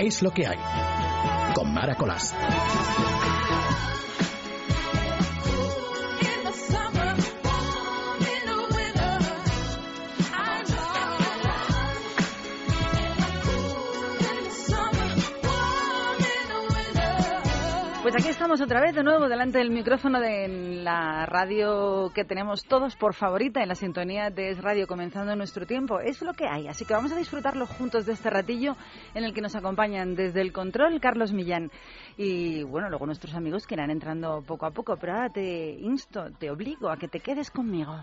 [0.00, 0.56] Es lo que hay.
[1.54, 2.34] Con Mara Colás.
[18.10, 22.64] Pues aquí estamos otra vez de nuevo delante del micrófono de la radio que tenemos
[22.64, 26.00] todos por favorita en la sintonía de Es Radio comenzando nuestro tiempo.
[26.00, 28.74] Es lo que hay, así que vamos a disfrutarlo juntos de este ratillo
[29.14, 31.70] en el que nos acompañan desde el control Carlos Millán
[32.16, 36.32] y bueno, luego nuestros amigos que irán entrando poco a poco, pero ahora te insto,
[36.36, 37.94] te obligo a que te quedes conmigo.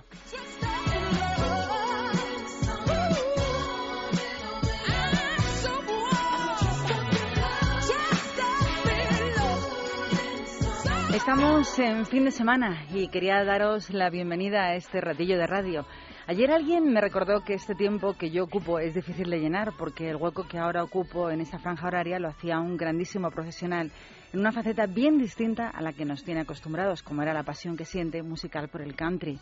[11.17, 15.83] Estamos en fin de semana y quería daros la bienvenida a este ratillo de radio.
[16.27, 20.11] Ayer alguien me recordó que este tiempo que yo ocupo es difícil de llenar porque
[20.11, 23.91] el hueco que ahora ocupo en esta franja horaria lo hacía un grandísimo profesional
[24.31, 27.75] en una faceta bien distinta a la que nos tiene acostumbrados, como era la pasión
[27.75, 29.39] que siente musical por el country.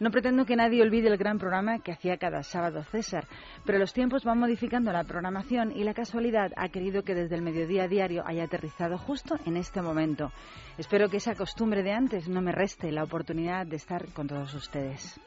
[0.00, 3.26] No pretendo que nadie olvide el gran programa que hacía cada sábado César,
[3.64, 7.42] pero los tiempos van modificando la programación y la casualidad ha querido que desde el
[7.42, 10.30] mediodía diario haya aterrizado justo en este momento.
[10.76, 14.54] Espero que esa costumbre de antes no me reste la oportunidad de estar con todos
[14.54, 15.20] ustedes.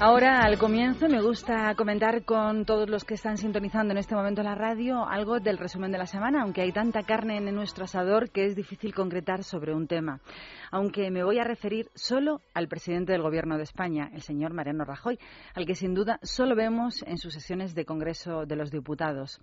[0.00, 4.42] Ahora, al comienzo, me gusta comentar con todos los que están sintonizando en este momento
[4.42, 8.30] la radio algo del resumen de la semana, aunque hay tanta carne en nuestro asador
[8.30, 10.20] que es difícil concretar sobre un tema.
[10.72, 14.84] Aunque me voy a referir solo al presidente del Gobierno de España, el señor Mariano
[14.84, 15.16] Rajoy,
[15.54, 19.40] al que sin duda solo vemos en sus sesiones de Congreso de los Diputados.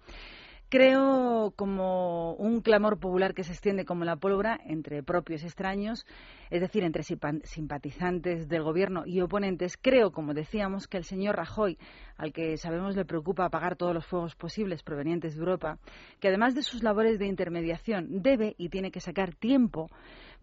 [0.72, 6.06] Creo como un clamor popular que se extiende como la pólvora entre propios extraños,
[6.50, 9.76] es decir, entre simpatizantes del gobierno y oponentes.
[9.76, 11.78] Creo, como decíamos, que el señor Rajoy,
[12.16, 15.78] al que sabemos le preocupa apagar todos los fuegos posibles provenientes de Europa,
[16.22, 19.90] que además de sus labores de intermediación debe y tiene que sacar tiempo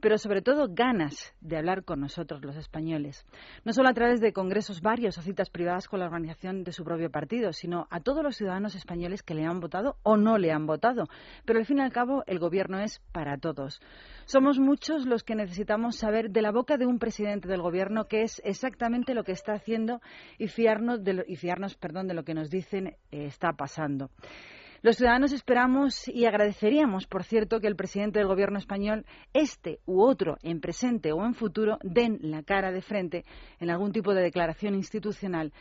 [0.00, 3.26] pero sobre todo ganas de hablar con nosotros los españoles,
[3.64, 6.84] no solo a través de congresos varios o citas privadas con la organización de su
[6.84, 10.52] propio partido, sino a todos los ciudadanos españoles que le han votado o no le
[10.52, 11.04] han votado.
[11.44, 13.80] Pero al fin y al cabo el gobierno es para todos.
[14.26, 18.22] Somos muchos los que necesitamos saber de la boca de un presidente del gobierno qué
[18.22, 20.00] es exactamente lo que está haciendo
[20.38, 24.10] y fiarnos de lo, y fiarnos, perdón, de lo que nos dicen eh, está pasando.
[24.80, 30.02] Los ciudadanos esperamos y agradeceríamos, por cierto, que el presidente del Gobierno español, este u
[30.02, 33.24] otro, en presente o en futuro, den la cara de frente
[33.58, 35.52] en algún tipo de declaración institucional,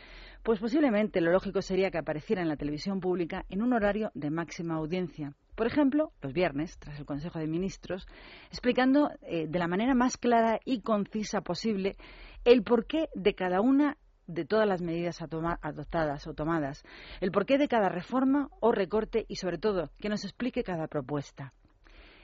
[0.43, 4.29] pues posiblemente lo lógico sería que apareciera en la televisión pública en un horario de
[4.29, 5.33] máxima audiencia.
[5.55, 8.05] Por ejemplo, los viernes, tras el Consejo de Ministros,
[8.51, 11.97] explicando eh, de la manera más clara y concisa posible
[12.45, 16.83] el porqué de cada una de todas las medidas adoptadas o tomadas,
[17.21, 21.53] el porqué de cada reforma o recorte y, sobre todo, que nos explique cada propuesta.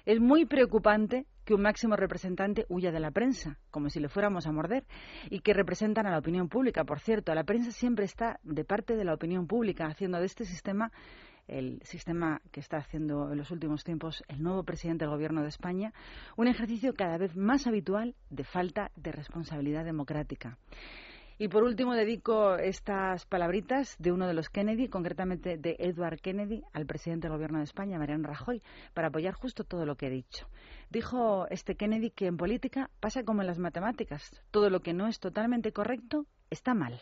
[0.05, 4.45] Es muy preocupante que un máximo representante huya de la prensa, como si le fuéramos
[4.45, 4.85] a morder,
[5.29, 6.83] y que representan a la opinión pública.
[6.83, 10.45] Por cierto, la prensa siempre está de parte de la opinión pública, haciendo de este
[10.45, 10.91] sistema
[11.47, 15.49] el sistema que está haciendo en los últimos tiempos el nuevo presidente del Gobierno de
[15.49, 15.93] España,
[16.37, 20.57] un ejercicio cada vez más habitual de falta de responsabilidad democrática.
[21.43, 26.63] Y por último dedico estas palabritas de uno de los Kennedy, concretamente de Edward Kennedy,
[26.71, 30.09] al presidente del Gobierno de España, Mariano Rajoy, para apoyar justo todo lo que he
[30.09, 30.47] dicho.
[30.89, 35.05] Dijo este Kennedy que en política pasa como en las matemáticas, todo lo que no
[35.07, 37.01] es totalmente correcto está mal.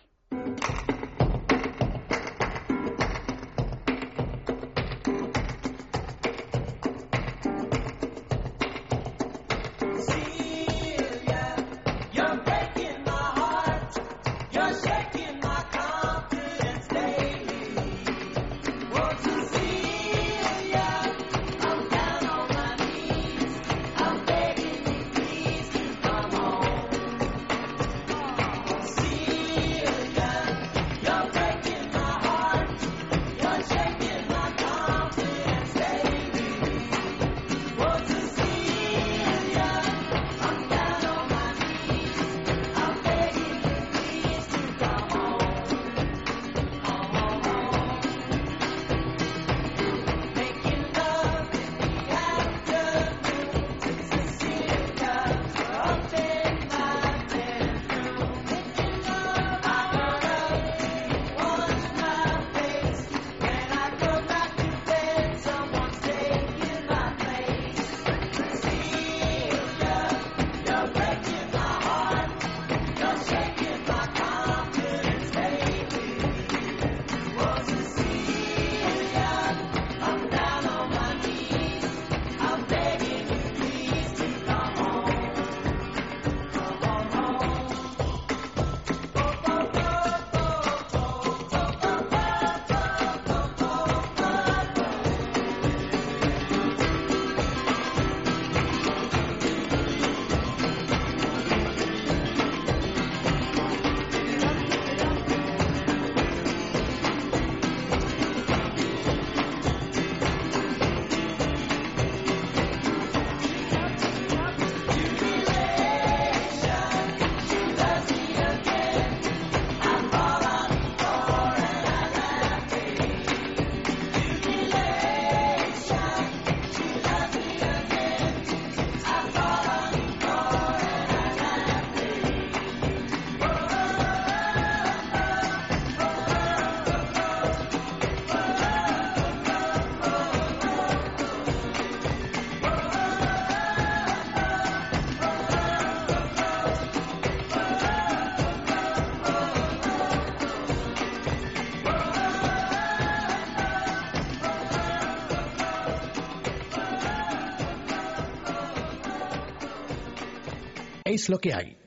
[161.22, 161.78] Es lo que hay.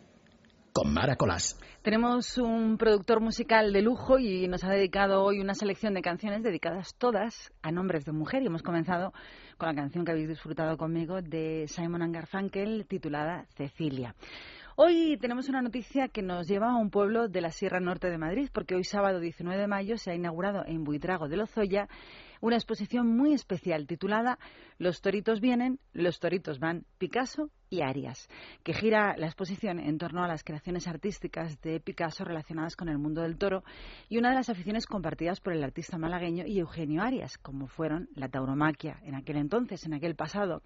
[0.72, 1.58] Con Mara Colás.
[1.82, 6.44] Tenemos un productor musical de lujo y nos ha dedicado hoy una selección de canciones
[6.44, 9.12] dedicadas todas a nombres de mujer y hemos comenzado
[9.58, 14.14] con la canción que habéis disfrutado conmigo de Simon Garfunkel titulada Cecilia.
[14.76, 18.18] Hoy tenemos una noticia que nos lleva a un pueblo de la Sierra Norte de
[18.18, 21.88] Madrid, porque hoy sábado 19 de mayo se ha inaugurado en Buitrago de Lozoya
[22.40, 24.38] una exposición muy especial titulada
[24.78, 27.50] Los toritos vienen, los toritos van, Picasso
[27.82, 28.28] Arias,
[28.62, 32.98] que gira la exposición en torno a las creaciones artísticas de Picasso relacionadas con el
[32.98, 33.64] mundo del toro
[34.08, 38.08] y una de las aficiones compartidas por el artista malagueño y Eugenio Arias, como fueron
[38.14, 40.62] la tauromaquia en aquel entonces, en aquel pasado.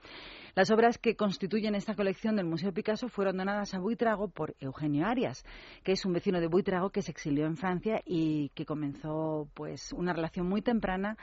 [0.54, 5.06] Las obras que constituyen esta colección del Museo Picasso fueron donadas a Buitrago por Eugenio
[5.06, 5.44] Arias,
[5.84, 9.92] que es un vecino de Buitrago que se exilió en Francia y que comenzó pues
[9.92, 11.16] una relación muy temprana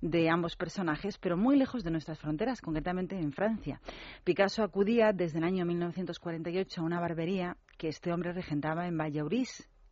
[0.00, 3.80] de ambos personajes, pero muy lejos de nuestras fronteras, concretamente en Francia.
[4.24, 9.48] Picasso acudía desde el año 1948 a una barbería que este hombre regentaba en Valladolid,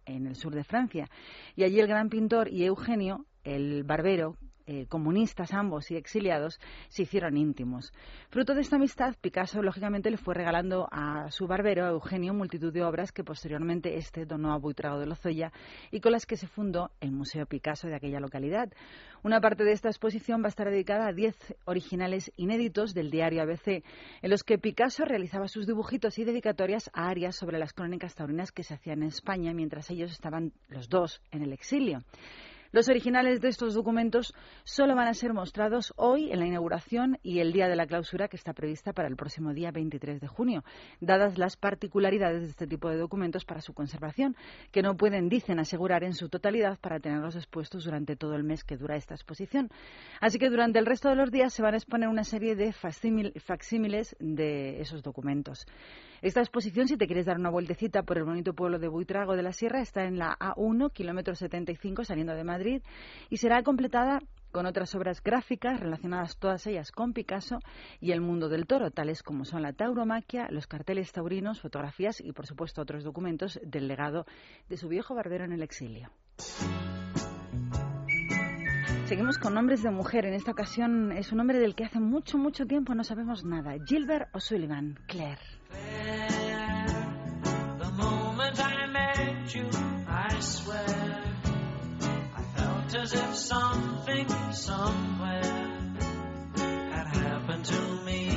[0.07, 1.09] en el sur de Francia.
[1.57, 4.37] Y allí el gran pintor y Eugenio, el barbero,
[4.69, 6.61] eh, comunistas ambos y exiliados,
[6.91, 7.91] se hicieron íntimos.
[8.29, 12.71] Fruto de esta amistad, Picasso lógicamente le fue regalando a su barbero, a Eugenio, multitud
[12.71, 15.53] de obras que posteriormente este donó a Buitrago de Lozoya
[15.91, 18.71] y con las que se fundó el Museo Picasso de aquella localidad.
[19.23, 23.41] Una parte de esta exposición va a estar dedicada a diez originales inéditos del diario
[23.41, 23.83] ABC,
[24.21, 28.53] en los que Picasso realizaba sus dibujitos y dedicatorias a Arias sobre las crónicas taurinas
[28.53, 32.03] que se hacían en España mientras ellos estaban los dos en el exilio.
[32.71, 37.39] Los originales de estos documentos solo van a ser mostrados hoy en la inauguración y
[37.39, 40.65] el día de la clausura que está prevista para el próximo día 23 de junio,
[41.01, 44.37] dadas las particularidades de este tipo de documentos para su conservación,
[44.71, 48.65] que no pueden, dicen, asegurar en su totalidad para tenerlos expuestos durante todo el mes
[48.65, 49.71] que dura esta exposición.
[50.21, 52.75] Así que durante el resto de los días se van a exponer una serie de
[52.75, 55.67] facsímiles de esos documentos.
[56.21, 59.43] Esta exposición, si te quieres dar una vueltecita por el bonito pueblo de Buitrago de
[59.43, 62.83] la Sierra, está en la A1, kilómetro 75, saliendo de Madrid,
[63.31, 67.61] y será completada con otras obras gráficas relacionadas todas ellas con Picasso
[68.01, 72.33] y el mundo del toro, tales como son la tauromaquia, los carteles taurinos, fotografías y,
[72.33, 74.27] por supuesto, otros documentos del legado
[74.69, 76.11] de su viejo barbero en el exilio.
[79.05, 80.27] Seguimos con nombres de mujer.
[80.27, 83.77] En esta ocasión es un nombre del que hace mucho, mucho tiempo no sabemos nada.
[83.87, 85.41] Gilbert O'Sullivan, Claire.
[85.71, 86.38] the
[94.09, 95.43] something somewhere
[96.57, 98.31] had happened to me,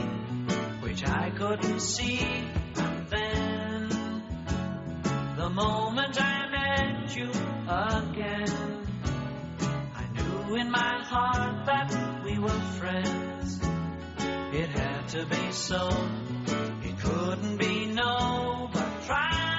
[0.82, 2.20] which I couldn't see.
[2.76, 3.90] And then,
[5.38, 8.86] the moment I met you again,
[9.96, 13.60] I knew in my heart that we were friends.
[14.54, 15.90] It had to be so,
[16.84, 19.51] it couldn't be no, but try.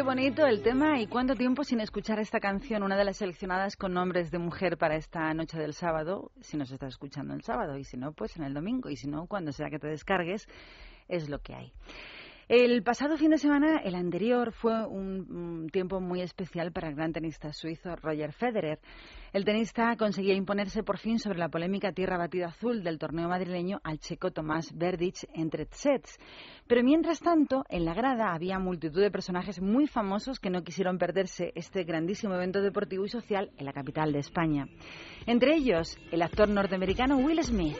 [0.09, 3.93] Bonito el tema y cuánto tiempo sin escuchar esta canción, una de las seleccionadas con
[3.93, 7.83] nombres de mujer para esta noche del sábado, si nos estás escuchando el sábado y
[7.83, 10.47] si no, pues en el domingo y si no, cuando sea que te descargues,
[11.09, 11.73] es lo que hay.
[12.49, 17.13] El pasado fin de semana, el anterior, fue un, tiempo muy especial para el gran
[17.13, 18.79] tenista suizo Roger Federer.
[19.33, 23.79] El tenista conseguía imponerse por fin sobre la polémica tierra batida azul del torneo madrileño
[23.83, 26.17] al checo Tomás Verdic en tres sets.
[26.65, 30.97] Pero mientras tanto, en la grada había multitud de personajes muy famosos que no quisieron
[30.97, 34.67] perderse este grandísimo evento deportivo y social en la capital de España.
[35.27, 37.77] Entre ellos, el actor norteamericano Will Smith.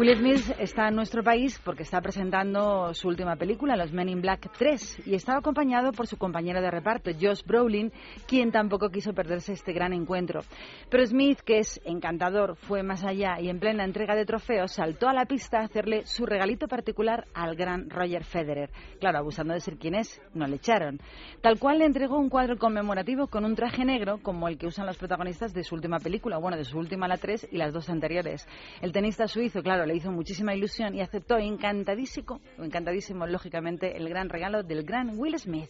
[0.00, 4.22] Will Smith está en nuestro país porque está presentando su última película, Los Men in
[4.22, 7.92] Black 3, y estaba acompañado por su compañero de reparto, Josh Brolin,
[8.26, 10.40] quien tampoco quiso perderse este gran encuentro.
[10.88, 15.06] Pero Smith, que es encantador, fue más allá y en plena entrega de trofeos saltó
[15.06, 18.70] a la pista a hacerle su regalito particular al gran Roger Federer.
[19.00, 20.98] Claro, abusando de ser quien es, no le echaron.
[21.42, 24.86] Tal cual le entregó un cuadro conmemorativo con un traje negro como el que usan
[24.86, 27.90] los protagonistas de su última película, bueno, de su última la 3 y las dos
[27.90, 28.48] anteriores.
[28.80, 34.28] El tenista suizo, claro, le hizo muchísima ilusión y aceptó encantadísimo, encantadísimo, lógicamente, el gran
[34.28, 35.68] regalo del gran Will Smith.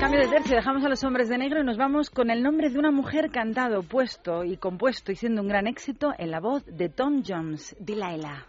[0.00, 2.68] Cambio de tercio, dejamos a los hombres de negro y nos vamos con el nombre
[2.68, 6.64] de una mujer cantado, puesto y compuesto y siendo un gran éxito en la voz
[6.66, 8.44] de Tom Jones, Delilah.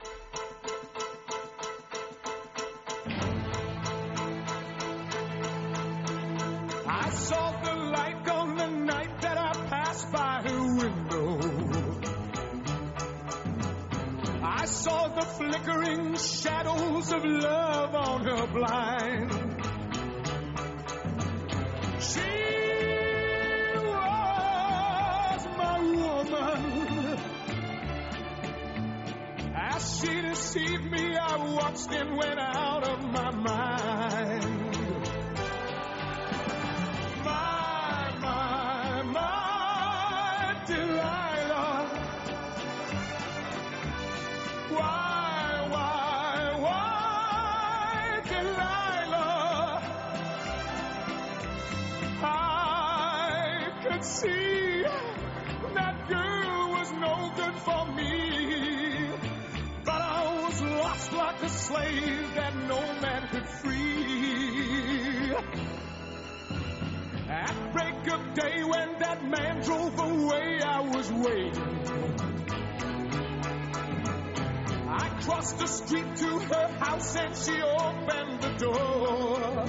[7.64, 11.40] The light on the night that I passed by I know
[14.44, 19.32] I saw the flickering shadows of love on her blind.
[22.02, 22.20] She
[23.86, 27.20] was my woman.
[29.56, 34.57] As she deceived me, I watched and went out of my mind.
[54.08, 54.84] See
[55.74, 59.10] that girl was no good for me.
[59.84, 65.36] But I was lost like a slave that no man could free.
[67.30, 71.86] At break of day when that man drove away, I was waiting.
[74.90, 79.66] I crossed the street to her house and she opened the door.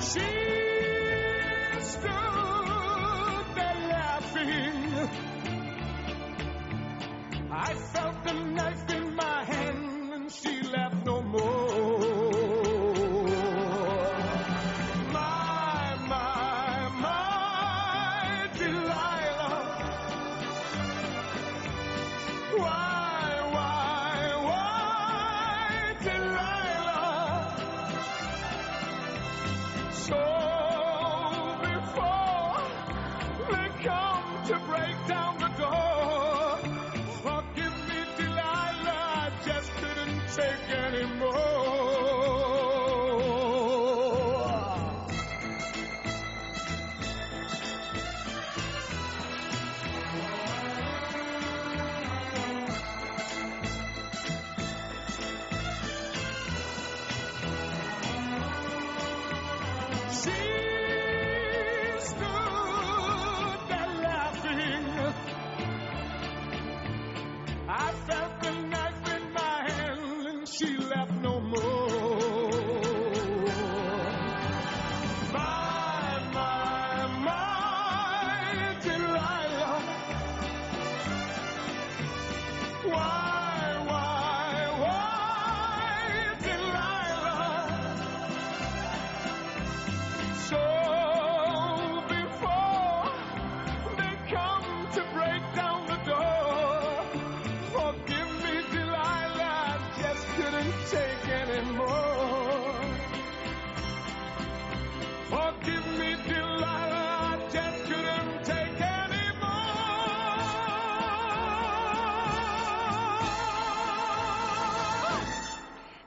[0.00, 0.47] She
[7.60, 11.77] I felt the knife in my hand and she left no more.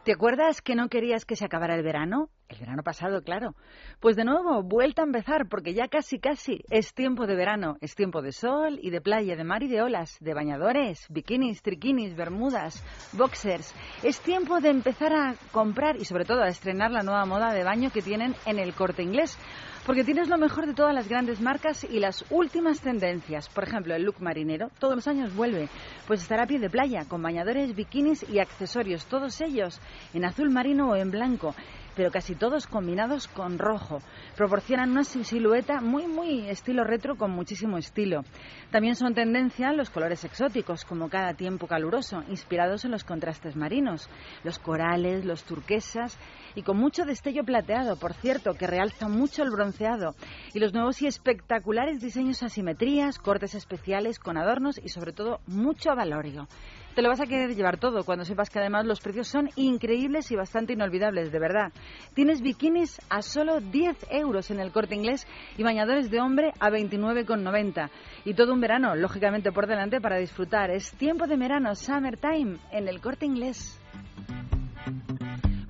[0.04, 2.30] ¿Te acuerdas que no querías que se acabara el verano?
[2.50, 3.56] El verano pasado, claro.
[4.00, 7.94] Pues de nuevo, vuelta a empezar, porque ya casi casi es tiempo de verano, es
[7.94, 12.16] tiempo de sol y de playa, de mar y de olas, de bañadores, bikinis, triquinis,
[12.16, 13.76] bermudas, boxers.
[14.02, 17.64] Es tiempo de empezar a comprar y sobre todo a estrenar la nueva moda de
[17.64, 19.38] baño que tienen en el corte inglés.
[19.86, 23.50] Porque tienes lo mejor de todas las grandes marcas y las últimas tendencias.
[23.50, 25.70] Por ejemplo, el look marinero todos los años vuelve.
[26.06, 29.82] Pues estará a pie de playa, con bañadores, bikinis y accesorios, todos ellos
[30.14, 31.56] en azul marino o en blanco
[31.96, 34.00] pero casi todos combinados con rojo.
[34.36, 38.24] Proporcionan una silueta muy, muy estilo retro con muchísimo estilo.
[38.72, 44.10] También son tendencia los colores exóticos, como cada tiempo caluroso, inspirados en los contrastes marinos,
[44.44, 46.18] los corales, los turquesas
[46.56, 50.16] y con mucho destello plateado, por cierto, que realza mucho el bronceado.
[50.54, 55.96] Y los nuevos y espectaculares diseños asimetrías, cortes especiales con adornos y sobre todo mucho
[55.96, 56.48] valorio.
[56.96, 60.30] Te lo vas a querer llevar todo cuando sepas que además los precios son increíbles
[60.30, 61.72] y bastante inolvidables, de verdad.
[62.14, 65.26] Tienes bikinis a solo 10 euros en el corte inglés
[65.58, 67.90] y bañadores de hombre a 29,90.
[68.26, 70.70] Y todo un verano, lógicamente, por delante para disfrutar.
[70.70, 73.80] Es tiempo de verano, summertime, en el corte inglés.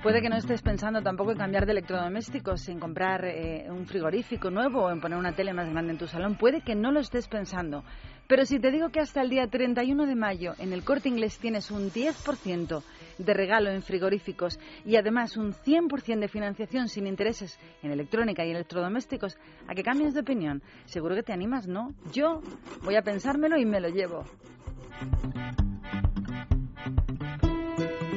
[0.01, 4.49] Puede que no estés pensando tampoco en cambiar de electrodomésticos, en comprar eh, un frigorífico
[4.49, 6.37] nuevo o en poner una tele más grande en tu salón.
[6.37, 7.83] Puede que no lo estés pensando.
[8.27, 11.37] Pero si te digo que hasta el día 31 de mayo en el corte inglés
[11.37, 12.81] tienes un 10%
[13.19, 18.49] de regalo en frigoríficos y además un 100% de financiación sin intereses en electrónica y
[18.49, 19.37] electrodomésticos,
[19.67, 20.63] ¿a que cambies de opinión?
[20.85, 21.93] Seguro que te animas, ¿no?
[22.11, 22.41] Yo
[22.83, 24.25] voy a pensármelo y me lo llevo.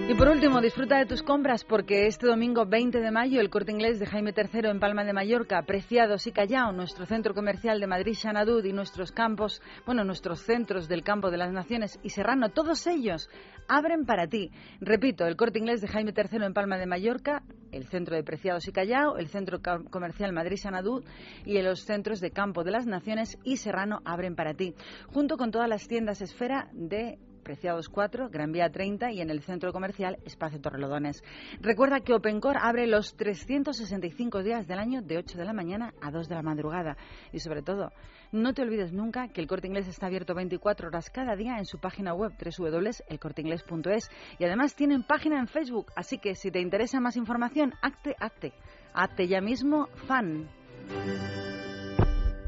[0.07, 3.73] Y por último, disfruta de tus compras porque este domingo 20 de mayo el corte
[3.73, 7.87] inglés de Jaime III en Palma de Mallorca, Preciados y Callao, nuestro centro comercial de
[7.87, 12.51] Madrid, Xanadud y nuestros campos, bueno, nuestros centros del campo de las naciones y Serrano,
[12.51, 13.31] todos ellos
[13.67, 14.51] abren para ti.
[14.79, 18.69] Repito, el corte inglés de Jaime III en Palma de Mallorca, el centro de Preciados
[18.69, 21.03] y Callao, el centro comercial Madrid, Xanadud
[21.47, 24.75] y los centros de campo de las naciones y Serrano abren para ti,
[25.07, 29.43] junto con todas las tiendas esfera de Preciados 4, Gran Vía 30 y en el
[29.43, 31.23] centro comercial Espacio Torrelodones.
[31.61, 36.11] Recuerda que OpenCore abre los 365 días del año de 8 de la mañana a
[36.11, 36.97] 2 de la madrugada.
[37.33, 37.93] Y sobre todo,
[38.33, 41.67] no te olvides nunca que el Corte Inglés está abierto 24 horas cada día en
[41.67, 46.99] su página web www.elcorteingles.es y además tienen página en Facebook, así que si te interesa
[46.99, 48.53] más información, hazte, hazte,
[48.93, 50.49] hazte ya mismo fan.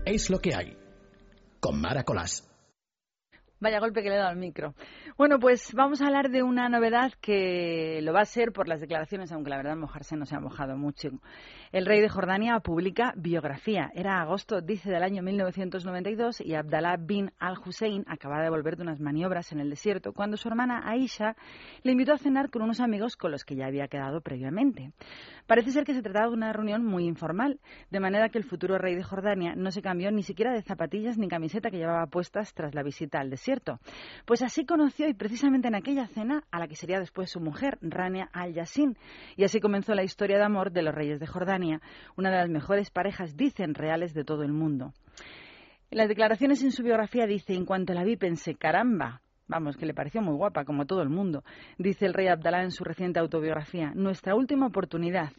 [0.04, 0.76] Es lo que hay.
[1.60, 2.55] Con Mara Colás.
[3.60, 4.74] Vaya golpe que le he dado al micro.
[5.18, 8.82] Bueno, pues vamos a hablar de una novedad que lo va a ser por las
[8.82, 11.08] declaraciones, aunque la verdad mojarse no se ha mojado mucho.
[11.72, 13.90] El rey de Jordania publica biografía.
[13.94, 19.00] Era agosto, dice, del año 1992 y Abdallah bin al-Hussein acababa de volver de unas
[19.00, 21.34] maniobras en el desierto cuando su hermana Aisha
[21.82, 24.92] le invitó a cenar con unos amigos con los que ya había quedado previamente.
[25.46, 27.58] Parece ser que se trataba de una reunión muy informal,
[27.90, 31.16] de manera que el futuro rey de Jordania no se cambió ni siquiera de zapatillas
[31.16, 33.78] ni camiseta que llevaba puestas tras la visita al desierto.
[34.26, 37.78] Pues así conoció y precisamente en aquella cena a la que sería después su mujer,
[37.80, 38.96] Rania al-Yassin,
[39.36, 41.80] y así comenzó la historia de amor de los reyes de Jordania,
[42.16, 44.92] una de las mejores parejas, dicen, reales de todo el mundo.
[45.90, 49.86] En las declaraciones en su biografía dice, en cuanto la vi pensé, caramba, Vamos, que
[49.86, 51.44] le pareció muy guapa, como todo el mundo.
[51.78, 55.32] Dice el rey Abdalá en su reciente autobiografía, nuestra última oportunidad.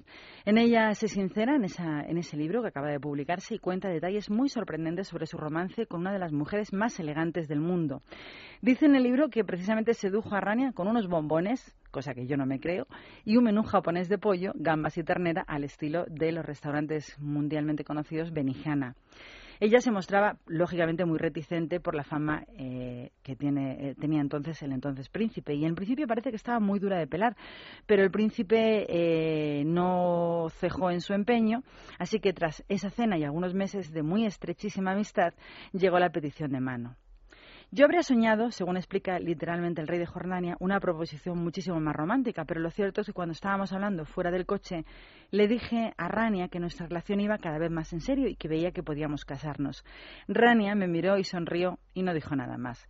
[0.46, 3.90] En ella se sincera en, esa, en ese libro que acaba de publicarse y cuenta
[3.90, 8.02] detalles muy sorprendentes sobre su romance con una de las mujeres más elegantes del mundo.
[8.62, 12.38] Dice en el libro que precisamente sedujo a Rania con unos bombones, cosa que yo
[12.38, 12.88] no me creo,
[13.26, 17.84] y un menú japonés de pollo, gambas y ternera al estilo de los restaurantes mundialmente
[17.84, 18.96] conocidos Benihana.
[19.60, 24.62] Ella se mostraba, lógicamente, muy reticente por la fama eh, que tiene, eh, tenía entonces
[24.62, 25.54] el entonces príncipe.
[25.54, 27.36] Y en principio parece que estaba muy dura de pelar,
[27.86, 31.64] pero el príncipe eh, no cejó en su empeño,
[31.98, 35.34] así que tras esa cena y algunos meses de muy estrechísima amistad,
[35.72, 36.96] llegó la petición de mano.
[37.70, 42.46] Yo habría soñado, según explica literalmente el rey de Jordania, una proposición muchísimo más romántica,
[42.46, 44.86] pero lo cierto es que cuando estábamos hablando fuera del coche,
[45.32, 48.48] le dije a Rania que nuestra relación iba cada vez más en serio y que
[48.48, 49.84] veía que podíamos casarnos.
[50.30, 52.88] Rania me miró y sonrió y no dijo nada más.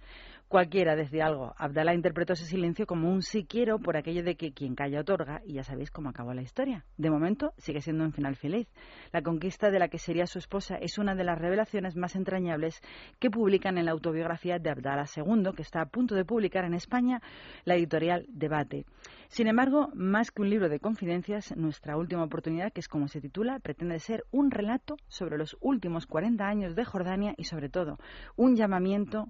[0.47, 1.53] Cualquiera decía algo.
[1.57, 5.41] Abdalá interpretó ese silencio como un sí quiero por aquello de que quien calla otorga,
[5.43, 6.85] y ya sabéis cómo acabó la historia.
[6.95, 8.69] De momento sigue siendo un final feliz.
[9.11, 12.81] La conquista de la que sería su esposa es una de las revelaciones más entrañables
[13.19, 16.75] que publican en la autobiografía de Abdalá II, que está a punto de publicar en
[16.75, 17.21] España
[17.65, 18.85] la editorial Debate.
[19.27, 23.19] Sin embargo, más que un libro de confidencias, nuestra última oportunidad, que es como se
[23.19, 27.97] titula, pretende ser un relato sobre los últimos 40 años de Jordania y, sobre todo,
[28.37, 29.27] un llamamiento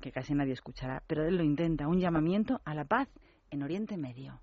[0.00, 3.08] que casi nadie escuchará, pero él lo intenta, un llamamiento a la paz
[3.50, 4.40] en Oriente Medio.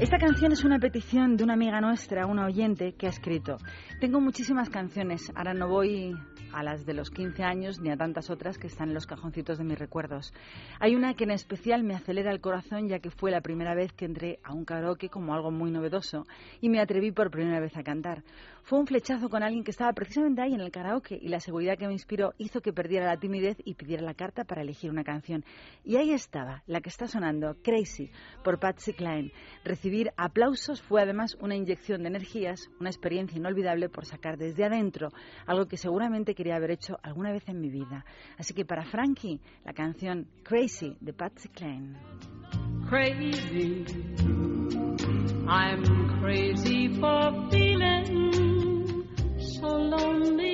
[0.00, 3.58] Esta canción es una petición de una amiga nuestra, una oyente, que ha escrito.
[4.00, 6.12] Tengo muchísimas canciones, ahora no voy
[6.52, 9.58] a las de los 15 años ni a tantas otras que están en los cajoncitos
[9.58, 10.32] de mis recuerdos.
[10.80, 13.92] Hay una que en especial me acelera el corazón ya que fue la primera vez
[13.92, 16.26] que entré a un karaoke como algo muy novedoso
[16.60, 18.24] y me atreví por primera vez a cantar.
[18.64, 21.76] Fue un flechazo con alguien que estaba precisamente ahí en el karaoke y la seguridad
[21.76, 25.04] que me inspiró hizo que perdiera la timidez y pidiera la carta para elegir una
[25.04, 25.44] canción.
[25.84, 28.10] Y ahí estaba, la que está sonando, Crazy,
[28.42, 29.32] por Patsy Cline.
[29.64, 35.10] Recibir aplausos fue además una inyección de energías, una experiencia inolvidable por sacar desde adentro
[35.46, 38.06] algo que seguramente quería haber hecho alguna vez en mi vida.
[38.38, 41.98] Así que para Frankie, la canción Crazy de Patsy Cline.
[42.88, 43.84] Crazy,
[45.46, 47.30] I'm crazy for
[49.64, 50.53] so lonely.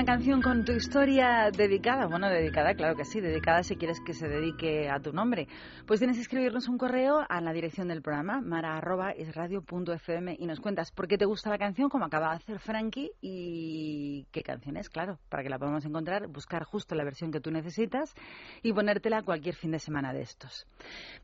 [0.00, 4.14] Una canción con tu historia dedicada, bueno, dedicada, claro que sí, dedicada si quieres que
[4.14, 5.46] se dedique a tu nombre,
[5.86, 10.90] pues tienes que escribirnos un correo a la dirección del programa, mara.esradio.fm y nos cuentas
[10.90, 14.88] por qué te gusta la canción, como acaba de hacer Frankie, y qué canción es,
[14.88, 18.14] claro, para que la podamos encontrar, buscar justo la versión que tú necesitas
[18.62, 20.66] y ponértela cualquier fin de semana de estos.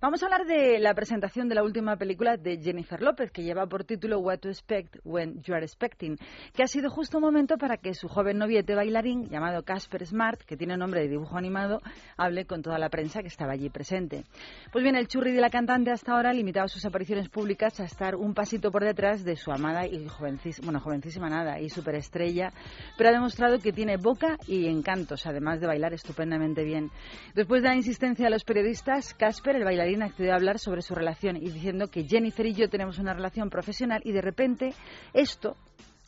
[0.03, 3.67] Vamos a hablar de la presentación de la última película de Jennifer López, que lleva
[3.67, 6.19] por título What to Expect When You Are Expecting,
[6.53, 8.37] que ha sido justo un momento para que su joven
[8.67, 11.81] noviete bailarín, llamado Casper Smart, que tiene nombre de dibujo animado,
[12.17, 14.25] hable con toda la prensa que estaba allí presente.
[14.73, 17.85] Pues bien, el churri de la cantante hasta ahora ha limitado sus apariciones públicas a
[17.85, 22.53] estar un pasito por detrás de su amada y jovencísima, bueno, jovencísima nada, y superestrella,
[22.99, 26.91] pero ha demostrado que tiene boca y encantos, además de bailar estupendamente bien.
[27.37, 30.95] Después de la insistencia de los periodistas, Casper, el bailarín, accedió a hablar sobre su
[30.95, 34.75] relación y diciendo que Jennifer y yo tenemos una relación profesional y de repente
[35.15, 35.57] esto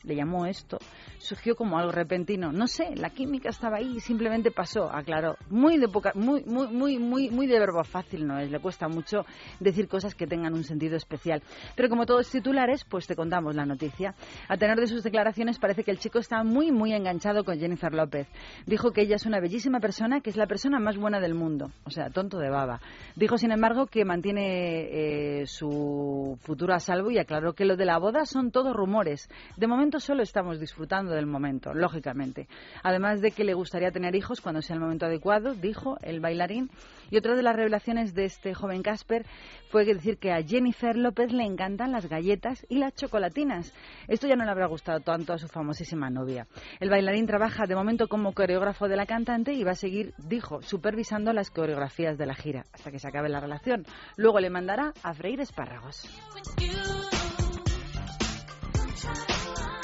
[0.03, 0.77] le llamó esto,
[1.17, 2.51] surgió como algo repentino.
[2.51, 5.35] No sé, la química estaba ahí y simplemente pasó, aclaró.
[5.49, 8.87] Muy de poca, muy, muy, muy, muy, muy de verbo fácil no es, le cuesta
[8.87, 9.25] mucho
[9.59, 11.41] decir cosas que tengan un sentido especial.
[11.75, 14.15] Pero como todos titulares, pues te contamos la noticia.
[14.47, 17.93] A tenor de sus declaraciones parece que el chico está muy, muy enganchado con Jennifer
[17.93, 18.27] López.
[18.65, 21.71] Dijo que ella es una bellísima persona, que es la persona más buena del mundo.
[21.83, 22.79] O sea, tonto de baba.
[23.15, 27.85] Dijo, sin embargo, que mantiene eh, su futuro a salvo y aclaró que lo de
[27.85, 29.29] la boda son todos rumores.
[29.57, 32.47] De momento solo estamos disfrutando del momento, lógicamente.
[32.83, 36.69] Además de que le gustaría tener hijos cuando sea el momento adecuado, dijo el bailarín.
[37.09, 39.25] Y otra de las revelaciones de este joven Casper
[39.69, 43.73] fue decir que a Jennifer López le encantan las galletas y las chocolatinas.
[44.07, 46.47] Esto ya no le habrá gustado tanto a su famosísima novia.
[46.79, 50.61] El bailarín trabaja de momento como coreógrafo de la cantante y va a seguir, dijo,
[50.61, 53.85] supervisando las coreografías de la gira hasta que se acabe la relación.
[54.17, 56.07] Luego le mandará a freír espárragos.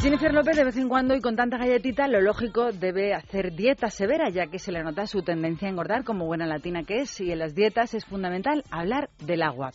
[0.05, 3.89] Jennifer López de vez en cuando y con tanta galletita, lo lógico debe hacer dieta
[3.89, 7.19] severa, ya que se le nota su tendencia a engordar como buena latina que es,
[7.21, 9.71] y en las dietas es fundamental hablar del agua.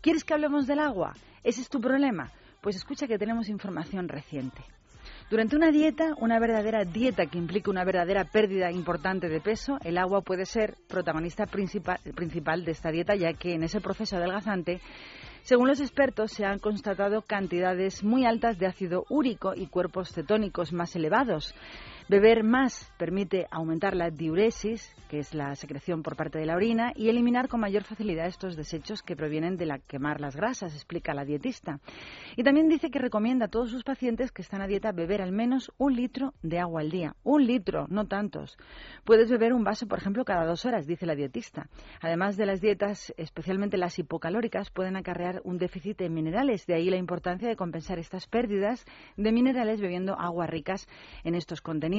[0.00, 1.12] ¿Quieres que hablemos del agua?
[1.42, 2.32] ¿Ese es tu problema?
[2.62, 4.62] Pues escucha que tenemos información reciente.
[5.30, 9.98] Durante una dieta, una verdadera dieta que implique una verdadera pérdida importante de peso, el
[9.98, 14.80] agua puede ser protagonista principal, principal de esta dieta, ya que en ese proceso adelgazante
[15.44, 20.72] según los expertos, se han constatado cantidades muy altas de ácido úrico y cuerpos cetónicos
[20.72, 21.54] más elevados.
[22.06, 26.92] Beber más permite aumentar la diuresis, que es la secreción por parte de la orina,
[26.94, 31.14] y eliminar con mayor facilidad estos desechos que provienen de la quemar las grasas, explica
[31.14, 31.80] la dietista.
[32.36, 35.32] Y también dice que recomienda a todos sus pacientes que están a dieta beber al
[35.32, 37.16] menos un litro de agua al día.
[37.22, 38.58] Un litro, no tantos.
[39.04, 41.70] Puedes beber un vaso, por ejemplo, cada dos horas, dice la dietista.
[42.02, 46.66] Además de las dietas, especialmente las hipocalóricas, pueden acarrear un déficit de minerales.
[46.66, 48.84] De ahí la importancia de compensar estas pérdidas
[49.16, 50.86] de minerales bebiendo aguas ricas
[51.22, 51.93] en estos contenidos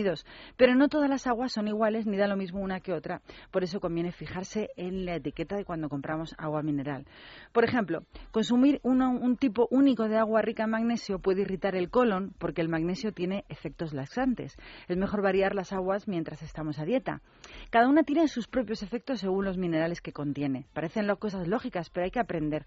[0.57, 3.21] pero no todas las aguas son iguales ni da lo mismo una que otra.
[3.51, 7.05] Por eso conviene fijarse en la etiqueta de cuando compramos agua mineral.
[7.53, 12.33] Por ejemplo, consumir un tipo único de agua rica en magnesio puede irritar el colon
[12.37, 14.57] porque el magnesio tiene efectos laxantes.
[14.87, 17.21] Es mejor variar las aguas mientras estamos a dieta.
[17.69, 20.65] Cada una tiene sus propios efectos según los minerales que contiene.
[20.73, 22.65] Parecen cosas lógicas, pero hay que aprender.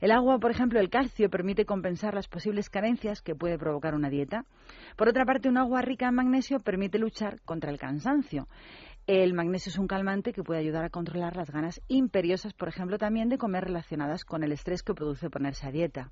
[0.00, 4.08] El agua, por ejemplo, el calcio, permite compensar las posibles carencias que puede provocar una
[4.08, 4.44] dieta.
[4.96, 8.48] Por otra parte, un agua rica en magnesio permite luchar contra el cansancio.
[9.06, 12.96] El magnesio es un calmante que puede ayudar a controlar las ganas imperiosas, por ejemplo,
[12.96, 16.10] también de comer relacionadas con el estrés que produce ponerse a dieta.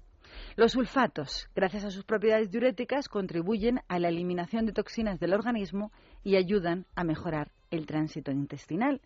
[0.57, 5.91] Los sulfatos, gracias a sus propiedades diuréticas, contribuyen a la eliminación de toxinas del organismo
[6.23, 9.01] y ayudan a mejorar el tránsito intestinal.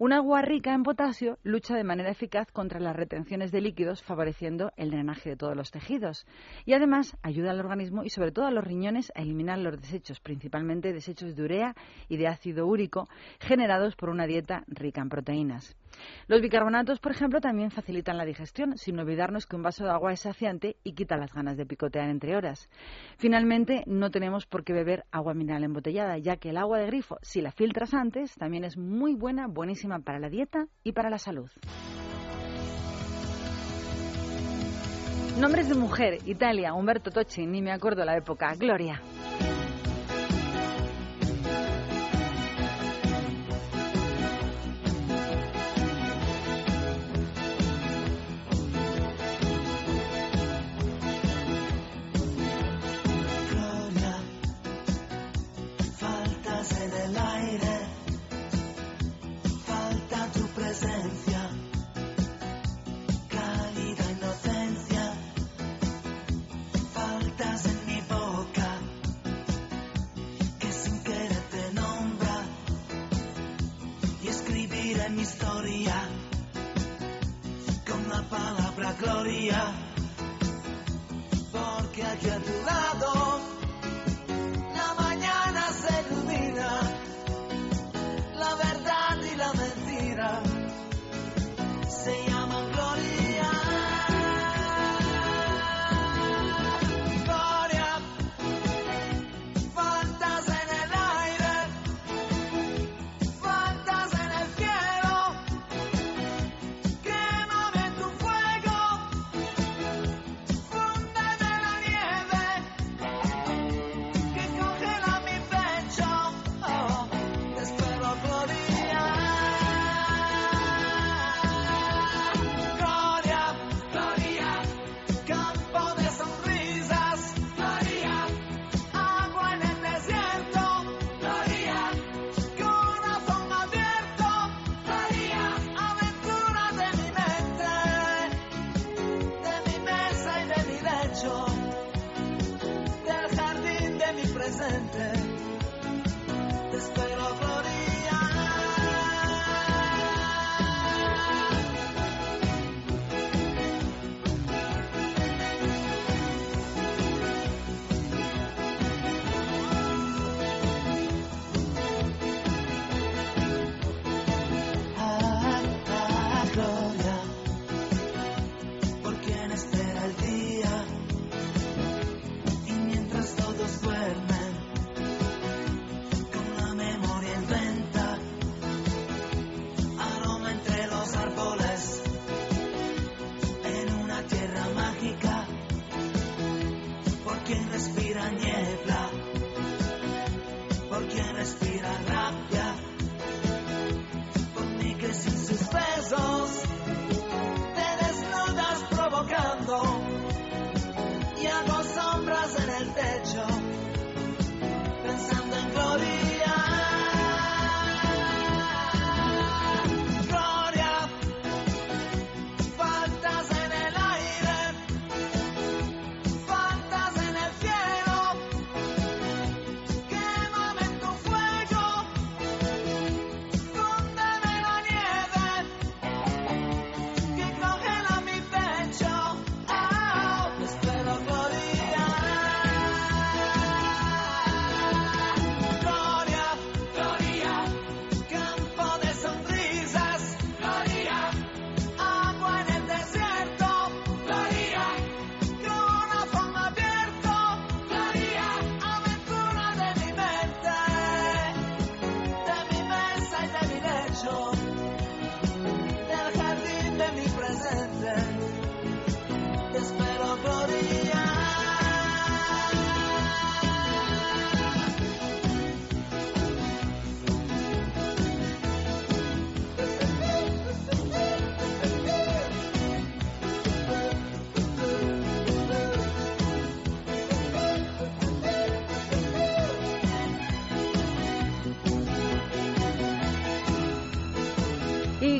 [0.00, 4.70] Un agua rica en potasio lucha de manera eficaz contra las retenciones de líquidos, favoreciendo
[4.76, 6.24] el drenaje de todos los tejidos.
[6.64, 10.20] Y además ayuda al organismo y sobre todo a los riñones a eliminar los desechos,
[10.20, 11.74] principalmente desechos de urea
[12.08, 13.08] y de ácido úrico,
[13.40, 15.76] generados por una dieta rica en proteínas.
[16.26, 20.12] Los bicarbonatos, por ejemplo, también facilitan la digestión, sin olvidarnos que un vaso de agua
[20.12, 22.68] es saciante y quita las ganas de picotear entre horas.
[23.16, 27.18] Finalmente, no tenemos por qué beber agua mineral embotellada, ya que el agua de grifo,
[27.22, 31.18] si la filtras antes, también es muy buena, buenísima para la dieta y para la
[31.18, 31.50] salud.
[35.38, 39.00] Nombres de mujer, Italia, Humberto Tocci, ni me acuerdo la época, Gloria.
[78.98, 79.48] Quien
[82.04, 82.57] respira nieve.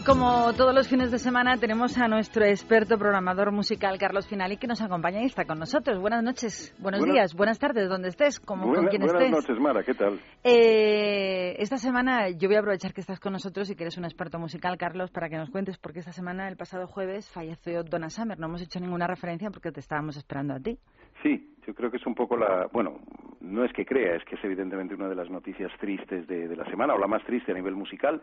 [0.09, 4.66] Como todos los fines de semana tenemos a nuestro experto programador musical Carlos Finali que
[4.66, 5.99] nos acompaña y está con nosotros.
[6.01, 9.31] Buenas noches, buenos Buenas- días, buenas tardes, donde estés, como con quien buenas estés.
[9.31, 10.18] noches, Mara, ¿qué tal?
[10.42, 14.05] Eh, esta semana yo voy a aprovechar que estás con nosotros y que eres un
[14.07, 18.09] experto musical, Carlos, para que nos cuentes porque esta semana, el pasado jueves, falleció Donna
[18.09, 18.38] Summer.
[18.38, 20.79] No hemos hecho ninguna referencia porque te estábamos esperando a ti.
[21.23, 22.66] Sí, yo creo que es un poco la...
[22.73, 22.99] Bueno,
[23.42, 26.57] no es que crea, es que es evidentemente una de las noticias tristes de, de
[26.57, 28.23] la semana, o la más triste a nivel musical.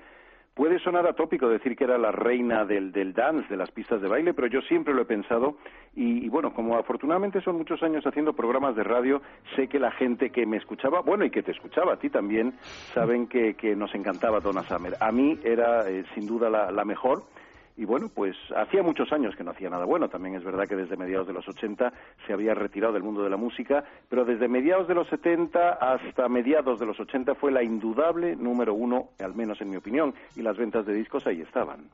[0.56, 4.08] Puede sonar atópico decir que era la reina del, del dance, de las pistas de
[4.08, 5.58] baile, pero yo siempre lo he pensado
[5.94, 9.22] y, y bueno, como afortunadamente son muchos años haciendo programas de radio,
[9.58, 12.54] sé que la gente que me escuchaba, bueno, y que te escuchaba a ti también,
[12.94, 14.94] saben que, que nos encantaba Donna Summer.
[15.02, 17.24] A mí era eh, sin duda la, la mejor.
[17.78, 20.08] Y bueno, pues hacía muchos años que no hacía nada bueno.
[20.08, 21.92] También es verdad que desde mediados de los 80
[22.26, 26.30] se había retirado del mundo de la música, pero desde mediados de los 70 hasta
[26.30, 30.42] mediados de los 80 fue la indudable número uno, al menos en mi opinión, y
[30.42, 31.90] las ventas de discos ahí estaban.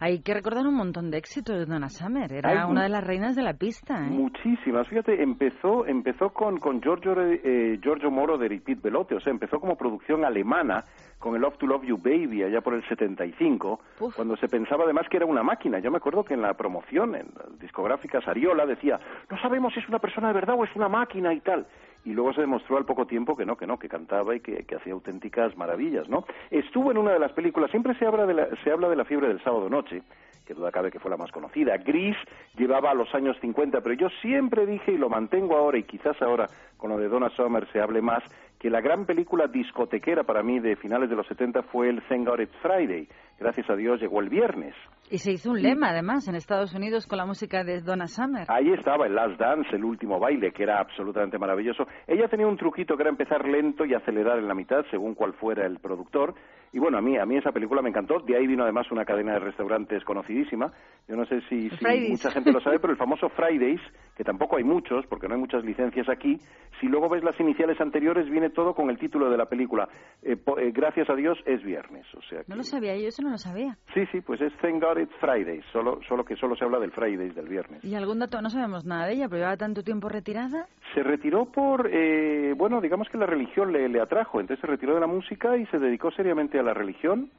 [0.00, 2.32] Hay que recordar un montón de éxitos de Donna Summer.
[2.32, 3.94] Era Hay una de las reinas de la pista.
[3.94, 4.10] ¿eh?
[4.10, 4.88] Muchísimas.
[4.88, 9.58] Fíjate, empezó, empezó con, con Giorgio, eh, Giorgio Moro de Repeat Velote, o sea, empezó
[9.60, 10.84] como producción alemana
[11.24, 14.14] con el Love to Love You Baby allá por el 75, Uf.
[14.14, 15.78] cuando se pensaba además que era una máquina.
[15.78, 19.00] Yo me acuerdo que en la promoción, en las discográficas, Ariola decía,
[19.30, 21.66] no sabemos si es una persona de verdad o es una máquina y tal.
[22.04, 24.64] Y luego se demostró al poco tiempo que no, que no, que cantaba y que,
[24.64, 26.26] que hacía auténticas maravillas, ¿no?
[26.50, 29.06] Estuvo en una de las películas, siempre se habla de la, se habla de la
[29.06, 30.02] fiebre del sábado noche,
[30.44, 31.78] que duda cabe que fue la más conocida.
[31.78, 32.16] Gris
[32.54, 36.20] llevaba a los años 50, pero yo siempre dije, y lo mantengo ahora, y quizás
[36.20, 38.22] ahora con lo de Donna Summer se hable más,
[38.64, 42.26] que la gran película discotequera para mí de finales de los 70 fue el Thank
[42.26, 43.06] God It's Friday.
[43.38, 44.74] Gracias a Dios llegó el viernes.
[45.10, 48.46] Y se hizo un lema, además, en Estados Unidos con la música de Donna Summer.
[48.48, 51.86] Ahí estaba el Last Dance, el último baile, que era absolutamente maravilloso.
[52.06, 55.34] Ella tenía un truquito que era empezar lento y acelerar en la mitad, según cuál
[55.34, 56.34] fuera el productor.
[56.72, 58.20] Y bueno, a mí, a mí esa película me encantó.
[58.20, 60.72] De ahí vino además una cadena de restaurantes conocidísima.
[61.06, 63.82] Yo no sé si, si mucha gente lo sabe, pero el famoso Fridays,
[64.16, 66.38] que tampoco hay muchos, porque no hay muchas licencias aquí,
[66.80, 69.88] si luego ves las iniciales anteriores, viene todo con el título de la película.
[70.22, 72.06] Eh, po- eh, gracias a Dios es viernes.
[72.14, 73.76] O sea No que- lo sabía, yo eso no lo sabía.
[73.92, 76.92] Sí, sí, pues es Thank God It's Fridays, solo, solo que solo se habla del
[76.92, 77.84] Fridays, del viernes.
[77.84, 78.40] ¿Y algún dato?
[78.40, 80.66] No sabemos nada de ella, pero lleva tanto tiempo retirada.
[80.94, 84.94] Se retiró por, eh, bueno, digamos que la religión le, le atrajo, entonces se retiró
[84.94, 87.30] de la música y se dedicó seriamente a la religión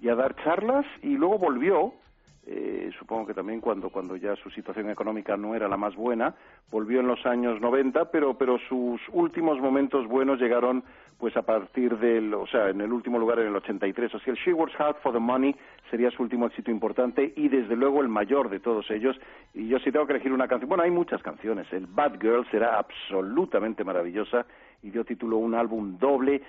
[0.00, 1.92] y a dar charlas y luego volvió,
[2.48, 6.34] eh, supongo que también cuando, cuando ya su situación económica no era la más buena,
[6.70, 10.84] volvió en los años 90, pero, pero sus últimos momentos buenos llegaron
[11.18, 14.32] pues a partir del, o sea, en el último lugar en el 83, o sea,
[14.32, 15.56] el She Works Hard for the Money
[15.90, 19.18] sería su último éxito importante y desde luego el mayor de todos ellos.
[19.54, 22.46] Y yo si tengo que elegir una canción, bueno, hay muchas canciones, el Bad Girl
[22.50, 24.46] será absolutamente maravillosa
[24.82, 26.42] y dio título a un álbum doble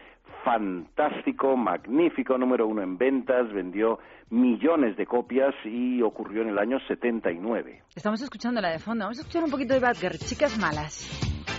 [0.44, 4.00] fantástico, magnífico, número uno en ventas, vendió
[4.30, 7.84] millones de copias y ocurrió en el año 79.
[7.96, 9.06] Estamos escuchando la de fondo.
[9.06, 11.57] Vamos a escuchar un poquito de Bad Girl, Chicas Malas.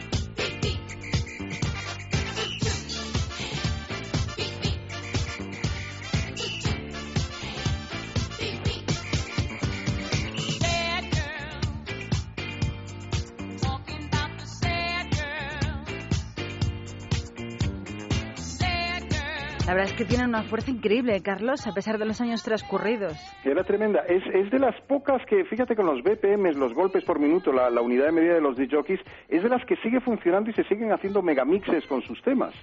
[19.69, 23.13] La verdad es que tiene una fuerza increíble, Carlos, a pesar de los años transcurridos.
[23.45, 24.01] Era tremenda.
[24.09, 27.69] Es, es de las pocas que, fíjate, con los BPMs, los golpes por minuto, la,
[27.69, 28.99] la unidad de medida de los DJs,
[29.29, 32.55] es de las que sigue funcionando y se siguen haciendo megamixes con sus temas.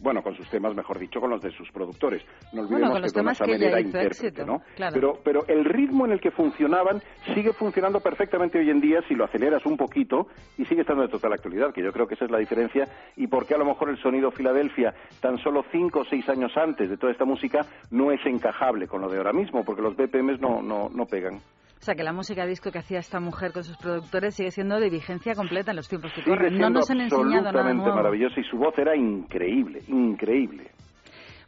[0.00, 2.22] Bueno, con sus temas, mejor dicho, con los de sus productores.
[2.52, 4.62] No olvidemos que Donna Summer era intérprete, éxito, ¿no?
[4.74, 4.94] claro.
[4.94, 7.00] Pero, pero el ritmo en el que funcionaban
[7.34, 10.28] sigue funcionando perfectamente hoy en día si lo aceleras un poquito
[10.58, 13.26] y sigue estando de total actualidad, que yo creo que esa es la diferencia y
[13.26, 16.88] por qué a lo mejor el sonido Filadelfia, tan solo cinco o seis años antes
[16.88, 20.40] de toda esta música, no es encajable con lo de ahora mismo, porque los BPMs
[20.40, 21.40] no, no, no pegan.
[21.86, 24.90] Sea, que la música disco que hacía esta mujer con sus productores sigue siendo de
[24.90, 26.58] vigencia completa en los tiempos que Sigue corren.
[26.58, 27.94] No nos han enseñado nada nuevo.
[27.94, 30.72] maravillosa y su voz era increíble, increíble.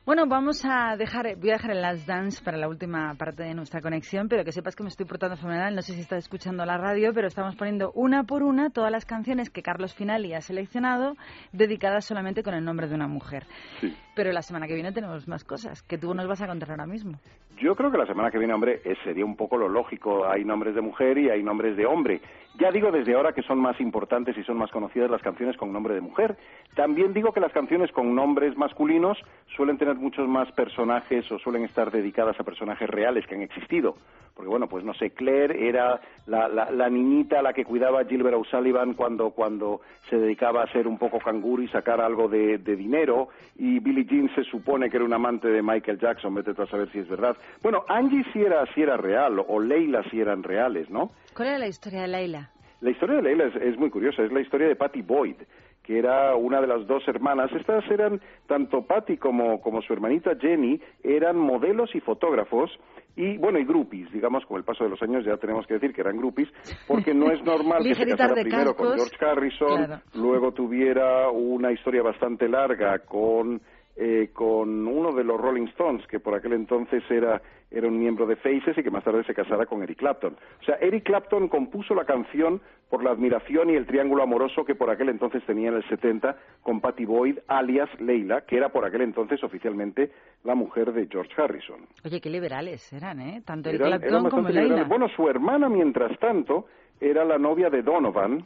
[0.06, 3.52] Bueno, vamos a dejar, voy a dejar el Last Dance para la última parte de
[3.52, 5.74] nuestra conexión, pero que sepas que me estoy portando fenomenal.
[5.74, 9.04] No sé si estás escuchando la radio, pero estamos poniendo una por una todas las
[9.04, 11.16] canciones que Carlos Finali ha seleccionado,
[11.52, 13.44] dedicadas solamente con el nombre de una mujer.
[13.80, 13.92] Sí.
[14.14, 16.86] Pero la semana que viene tenemos más cosas que tú nos vas a contar ahora
[16.86, 17.18] mismo.
[17.60, 20.26] Yo creo que la semana que viene, hombre, eh, sería un poco lo lógico.
[20.28, 22.20] Hay nombres de mujer y hay nombres de hombre.
[22.58, 25.72] Ya digo desde ahora que son más importantes y son más conocidas las canciones con
[25.72, 26.36] nombre de mujer.
[26.74, 29.18] También digo que las canciones con nombres masculinos
[29.56, 33.96] suelen tener muchos más personajes o suelen estar dedicadas a personajes reales que han existido.
[34.34, 38.04] Porque bueno, pues no sé, Claire era la, la, la niñita a la que cuidaba
[38.04, 42.58] Gilbert O'Sullivan cuando, cuando se dedicaba a ser un poco canguro y sacar algo de,
[42.58, 43.30] de dinero.
[43.56, 46.66] Y Billie Jean se supone que era un amante de Michael Jackson, vete tú a
[46.66, 47.36] saber si es verdad.
[47.62, 51.10] Bueno, Angie sí era, sí era real, o Leila sí eran reales, ¿no?
[51.34, 52.50] ¿Cuál era la historia de Leila?
[52.80, 55.36] La historia de Leila es, es muy curiosa, es la historia de Patty Boyd,
[55.82, 57.50] que era una de las dos hermanas.
[57.52, 62.70] Estas eran, tanto Patty como, como su hermanita Jenny, eran modelos y fotógrafos,
[63.16, 65.92] y bueno, y groupies, digamos, con el paso de los años ya tenemos que decir
[65.92, 66.48] que eran groupies,
[66.86, 68.94] porque no es normal que se casara primero con.
[68.94, 70.02] George Harrison, Claro.
[70.14, 73.60] luego tuviera una historia bastante larga con
[74.00, 78.26] eh, con uno de los Rolling Stones, que por aquel entonces era, era un miembro
[78.26, 80.36] de Faces y que más tarde se casara con Eric Clapton.
[80.60, 84.74] O sea, Eric Clapton compuso la canción por la admiración y el triángulo amoroso que
[84.76, 88.84] por aquel entonces tenía en el 70 con Patty Boyd, alias Leila, que era por
[88.84, 90.12] aquel entonces oficialmente
[90.44, 91.80] la mujer de George Harrison.
[92.04, 93.42] Oye, qué liberales eran, ¿eh?
[93.44, 94.62] Tanto Eran- Clapton eran como Leila.
[94.62, 94.88] liberales.
[94.88, 96.66] Bueno, su hermana, mientras tanto,
[97.00, 98.44] era la novia de Donovan,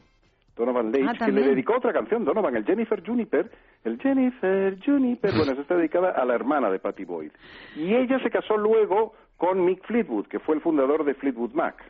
[0.57, 3.51] Donovan Leitch, Ah, que le dedicó otra canción, Donovan, el Jennifer Juniper,
[3.85, 7.31] el Jennifer Juniper, bueno, esa está dedicada a la hermana de Patty Boyd.
[7.77, 11.83] Y ella se casó luego con Mick Fleetwood, que fue el fundador de Fleetwood Mac.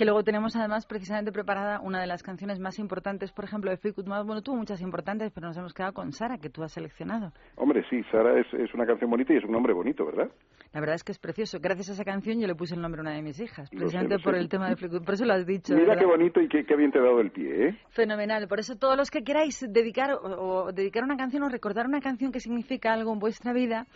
[0.00, 3.76] Que luego tenemos además precisamente preparada una de las canciones más importantes, por ejemplo, de
[3.76, 4.24] Fleetwood Mac.
[4.24, 7.34] Bueno, tuvo muchas importantes, pero nos hemos quedado con Sara, que tú has seleccionado.
[7.56, 10.30] Hombre, sí, Sara es, es una canción bonita y es un nombre bonito, ¿verdad?
[10.72, 11.58] La verdad es que es precioso.
[11.60, 13.80] Gracias a esa canción yo le puse el nombre a una de mis hijas, Lo
[13.80, 14.40] sé, precisamente lo por sé.
[14.40, 15.04] el tema de Fleetwood.
[15.04, 15.74] Por eso lo has dicho.
[15.74, 16.00] Mira ¿verdad?
[16.00, 17.78] qué bonito y qué, qué bien te he dado el pie, ¿eh?
[17.90, 18.48] Fenomenal.
[18.48, 22.00] Por eso todos los que queráis dedicar o, o dedicar una canción o recordar una
[22.00, 23.86] canción que significa algo en vuestra vida,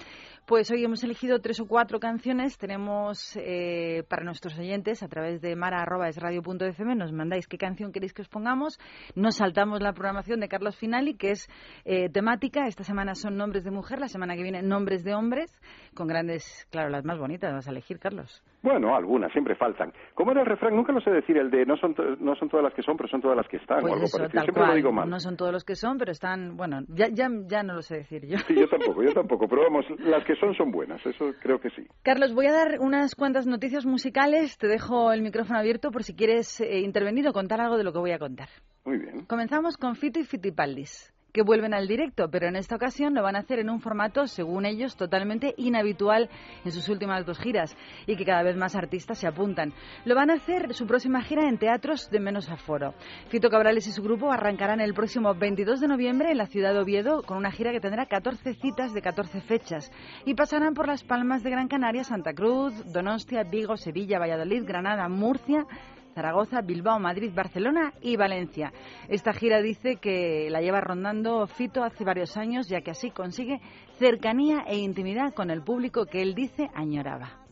[0.47, 2.59] pues hoy hemos elegido tres o cuatro canciones.
[2.59, 8.23] Tenemos eh, para nuestros oyentes a través de mara.esradio.fm nos mandáis qué canción queréis que
[8.23, 8.79] os pongamos.
[9.15, 11.49] Nos saltamos la programación de Carlos Finali, que es
[11.85, 12.67] eh, temática.
[12.67, 15.51] Esta semana son nombres de mujer, la semana que viene nombres de hombres,
[15.95, 18.43] con grandes, claro, las más bonitas vas a elegir, Carlos.
[18.63, 19.93] Bueno, algunas, siempre faltan.
[20.15, 20.75] ¿Cómo era el refrán?
[20.75, 23.09] Nunca lo sé decir, el de no son, no son todas las que son, pero
[23.09, 24.43] son todas las que están, o Pues algo eso, parecido.
[24.43, 24.71] Siempre cual.
[24.71, 25.09] lo digo mal.
[25.11, 27.97] No son todos los que son, pero están, bueno, ya, ya, ya no lo sé
[27.99, 28.39] decir yo.
[28.39, 31.71] Sí, yo tampoco, yo tampoco, pero vamos, las que son son buenas, eso creo que
[31.71, 31.87] sí.
[32.03, 34.59] Carlos, voy a dar unas cuantas noticias musicales.
[34.59, 37.93] Te dejo el micrófono abierto por si quieres eh, intervenir o contar algo de lo
[37.93, 38.49] que voy a contar.
[38.85, 39.25] Muy bien.
[39.27, 43.35] Comenzamos con Fito y Fitipaldis, que vuelven al directo, pero en esta ocasión lo van
[43.35, 46.31] a hacer en un formato, según ellos, totalmente inhabitual
[46.65, 47.77] en sus últimas dos giras
[48.07, 49.75] y que cada vez más artistas se apuntan.
[50.05, 52.95] Lo van a hacer su próxima gira en teatros de menos aforo.
[53.31, 56.79] Fito Cabrales y su grupo arrancarán el próximo 22 de noviembre en la ciudad de
[56.79, 59.91] Oviedo con una gira que tendrá 14 citas de 14 fechas
[60.25, 65.09] y pasarán por las Palmas de Gran Canaria, Santa Cruz, Donostia, Vigo, Sevilla, Valladolid, Granada,
[65.09, 65.67] Murcia,
[66.15, 68.73] Zaragoza, Bilbao, Madrid, Barcelona y Valencia.
[69.09, 73.61] Esta gira dice que la lleva rondando Fito hace varios años, ya que así consigue
[73.99, 77.45] cercanía e intimidad con el público que él dice añoraba.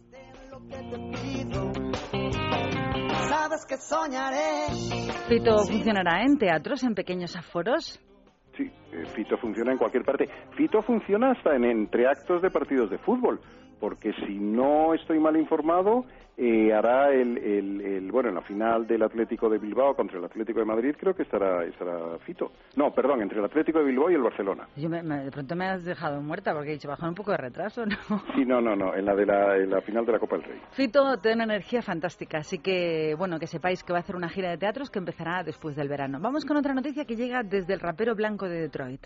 [3.28, 4.68] Sabes que soñaré.
[5.28, 8.00] Fito funcionará en teatros, en pequeños aforos.
[8.56, 10.28] Sí, eh, Fito funciona en cualquier parte.
[10.56, 13.40] Fito funciona hasta en entreactos de partidos de fútbol,
[13.83, 16.05] porque si no estoy mal informado,
[16.37, 20.24] eh, hará el, el, el- bueno, en la final del Atlético de Bilbao contra el
[20.24, 22.53] Atlético de Madrid, creo que estará, estará Fito.
[22.76, 24.68] No, perdón, entre el Atlético de Bilbao y el Barcelona.
[24.76, 27.33] Yo me- me- de pronto me has dejado muerta porque he dicho, bajar un poco
[27.33, 27.97] de retraso, ¿no?
[28.37, 30.45] Sí, no, no, no, en la de la, en la final de la Copa del
[30.45, 30.61] Rey.
[30.70, 34.28] Fito tiene una energía fantástica, así que bueno, que sepáis que va a hacer una
[34.28, 36.18] gira de teatros que empezará después del verano.
[36.20, 39.05] Vamos con otra noticia que llega desde el rapero blanco de Detroit.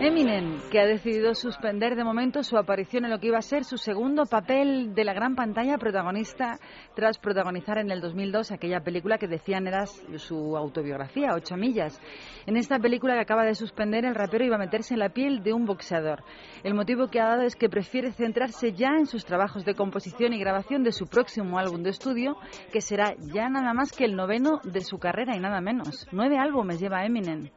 [0.00, 3.64] Eminem, que ha decidido suspender de momento su aparición en lo que iba a ser
[3.64, 6.60] su segundo papel de la gran pantalla protagonista
[6.94, 12.00] tras protagonizar en el 2002 aquella película que decían era su autobiografía, Ocho Millas.
[12.46, 15.42] En esta película que acaba de suspender, el rapero iba a meterse en la piel
[15.42, 16.22] de un boxeador.
[16.62, 20.32] El motivo que ha dado es que prefiere centrarse ya en sus trabajos de composición
[20.32, 22.36] y grabación de su próximo álbum de estudio,
[22.72, 26.06] que será ya nada más que el noveno de su carrera y nada menos.
[26.12, 27.50] Nueve álbumes lleva Eminem.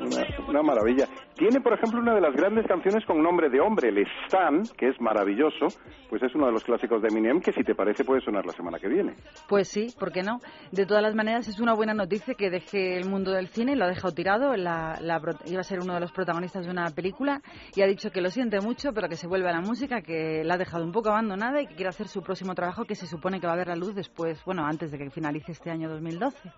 [0.00, 1.08] Una, una maravilla.
[1.36, 4.88] Tiene, por ejemplo, una de las grandes canciones con nombre de hombre, el Stan, que
[4.88, 5.66] es maravilloso,
[6.08, 8.52] pues es uno de los clásicos de Eminem que si te parece puede sonar la
[8.52, 9.14] semana que viene.
[9.46, 10.40] Pues sí, ¿por qué no?
[10.72, 13.84] De todas las maneras, es una buena noticia que deje el mundo del cine, lo
[13.84, 17.42] ha dejado tirado, la, la iba a ser uno de los protagonistas de una película
[17.74, 20.42] y ha dicho que lo siente mucho, pero que se vuelve a la música, que
[20.42, 23.06] la ha dejado un poco abandonada y que quiere hacer su próximo trabajo que se
[23.06, 25.90] supone que va a ver la luz después, bueno, antes de que finalice este año
[25.90, 26.50] 2012.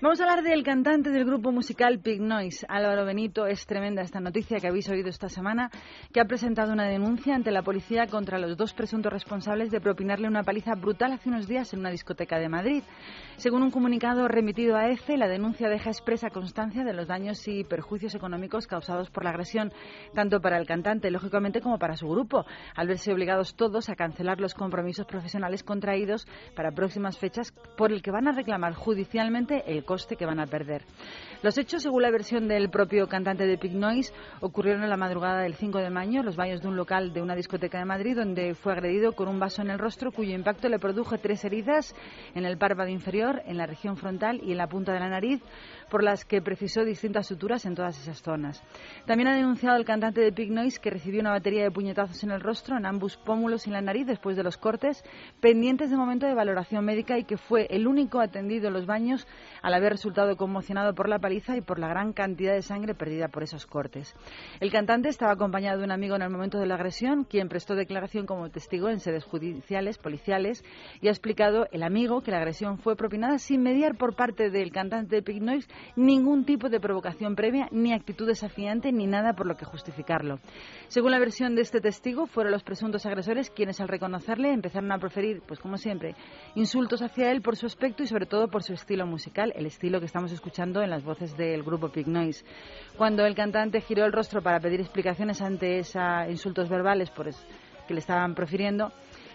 [0.00, 3.46] Vamos a hablar del cantante del grupo musical Pig Noise, Álvaro Benito.
[3.46, 5.70] Es tremenda esta noticia que habéis oído esta semana,
[6.12, 10.26] que ha presentado una denuncia ante la policía contra los dos presuntos responsables de propinarle
[10.26, 12.82] una paliza brutal hace unos días en una discoteca de Madrid.
[13.36, 17.62] Según un comunicado remitido a EFE, la denuncia deja expresa constancia de los daños y
[17.62, 19.72] perjuicios económicos causados por la agresión,
[20.12, 24.40] tanto para el cantante, lógicamente, como para su grupo, al verse obligados todos a cancelar
[24.40, 26.26] los compromisos profesionales contraídos
[26.56, 30.46] para próximas fechas, por el que van a reclamar judicialmente el coste que van a
[30.46, 30.82] perder.
[31.42, 35.42] Los hechos, según la versión del propio cantante de Pig Noise, ocurrieron en la madrugada
[35.42, 38.16] del 5 de mayo en los baños de un local de una discoteca de Madrid,
[38.16, 41.94] donde fue agredido con un vaso en el rostro, cuyo impacto le produjo tres heridas
[42.34, 45.42] en el párpado inferior, en la región frontal y en la punta de la nariz,
[45.90, 48.62] por las que precisó distintas suturas en todas esas zonas.
[49.06, 52.30] También ha denunciado el cantante de Pig Noise que recibió una batería de puñetazos en
[52.30, 55.04] el rostro, en ambos pómulos y en la nariz después de los cortes,
[55.40, 59.26] pendientes de momento de valoración médica y que fue el único atendido en los baños
[59.62, 63.28] al haber resultado conmocionado por la paliza y por la gran cantidad de sangre perdida
[63.28, 64.14] por esos cortes.
[64.60, 67.74] El cantante estaba acompañado de un amigo en el momento de la agresión, quien prestó
[67.74, 70.64] declaración como testigo en sedes judiciales, policiales,
[71.00, 74.70] y ha explicado el amigo que la agresión fue propinada sin mediar por parte del
[74.72, 79.46] cantante de Pig Noise ningún tipo de provocación previa, ni actitud desafiante, ni nada por
[79.46, 80.38] lo que justificarlo.
[80.88, 84.98] Según la versión de este testigo, fueron los presuntos agresores quienes al reconocerle empezaron a
[84.98, 86.14] proferir, pues como siempre,
[86.54, 89.98] insultos hacia él por su aspecto y sobre todo por su estilo musical, el estilo
[89.98, 92.44] que estamos escuchando en las voces del grupo Pig Noise.
[92.96, 97.24] Cuando el cantante giró el rostro para pedir explicaciones ante esos insultos verbales por
[97.86, 98.92] que le estaban profiriendo,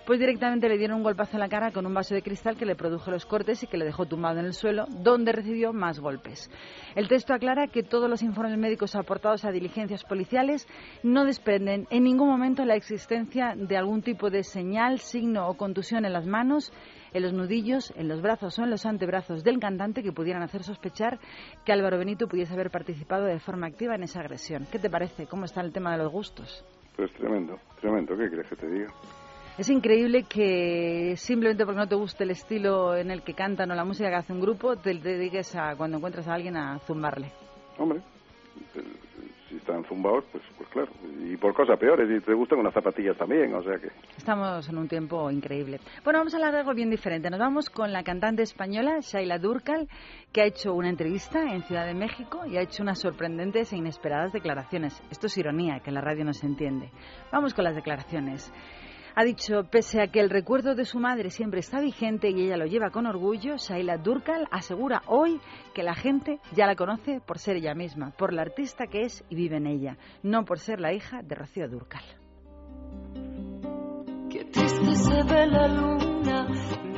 [0.09, 2.65] pues directamente le dieron un golpazo en la cara con un vaso de cristal que
[2.65, 5.99] le produjo los cortes y que le dejó tumbado en el suelo, donde recibió más
[5.99, 6.49] golpes.
[6.95, 10.67] El texto aclara que todos los informes médicos aportados a diligencias policiales
[11.03, 16.05] no desprenden en ningún momento la existencia de algún tipo de señal, signo o contusión
[16.05, 16.73] en las manos,
[17.13, 20.63] en los nudillos, en los brazos o en los antebrazos del cantante que pudieran hacer
[20.63, 21.19] sospechar
[21.63, 24.65] que Álvaro Benito pudiese haber participado de forma activa en esa agresión.
[24.71, 25.27] ¿Qué te parece?
[25.27, 26.65] ¿Cómo está el tema de los gustos?
[26.95, 28.17] Pues tremendo, tremendo.
[28.17, 28.87] ¿Qué quieres que te diga?
[29.59, 33.75] Es increíble que simplemente porque no te guste el estilo en el que cantan o
[33.75, 37.29] la música que hace un grupo, te dediques a, cuando encuentras a alguien a zumbarle.
[37.77, 37.99] Hombre,
[39.49, 40.89] si están zumbados, pues, pues claro.
[41.25, 43.89] Y por cosas peores, y te gustan unas zapatillas también, o sea que...
[44.15, 45.81] Estamos en un tiempo increíble.
[46.05, 47.29] Bueno, vamos a hablar de algo bien diferente.
[47.29, 49.89] Nos vamos con la cantante española Shaila Durcal,
[50.31, 53.75] que ha hecho una entrevista en Ciudad de México y ha hecho unas sorprendentes e
[53.75, 55.03] inesperadas declaraciones.
[55.11, 56.91] Esto es ironía, que la radio no se entiende.
[57.29, 58.53] Vamos con las declaraciones.
[59.15, 62.57] Ha dicho, pese a que el recuerdo de su madre siempre está vigente y ella
[62.57, 65.39] lo lleva con orgullo, Shaila Durkal asegura hoy
[65.73, 69.23] que la gente ya la conoce por ser ella misma, por la artista que es
[69.29, 72.03] y vive en ella, no por ser la hija de Rocío Durcal.
[74.29, 76.47] Qué triste se ve la luna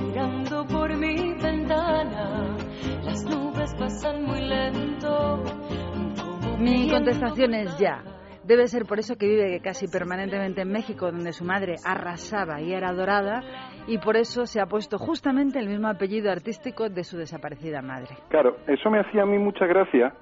[0.02, 2.58] mirando por mi ventana.
[3.04, 5.44] Las nubes pasan muy lento.
[6.60, 8.04] Mi contestación es ya.
[8.44, 12.74] Debe ser por eso que vive casi permanentemente en México, donde su madre arrasaba y
[12.74, 13.42] era adorada,
[13.88, 18.18] y por eso se ha puesto justamente el mismo apellido artístico de su desaparecida madre.
[18.30, 20.14] Claro, eso me hacía a mí mucha gracia.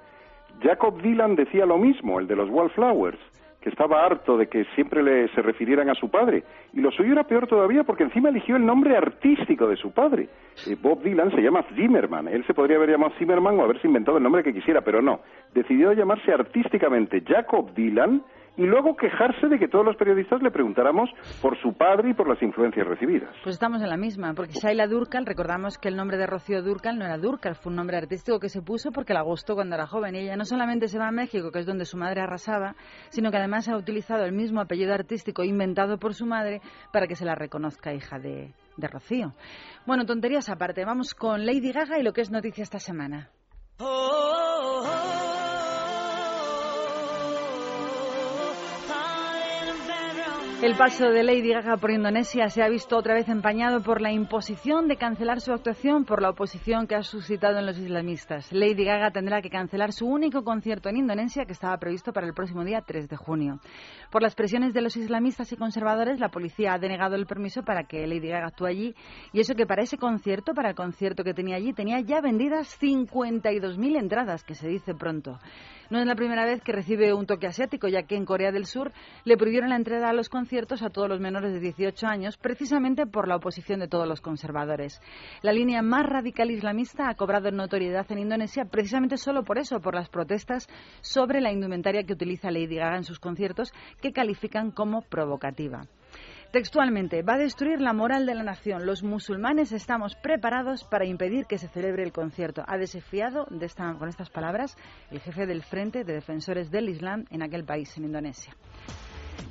[0.62, 3.20] Jacob Dylan decía lo mismo, el de los Wallflowers,
[3.62, 6.44] que estaba harto de que siempre le, se refirieran a su padre.
[6.74, 10.30] Y lo suyo era peor todavía porque encima eligió el nombre artístico de su padre.
[10.68, 12.28] Eh, Bob Dylan se llama Zimmerman.
[12.30, 15.20] Él se podría haber llamado Zimmerman o haberse inventado el nombre que quisiera, pero no.
[15.54, 18.22] Decidió llamarse artísticamente Jacob Dylan
[18.58, 21.10] y luego quejarse de que todos los periodistas le preguntáramos
[21.42, 23.30] por su padre y por las influencias recibidas.
[23.44, 26.98] Pues estamos en la misma, porque Shaila Durkal, recordamos que el nombre de Rocío Durkal
[26.98, 29.88] no era Durkal, fue un nombre artístico que se puso porque la gustó cuando era
[29.88, 30.16] joven.
[30.16, 32.76] Y ella no solamente se va a México, que es donde su madre arrasaba,
[33.10, 37.16] sino que además ha utilizado el mismo apellido artístico inventado por su madre para que
[37.16, 39.34] se la reconozca hija de, de Rocío.
[39.86, 43.30] Bueno, tonterías aparte, vamos con Lady Gaga y lo que es noticia esta semana.
[50.62, 54.12] El paso de Lady Gaga por Indonesia se ha visto otra vez empañado por la
[54.12, 58.52] imposición de cancelar su actuación por la oposición que ha suscitado en los islamistas.
[58.52, 62.34] Lady Gaga tendrá que cancelar su único concierto en Indonesia que estaba previsto para el
[62.34, 63.62] próximo día 3 de junio.
[64.12, 67.86] Por las presiones de los islamistas y conservadores, la policía ha denegado el permiso para
[67.86, 68.96] que Lady Gaga actúe allí
[69.32, 72.78] y eso que para ese concierto, para el concierto que tenía allí, tenía ya vendidas
[72.82, 75.40] 52.000 entradas, que se dice pronto.
[75.90, 78.66] No es la primera vez que recibe un toque asiático, ya que en Corea del
[78.66, 78.92] Sur
[79.24, 83.06] le prohibieron la entrada a los conciertos a todos los menores de 18 años, precisamente
[83.06, 85.00] por la oposición de todos los conservadores.
[85.44, 89.94] La línea más radical islamista ha cobrado notoriedad en Indonesia precisamente solo por eso, por
[89.94, 90.68] las protestas
[91.02, 93.72] sobre la indumentaria que utiliza Lady Gaga en sus conciertos,
[94.02, 95.84] que califican como provocativa.
[96.52, 98.88] Textualmente, va a destruir la moral de la nación.
[98.88, 102.64] Los musulmanes estamos preparados para impedir que se celebre el concierto.
[102.66, 104.76] Ha desafiado de esta, con estas palabras
[105.12, 108.56] el jefe del Frente de Defensores del Islam en aquel país, en Indonesia.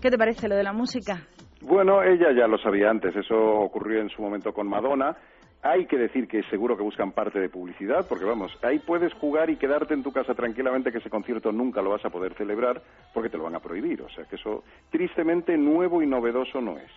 [0.00, 1.20] ¿Qué te parece lo de la música?
[1.60, 5.16] Bueno, ella ya lo sabía antes, eso ocurrió en su momento con Madonna.
[5.60, 9.50] Hay que decir que seguro que buscan parte de publicidad, porque vamos, ahí puedes jugar
[9.50, 12.80] y quedarte en tu casa tranquilamente que ese concierto nunca lo vas a poder celebrar
[13.12, 14.00] porque te lo van a prohibir.
[14.02, 16.92] O sea que eso tristemente nuevo y novedoso no es.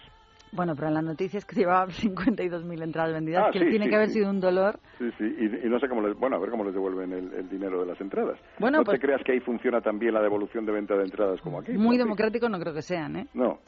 [0.53, 3.89] Bueno, pero en las noticias que llevaba 52.000 entradas vendidas, Ah, que sí, tiene sí,
[3.89, 4.13] que haber sí.
[4.15, 4.79] sido un dolor.
[4.97, 7.33] Sí, sí, y, y no sé cómo les, bueno, a ver cómo les devuelven el,
[7.33, 8.37] el dinero de las entradas.
[8.59, 11.39] Bueno, no pues- te creas que ahí funciona también la devolución de venta de entradas
[11.41, 11.71] como aquí.
[11.73, 13.27] Muy democrático no creo que sean, ¿eh?
[13.33, 13.59] No,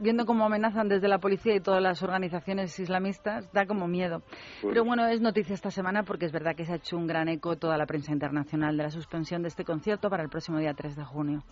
[0.00, 4.20] Viendo cómo amenazan desde la policía y todas las organizaciones islamistas, da como miedo.
[4.62, 7.06] Pues- Pero bueno, es noticia esta semana porque es verdad que se ha hecho un
[7.06, 10.58] gran eco toda la prensa internacional de la suspensión de este concierto para el próximo
[10.58, 11.42] día 3 de junio.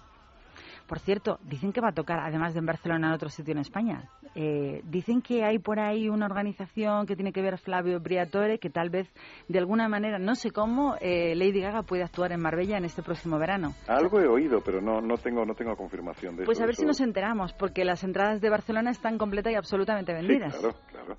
[0.93, 3.61] Por cierto, dicen que va a tocar, además de en Barcelona, en otro sitio en
[3.61, 4.11] España.
[4.34, 8.68] Eh, dicen que hay por ahí una organización que tiene que ver Flavio Briatore, que
[8.68, 9.11] tal vez,
[9.49, 13.03] de alguna manera, no sé cómo, eh, Lady Gaga puede actuar en Marbella en este
[13.03, 13.72] próximo verano.
[13.88, 16.64] algo he oído, pero no, no tengo, no tengo confirmación de Pues eso.
[16.64, 20.26] a ver si nos enteramos, porque las entradas de Barcelona están completas y absolutamente Sí,
[20.26, 20.55] vendidas.
[20.59, 21.16] claro, claro.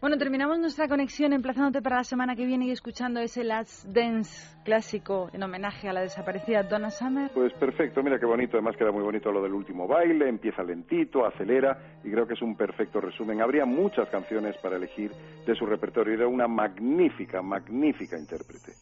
[0.00, 4.56] Bueno, terminamos nuestra conexión emplazándote para la semana que viene y escuchando ese Last Dance
[4.64, 7.32] clásico en homenaje a la desaparecida Donna Summer.
[7.34, 11.26] Pues perfecto, mira qué bonito, además queda muy bonito lo del último baile, empieza lentito,
[11.26, 13.42] acelera y creo que es un perfecto resumen.
[13.42, 15.10] Habría muchas canciones para elegir
[15.44, 18.74] de su repertorio y era una magnífica, magnífica intérprete.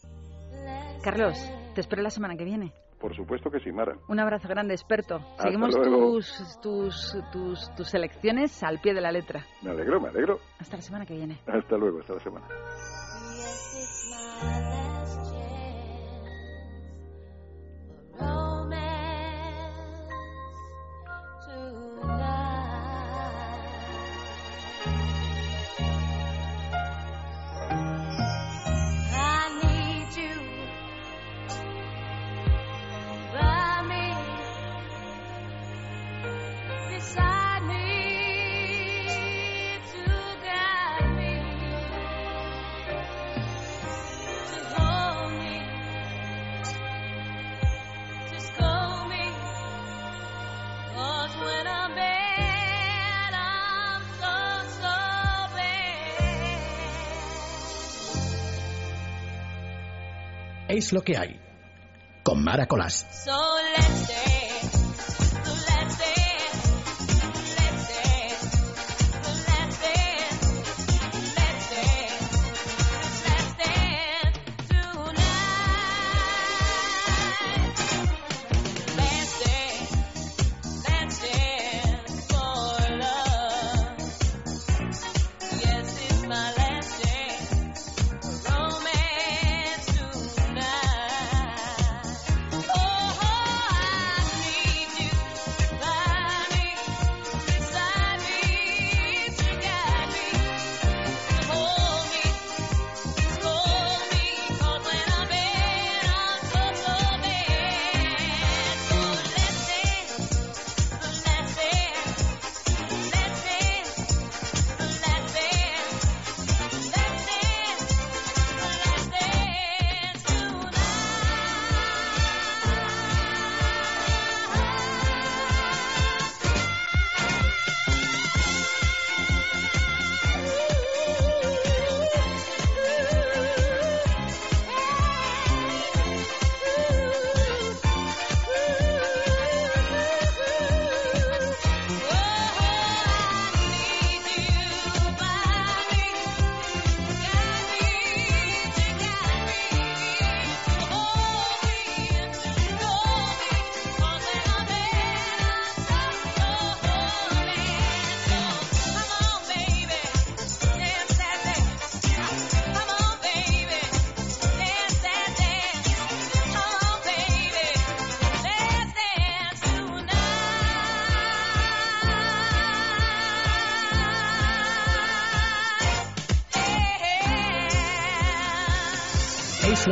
[1.03, 2.73] Carlos, te espero la semana que viene.
[3.07, 3.97] Por supuesto que sí, Mara.
[4.09, 5.15] Un abrazo grande, experto.
[5.15, 9.47] Hasta Seguimos tus, tus, tus, tus selecciones al pie de la letra.
[9.63, 10.41] Me alegro, me alegro.
[10.59, 11.39] Hasta la semana que viene.
[11.47, 12.49] Hasta luego, hasta la semana.
[60.77, 61.41] Es lo que hay.
[62.23, 63.07] Con Mara Colás.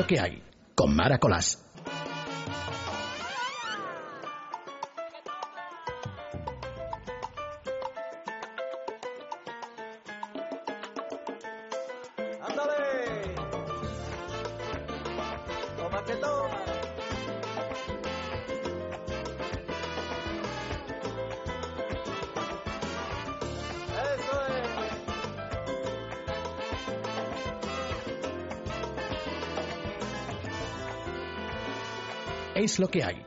[0.06, 0.42] Que hay.
[0.74, 1.60] Con Mara Colás.
[12.40, 13.34] ¡Ándale!
[15.76, 16.73] Toma que toma.
[32.78, 33.26] Lo que hay.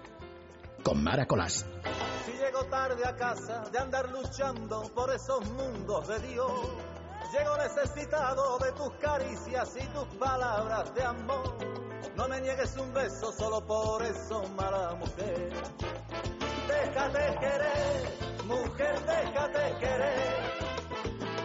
[0.83, 1.63] Con Mara Colás.
[2.25, 6.51] Si llego tarde a casa de andar luchando por esos mundos de Dios,
[7.31, 11.55] llego necesitado de tus caricias y tus palabras de amor.
[12.15, 15.53] No me niegues un beso solo por eso, mala mujer.
[16.67, 20.37] Déjate querer, mujer, déjate querer.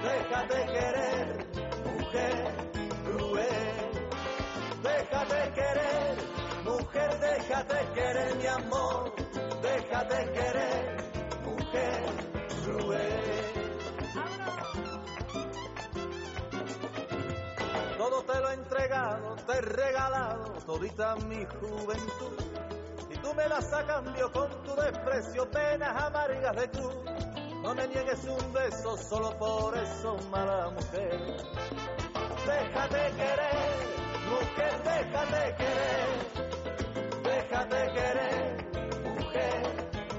[0.02, 1.46] Déjate querer,
[1.84, 2.70] mujer
[3.04, 3.90] cruel.
[4.82, 6.41] Déjate querer
[8.36, 9.12] mi amor,
[9.62, 10.96] déjate querer,
[11.44, 12.02] mujer
[12.64, 13.22] cruel.
[17.98, 22.36] Todo te lo he entregado, te he regalado todita mi juventud.
[23.10, 26.94] Y tú me das a cambio con tu desprecio, penas amargas de cruz.
[27.62, 31.20] No me niegues un beso solo por eso, mala mujer.
[32.46, 33.56] Déjate querer,
[34.28, 36.51] mujer, déjate querer.
[37.52, 38.64] Déjate querer,
[39.04, 39.62] mujer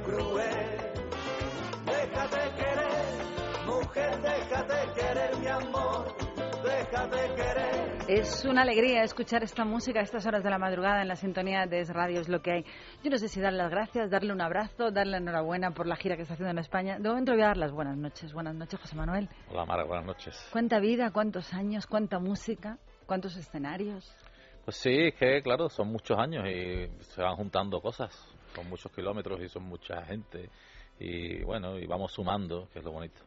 [0.06, 0.78] cruel.
[1.84, 6.16] Déjate querer, mujer, déjate querer mi amor.
[6.64, 8.06] Déjate querer.
[8.08, 11.66] Es una alegría escuchar esta música a estas horas de la madrugada en la sintonía
[11.66, 12.66] de Es Radio es lo que hay.
[13.04, 16.16] Yo no sé si darle las gracias, darle un abrazo, darle enhorabuena por la gira
[16.16, 17.00] que está haciendo en España.
[17.00, 18.32] De momento voy a dar las buenas noches.
[18.32, 19.28] Buenas noches, José Manuel.
[19.50, 20.50] Hola Mara, buenas noches.
[20.52, 22.78] ¿Cuánta vida, cuántos años, cuánta música,
[23.08, 24.16] cuántos escenarios?
[24.66, 28.14] Pues sí, es que claro, son muchos años y se van juntando cosas.
[28.56, 30.50] Son muchos kilómetros y son mucha gente.
[31.00, 33.20] Y bueno, y vamos sumando, que es lo bonito.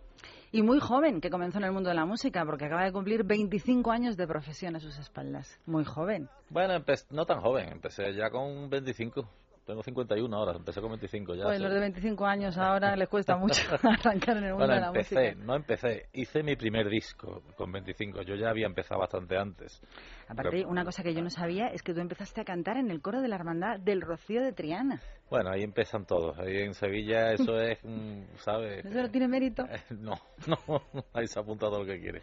[0.53, 3.25] Y muy joven, que comenzó en el mundo de la música, porque acaba de cumplir
[3.25, 5.61] 25 años de profesión a sus espaldas.
[5.67, 6.31] Muy joven.
[6.49, 9.29] Bueno, no tan joven, empecé ya con 25.
[9.67, 11.43] Tengo 51 ahora, empecé con 25 ya.
[11.45, 11.63] Pues sí.
[11.65, 14.87] los de 25 años ahora les cuesta mucho arrancar en el mundo Bueno, de la
[14.87, 15.45] empecé, música.
[15.45, 18.23] no empecé, hice mi primer disco con 25.
[18.23, 19.83] Yo ya había empezado bastante antes.
[20.29, 22.93] Aparte, Pero- una cosa que yo no sabía es que tú empezaste a cantar en
[22.93, 25.01] el coro de la hermandad del Rocío de Triana.
[25.29, 26.39] Bueno, ahí empiezan todos.
[26.39, 28.85] Ahí en Sevilla eso es, mm, ¿sabes?
[28.85, 29.65] ¿Eso no tiene mérito?
[29.65, 30.15] Eh, No,
[30.47, 32.23] no, ahí se apunta todo lo que quiere.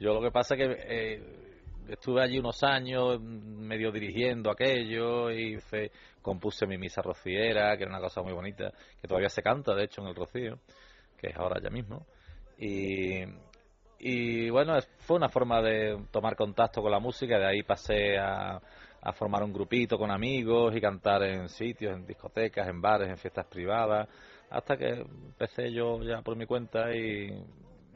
[0.00, 1.22] Yo lo que pasa es que eh,
[1.88, 5.92] estuve allí unos años mm, medio dirigiendo aquello y hice-
[6.22, 9.84] compuse mi misa rociera, que era una cosa muy bonita, que todavía se canta, de
[9.84, 10.58] hecho, en el Rocío,
[11.18, 12.06] que es ahora ya mismo.
[12.58, 18.60] Y, bueno, fue una forma de tomar contacto con la música, de ahí pasé a,
[19.14, 23.46] formar un grupito con amigos y cantar en sitios, en discotecas, en bares, en fiestas
[23.46, 24.06] privadas,
[24.50, 27.32] hasta que empecé yo ya por mi cuenta y,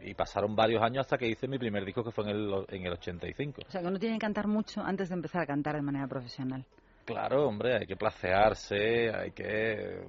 [0.04, 2.86] y pasaron varios años hasta que hice mi primer disco que fue en el, en
[2.86, 3.62] el 85.
[3.66, 6.06] O sea, que uno tiene que cantar mucho antes de empezar a cantar de manera
[6.06, 6.64] profesional.
[7.04, 10.02] Claro, hombre, hay que placearse, hay que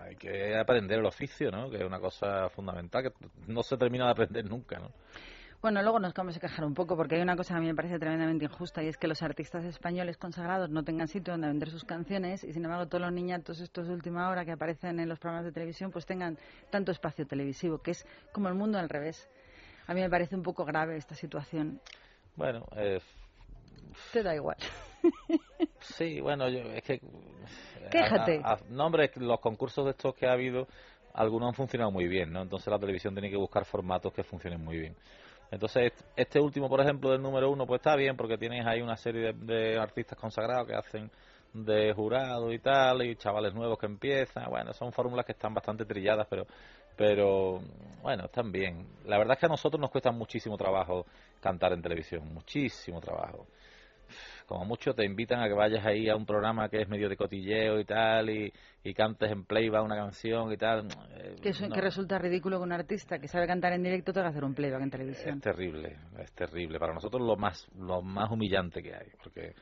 [0.00, 1.70] hay que aprender el oficio, ¿no?
[1.70, 3.12] Que es una cosa fundamental que
[3.46, 4.90] no se termina de aprender nunca, ¿no?
[5.64, 7.66] Bueno, luego nos vamos a quejar un poco porque hay una cosa que a mí
[7.68, 11.46] me parece tremendamente injusta y es que los artistas españoles consagrados no tengan sitio donde
[11.46, 15.00] vender sus canciones y sin embargo todos los niñatos estos de última hora que aparecen
[15.00, 16.36] en los programas de televisión pues tengan
[16.68, 19.26] tanto espacio televisivo, que es como el mundo al revés.
[19.86, 21.80] A mí me parece un poco grave esta situación.
[22.36, 23.00] Bueno, eh,
[24.12, 24.58] Te da igual.
[25.80, 27.00] sí, bueno, yo, es que...
[27.90, 28.40] Quéjate.
[28.44, 30.66] a- a- no, hombre, los concursos de estos que ha habido,
[31.14, 32.42] algunos han funcionado muy bien, ¿no?
[32.42, 34.96] Entonces la televisión tiene que buscar formatos que funcionen muy bien.
[35.50, 38.80] Entonces, est- este último, por ejemplo, del número uno, pues está bien, porque tienes ahí
[38.80, 41.10] una serie de, de artistas consagrados que hacen
[41.52, 44.50] de jurado y tal, y chavales nuevos que empiezan.
[44.50, 46.46] Bueno, son fórmulas que están bastante trilladas, pero,
[46.96, 47.60] pero
[48.02, 48.84] bueno, están bien.
[49.04, 51.06] La verdad es que a nosotros nos cuesta muchísimo trabajo
[51.40, 53.46] cantar en televisión, muchísimo trabajo.
[54.46, 57.16] Como mucho te invitan a que vayas ahí a un programa que es medio de
[57.16, 60.88] cotilleo y tal, y, y cantes en playback una canción y tal.
[61.16, 61.74] Eh, Que, eso- no.
[61.74, 64.54] que resulta ridículo que un artista que sabe cantar en directo tenga que hacer un
[64.54, 65.36] playback en televisión.
[65.36, 66.78] Es terrible, es terrible.
[66.78, 69.54] Para nosotros lo más, lo más humillante que hay, porque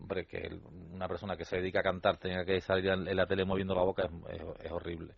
[0.00, 0.48] hombre, que
[0.92, 3.74] una persona que se dedica a cantar tenga que salir en en la tele moviendo
[3.74, 5.14] la boca es, es- es horrible.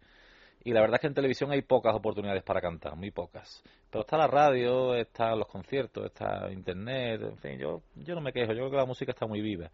[0.67, 3.63] Y la verdad es que en televisión hay pocas oportunidades para cantar, muy pocas.
[3.89, 8.33] Pero está la radio, están los conciertos, está internet, en fin, yo, yo no me
[8.33, 9.71] quejo, yo creo que la música está muy viva.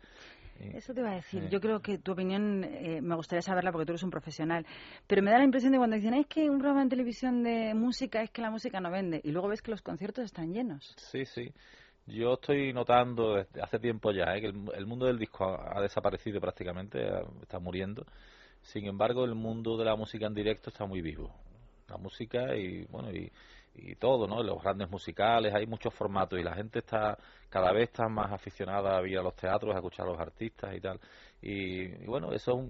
[0.60, 1.48] Eso te iba a decir.
[1.48, 4.66] Yo creo que tu opinión eh, me gustaría saberla porque tú eres un profesional.
[5.06, 7.72] Pero me da la impresión de cuando dicen es que un programa en televisión de
[7.72, 9.18] música es que la música no vende.
[9.24, 10.94] Y luego ves que los conciertos están llenos.
[10.98, 11.50] Sí, sí.
[12.06, 14.42] Yo estoy notando desde hace tiempo ya ¿eh?
[14.42, 17.00] que el, el mundo del disco ha, ha desaparecido prácticamente,
[17.40, 18.04] está muriendo.
[18.62, 21.34] Sin embargo, el mundo de la música en directo está muy vivo.
[21.88, 23.30] La música y bueno y,
[23.74, 24.42] y todo, ¿no?
[24.42, 28.98] Los grandes musicales, hay muchos formatos y la gente está cada vez está más aficionada
[28.98, 30.98] a ir a los teatros, a escuchar a los artistas y tal.
[31.42, 32.64] Y, y bueno, eso,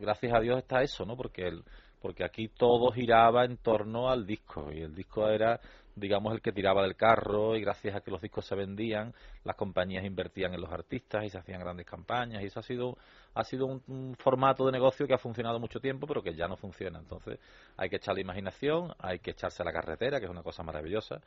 [0.00, 1.16] gracias a Dios está eso, ¿no?
[1.16, 1.62] Porque el,
[2.02, 5.60] porque aquí todo giraba en torno al disco y el disco era
[5.94, 9.14] digamos el que tiraba del carro y gracias a que los discos se vendían
[9.44, 12.42] las compañías invertían en los artistas y se hacían grandes campañas.
[12.42, 12.96] Y eso ha sido
[13.34, 16.56] ha sido un, formato de negocio que ha funcionado mucho tiempo pero que ya no
[16.56, 16.98] funciona.
[16.98, 17.38] Entonces
[17.76, 20.62] hay que echar la imaginación hay que echarse a la carretera que es una cosa
[20.62, 21.20] maravillosa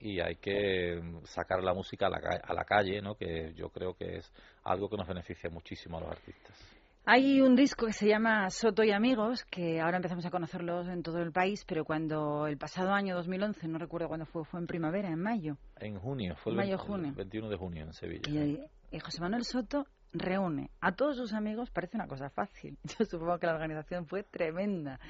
[0.00, 3.70] y hay que mm, sacar la música a la, a la calle no que yo
[3.70, 4.32] creo que es
[4.64, 6.77] algo que nos beneficia muchísimo a los artistas
[7.10, 11.02] Hay un disco que se llama Soto y Amigos, que ahora empezamos a conocerlos en
[11.02, 14.66] todo el país, pero cuando el pasado año 2011, no recuerdo cuándo fue, fue en
[14.66, 15.56] primamayo, en mayo.
[15.80, 17.08] en junio fue el Mayo, 20 junio.
[17.08, 21.32] el 21 de junio en Sevilla Y, y José Manuel Soto reúne a todos sus
[21.32, 22.76] amigos, parece una cosa fácil.
[22.98, 25.00] Yo supongo que la organización fue tremenda.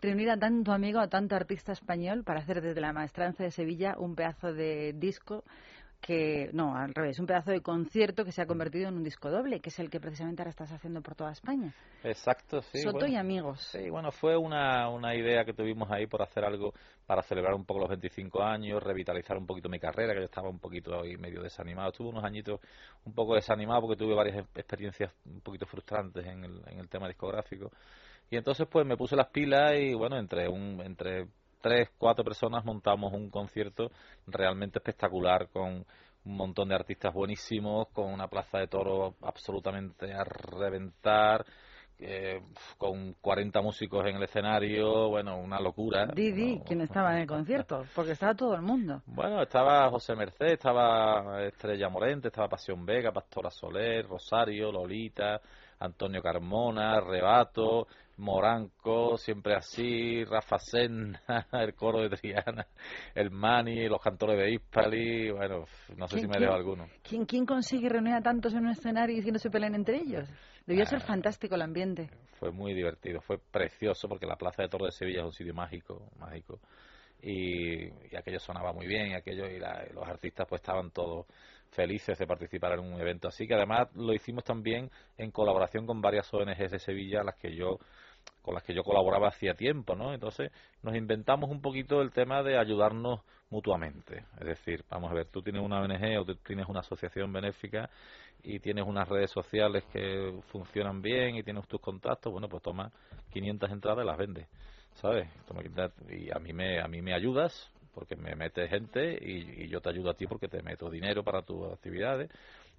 [0.00, 3.96] Reunir a tanto amigo, a tanto artista español para hacer desde la maestranza de Sevilla
[3.98, 5.42] un pedazo de disco
[6.00, 9.30] que, no, al revés, un pedazo de concierto que se ha convertido en un disco
[9.30, 11.74] doble, que es el que precisamente ahora estás haciendo por toda España.
[12.04, 12.78] Exacto, sí.
[12.78, 13.60] Soto y amigos.
[13.72, 16.72] Sí, bueno, fue una, una idea que tuvimos ahí por hacer algo
[17.06, 20.48] para celebrar un poco los 25 años, revitalizar un poquito mi carrera, que yo estaba
[20.48, 21.90] un poquito ahí medio desanimado.
[21.90, 22.60] Estuve unos añitos
[23.04, 27.08] un poco desanimado porque tuve varias experiencias un poquito frustrantes en el, en el tema
[27.08, 27.70] discográfico.
[28.30, 31.28] Y entonces pues me puse las pilas y bueno, entre un, entre
[31.60, 33.90] tres, cuatro personas montamos un concierto
[34.26, 35.84] realmente espectacular con
[36.24, 41.44] un montón de artistas buenísimos, con una plaza de toros absolutamente a reventar,
[42.00, 42.40] eh,
[42.76, 46.06] con 40 músicos en el escenario, bueno, una locura.
[46.06, 47.84] Didi, ¿quién estaba en el concierto?
[47.94, 49.02] Porque estaba todo el mundo.
[49.06, 55.40] Bueno, estaba José Merced, estaba Estrella Morente, estaba Pasión Vega, Pastora Soler, Rosario, Lolita,
[55.80, 57.88] Antonio Carmona, Rebato,
[58.18, 61.20] Moranco, siempre así, Rafa Senna,
[61.52, 62.66] el coro de Triana,
[63.14, 65.64] el Mani, los cantores de Hispali, bueno,
[65.96, 66.86] no sé si me dejo alguno.
[67.02, 69.96] ¿quién, ¿Quién consigue reunir a tantos en un escenario y que no se peleen entre
[69.96, 70.28] ellos?
[70.66, 72.10] Debió ser Ah, fantástico el ambiente.
[72.38, 75.54] Fue muy divertido, fue precioso porque la Plaza de Toro de Sevilla es un sitio
[75.54, 76.60] mágico, mágico.
[77.20, 80.92] Y, y aquello sonaba muy bien y aquello y, la- y los artistas pues estaban
[80.92, 81.26] todos
[81.72, 84.88] felices de participar en un evento así que además lo hicimos también
[85.18, 87.78] en colaboración con varias ONGs de Sevilla las que yo
[88.42, 90.14] con las que yo colaboraba hacía tiempo, ¿no?
[90.14, 90.50] Entonces
[90.82, 93.20] nos inventamos un poquito el tema de ayudarnos
[93.50, 94.24] mutuamente.
[94.40, 97.90] Es decir, vamos a ver, tú tienes una ONG o tú tienes una asociación benéfica
[98.42, 102.90] y tienes unas redes sociales que funcionan bien y tienes tus contactos, bueno, pues toma
[103.32, 104.46] 500 entradas y las vendes,
[104.94, 105.28] ¿sabes?
[105.46, 109.64] Toma 500 y a mí me a mí me ayudas porque me metes gente y,
[109.64, 112.30] y yo te ayudo a ti porque te meto dinero para tus actividades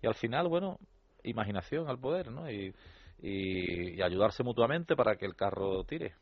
[0.02, 0.80] y al final, bueno,
[1.24, 2.50] imaginación al poder, ¿no?
[2.50, 2.74] Y,
[3.22, 6.14] y, y ayudarse mutuamente para que el carro tire.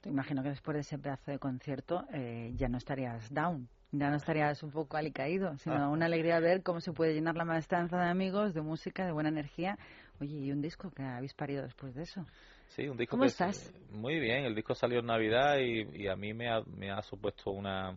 [0.00, 4.08] Te imagino que después de ese pedazo de concierto eh, ya no estarías down, ya
[4.10, 5.88] no estarías un poco alicaído, sino Ah.
[5.88, 9.28] una alegría ver cómo se puede llenar la maestranza de amigos, de música, de buena
[9.28, 9.78] energía.
[10.20, 12.24] Oye, y un disco que habéis parido después de eso.
[12.68, 13.72] Sí, un disco ¿Cómo que estás?
[13.90, 17.02] Muy bien, el disco salió en Navidad y, y a mí me ha, me ha
[17.02, 17.96] supuesto una,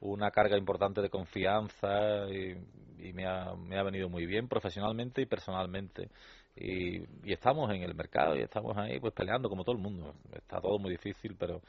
[0.00, 2.56] una carga importante de confianza y,
[3.08, 6.08] y me, ha, me ha venido muy bien profesionalmente y personalmente.
[6.56, 6.98] Y,
[7.28, 10.14] y estamos en el mercado y estamos ahí pues peleando como todo el mundo.
[10.32, 11.60] Está todo muy difícil, pero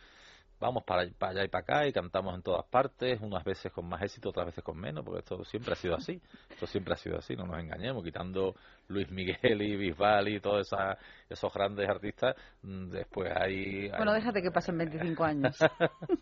[0.60, 3.88] vamos para, para allá y para acá y cantamos en todas partes, unas veces con
[3.90, 6.22] más éxito, otras veces con menos, porque esto siempre ha sido así.
[6.50, 8.56] Esto siempre ha sido así, no nos engañemos, quitando
[8.88, 10.98] Luis Miguel y Bisbal y todos esa-
[11.30, 13.90] esos grandes artistas, mm, después hay...
[13.90, 15.58] Bueno, hay- déjate que pasen 25 años.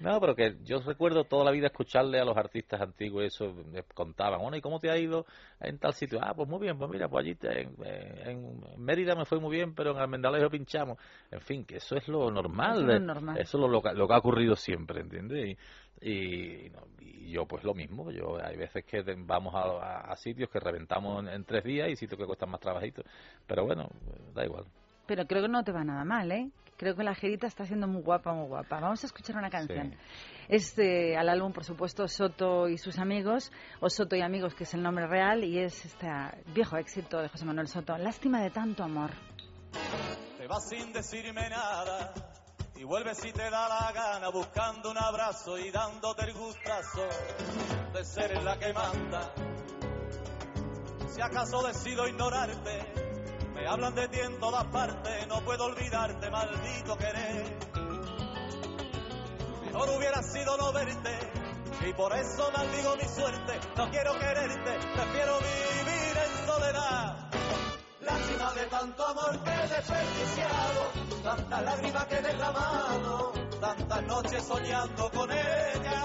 [0.00, 3.82] no, pero que yo recuerdo toda la vida escucharle a los artistas antiguos eso, me
[3.82, 5.26] contaban, bueno, ¿y cómo te ha ido
[5.60, 6.20] en tal sitio?
[6.22, 7.74] Ah, pues muy bien, pues mira, pues allí te- en,
[8.30, 10.98] en Mérida me fue muy bien, pero en Almendalejo pinchamos.
[11.30, 12.76] En fin, que eso es lo normal.
[12.76, 13.38] Eso no es eh, normal.
[13.38, 15.56] Eso es lo, lo que, lo que ha ocurrido siempre, ¿entiendes?
[16.00, 20.12] Y, y, no, y yo pues lo mismo, yo hay veces que vamos a, a-
[20.12, 23.02] a sitios que reventamos en, en tres días y sitios que cuestan más trabajito,
[23.46, 23.88] pero bueno,
[24.34, 24.64] da igual.
[25.06, 26.50] Pero creo que no te va nada mal, ¿eh?
[26.78, 28.78] Creo que la Jerita está siendo muy guapa, muy guapa.
[28.78, 29.90] Vamos a escuchar una canción.
[29.90, 29.96] Sí.
[30.48, 33.50] Es eh, al álbum, por supuesto, Soto y sus amigos,
[33.80, 36.06] o Soto y amigos, que es el nombre real, y es este
[36.54, 37.98] viejo éxito de José Manuel Soto.
[37.98, 39.10] Lástima de tanto amor.
[40.38, 42.14] Te vas sin decirme nada
[42.76, 47.08] y vuelves si te da la gana buscando un abrazo y dándote el gustazo
[47.92, 49.32] de ser la que manda.
[51.08, 52.97] Si acaso decido ignorarte,
[53.58, 57.58] me hablan de ti en todas partes, no puedo olvidarte, maldito querer.
[59.66, 61.18] Mejor hubiera sido no verte
[61.88, 63.60] y por eso maldigo mi suerte.
[63.76, 67.30] No quiero quererte, prefiero vivir en soledad.
[68.00, 70.82] Lástima de tanto amor que he desperdiciado,
[71.24, 76.02] tantas lágrimas que he derramado, tantas noches soñando con ella.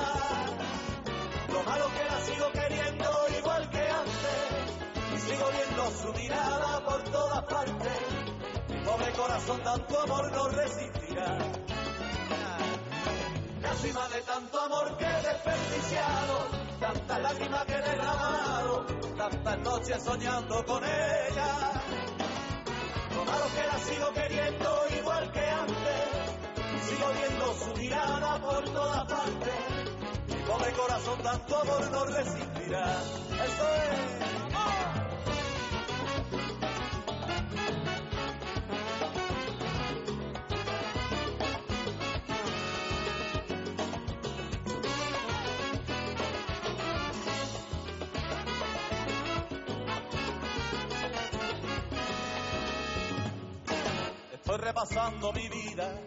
[1.50, 6.73] Lo malo que la sigo queriendo igual que antes, y sigo viendo su mirada
[7.44, 11.38] Mi pobre corazón tanto amor no resistirá.
[13.62, 16.48] Lástima de tanto amor que he desperdiciado,
[16.80, 18.86] tantas lágrimas que he derramado,
[19.18, 21.72] tantas noches soñando con ella.
[23.14, 29.54] Lo que la sigo queriendo igual que antes, sigo viendo su mirada por todas partes.
[30.28, 33.02] Mi pobre corazón tanto amor no resistirá.
[33.46, 34.24] Eso es.
[34.24, 35.03] Estoy
[54.64, 56.00] repasando mi vida.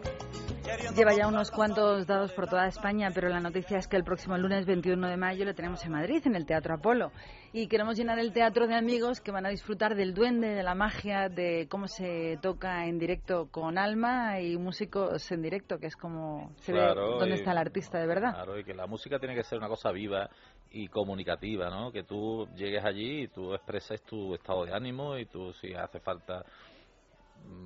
[0.95, 4.37] Lleva ya unos cuantos dados por toda España, pero la noticia es que el próximo
[4.37, 7.11] lunes 21 de mayo lo tenemos en Madrid, en el Teatro Apolo.
[7.53, 10.75] Y queremos llenar el teatro de amigos que van a disfrutar del duende, de la
[10.75, 15.95] magia, de cómo se toca en directo con alma y músicos en directo, que es
[15.95, 18.33] como se ve dónde está el artista de verdad.
[18.33, 20.29] Claro, y que la música tiene que ser una cosa viva
[20.71, 21.91] y comunicativa, ¿no?
[21.91, 26.01] Que tú llegues allí y tú expreses tu estado de ánimo y tú si hace
[26.01, 26.43] falta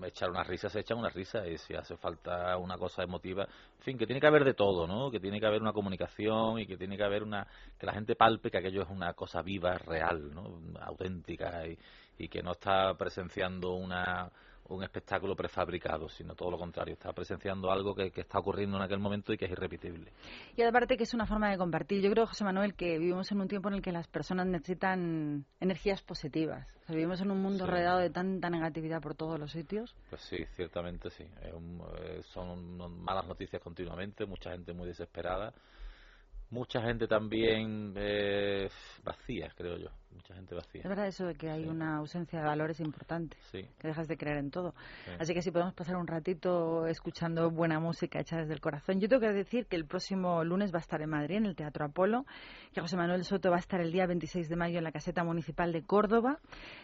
[0.04, 3.84] echar una risa, se echan una risa y si hace falta una cosa emotiva, en
[3.84, 5.12] fin, que tiene que haber de todo, ¿no?
[5.12, 7.46] Que tiene que haber una comunicación y que tiene que haber una
[7.78, 10.60] que la gente palpe que aquello es una cosa viva, real, ¿no?
[10.82, 11.78] auténtica y,
[12.18, 14.32] y que no está presenciando una
[14.70, 19.00] un espectáculo prefabricado, sino todo lo contrario, está presenciando algo que, está ocurriendo en aquel
[19.00, 20.12] momento y que es irrepetible.
[20.56, 22.02] Y aparte que es una forma de compartir.
[22.02, 25.46] Yo creo, José Manuel, que vivimos en un tiempo en el que las personas necesitan
[25.60, 26.68] energías positivas.
[26.88, 29.96] vivimos en un mundo rodeado de tanta negatividad por todos los sitios.
[30.10, 31.26] Pues sí, ciertamente sí.
[31.42, 35.54] Eh, son malas noticias continuamente, mucha gente muy desesperada
[36.52, 38.70] mucha gente también eh,
[39.04, 39.90] vacía, creo yo.
[40.14, 40.82] Mucha gente vacía.
[40.82, 43.66] Es verdad eso de que hay una ausencia de valores importante, sí.
[43.80, 44.74] que dejas de creer en todo.
[45.20, 49.00] Así que si podemos pasar un ratito escuchando buena música hecha desde el corazón.
[49.00, 51.56] Yo tengo que decir que el próximo lunes va a estar en Madrid, en el
[51.56, 52.26] Teatro Apolo,
[52.74, 55.24] que José Manuel Soto va a estar el día 26 de mayo en la Caseta
[55.24, 56.40] Municipal de Córdoba,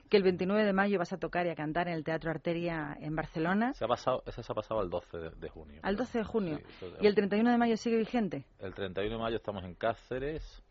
[0.09, 2.97] que el 29 de mayo vas a tocar y a cantar en el Teatro Arteria
[2.99, 3.73] en Barcelona.
[3.73, 5.79] Se ha pasado, se ha pasado al 12 de, junio.
[5.83, 6.59] Al 12 de junio.
[7.01, 8.45] ¿Y el 31 de mayo sigue vigente?
[8.59, 10.63] El 31 de mayo estamos en Cáceres.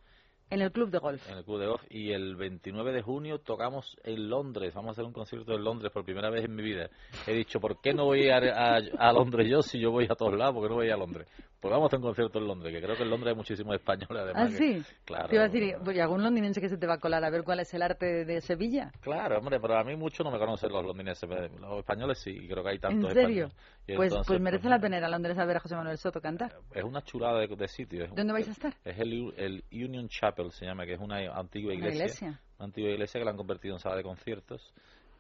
[0.49, 1.29] En el club de golf.
[1.29, 1.83] En el club de golf.
[1.91, 4.73] Y el 29 de junio tocamos en Londres.
[4.75, 6.89] Vamos a hacer un concierto en Londres por primera vez en mi vida.
[7.27, 8.81] He dicho, ¿por qué no voy a,
[9.13, 10.55] Londres yo si yo voy a todos lados?
[10.55, 11.27] ¿Por qué no voy a Londres?
[11.67, 14.23] Pues vamos a un concierto en Londres, que creo que en Londres hay muchísimos españoles
[14.23, 14.53] además.
[14.55, 14.83] ¿Ah, sí?
[15.05, 15.29] claro.
[15.29, 17.43] Te iba a decir, ¿y algún londinense que se te va a colar a ver
[17.43, 18.93] cuál es el arte de Sevilla?
[19.01, 21.29] Claro, hombre, pero a mí mucho no me conocen los londinenses.
[21.29, 23.51] Los españoles sí, creo que hay tantos ¿En serio?
[23.85, 26.21] Pues, pues merece pues, la pena ir a Londres a ver a José Manuel Soto
[26.21, 26.55] cantar.
[26.73, 28.07] Es una chulada de, de sitio.
[28.15, 28.75] ¿Dónde vais a estar?
[28.85, 32.05] Es el, el Union Chapel, se llama, que es una antigua iglesia.
[32.05, 32.41] iglesia?
[32.59, 34.73] Una antigua iglesia que la han convertido en sala de conciertos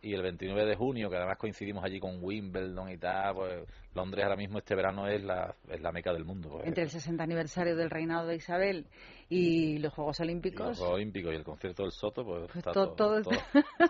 [0.02, 4.24] y el 29 de junio, que además coincidimos allí con Wimbledon y tal, pues Londres
[4.24, 6.50] ahora mismo este verano es la, es la meca del mundo.
[6.50, 6.66] Pues.
[6.66, 8.86] Entre el 60 aniversario del reinado de Isabel
[9.28, 10.68] y los Juegos Olímpicos.
[10.68, 13.22] los Juegos Olímpicos y el concierto del Soto, pues, pues está todo, todo,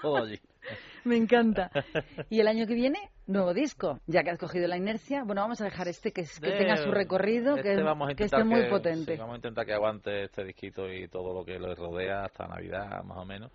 [0.01, 0.39] todo, allí.
[1.05, 1.71] Me encanta.
[2.31, 4.01] Y el año que viene, nuevo disco.
[4.07, 6.91] Ya que has cogido la inercia, bueno, vamos a dejar este que, que tenga su
[6.91, 9.17] recorrido, que, este que esté muy potente.
[9.17, 13.03] vamos a intentar que aguante este disquito y todo lo que lo rodea hasta Navidad,
[13.05, 13.53] más o menos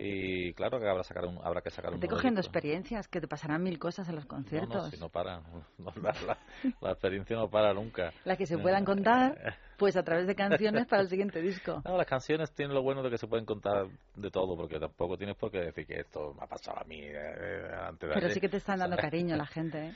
[0.00, 3.28] y claro que habrá, sacar un, habrá que sacar un Te cogiendo experiencias, que te
[3.28, 4.74] pasarán mil cosas en los conciertos.
[4.74, 5.40] No, no, si no para,
[6.80, 8.12] la, experiencia no para nunca.
[8.24, 11.82] Las que se puedan contar, pues a través de canciones para el siguiente disco.
[11.84, 13.86] No, las canciones tienen lo bueno de que se pueden contar
[14.16, 17.00] de todo, porque tampoco tienes por qué decir que esto me ha pasado a mí
[17.02, 19.94] eh, antes de Pero sí que te están dando cariño la gente, ¿eh?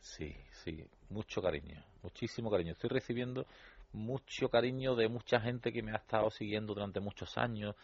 [0.00, 0.34] Sí,
[0.64, 2.72] sí, mucho cariño, muchísimo cariño.
[2.72, 3.44] Estoy recibiendo
[3.92, 7.74] mucho cariño de mucha gente que me ha estado siguiendo durante muchos años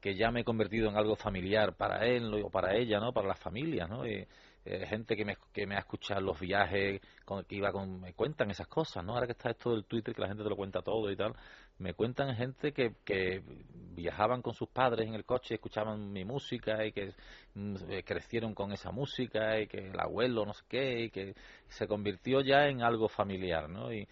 [0.00, 3.12] que ya me he convertido en algo familiar para él o para ella, ¿no?
[3.12, 4.06] Para la familia, ¿no?
[4.06, 4.26] Y,
[4.68, 8.14] eh, gente que me, que me ha escuchado los viajes, con, que iba con, me
[8.14, 9.14] cuentan esas cosas, ¿no?
[9.14, 11.34] Ahora que está esto del Twitter, que la gente te lo cuenta todo y tal,
[11.78, 13.44] me cuentan gente que, que
[13.94, 17.14] viajaban con sus padres en el coche, escuchaban mi música y que
[17.54, 21.34] mm, eh, crecieron con esa música y que el abuelo no sé qué y que
[21.68, 23.92] se convirtió ya en algo familiar, ¿no?
[23.92, 24.08] Y,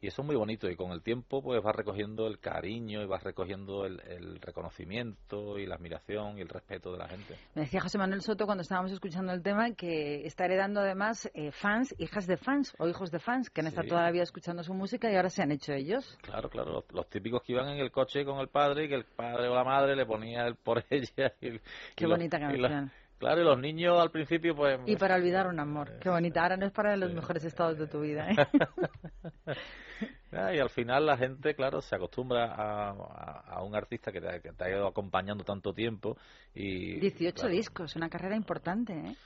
[0.00, 3.06] y eso es muy bonito y con el tiempo pues vas recogiendo el cariño y
[3.06, 7.36] vas recogiendo el, reconocimiento y la admiración y el respeto de la gente.
[7.54, 11.50] Me decía José Manuel Soto cuando estábamos escuchando el tema que está heredando además eh,
[11.50, 14.62] fans, hijas de fans o hijos de fans que han estado toda la vida escuchando
[14.62, 16.16] su música y ahora se han hecho ellos.
[16.22, 19.04] Claro, claro, los, típicos que iban en el coche con el padre y que el
[19.04, 21.32] padre o la madre le ponía el por ella.
[21.40, 21.58] Y,
[21.94, 22.90] Qué bonita canción.
[23.18, 24.78] Claro, y los niños al principio, pues.
[24.86, 25.98] Y para olvidar un amor.
[26.00, 26.42] Qué bonita.
[26.42, 28.28] Ahora no es para los mejores estados de tu vida.
[28.30, 28.36] ¿eh?
[30.32, 34.68] Ah, y al final la gente, claro, se acostumbra a, un artista que te, ha
[34.68, 36.18] ido acompañando tanto tiempo.
[36.54, 39.16] y 18 discos, una carrera importante, ¿eh?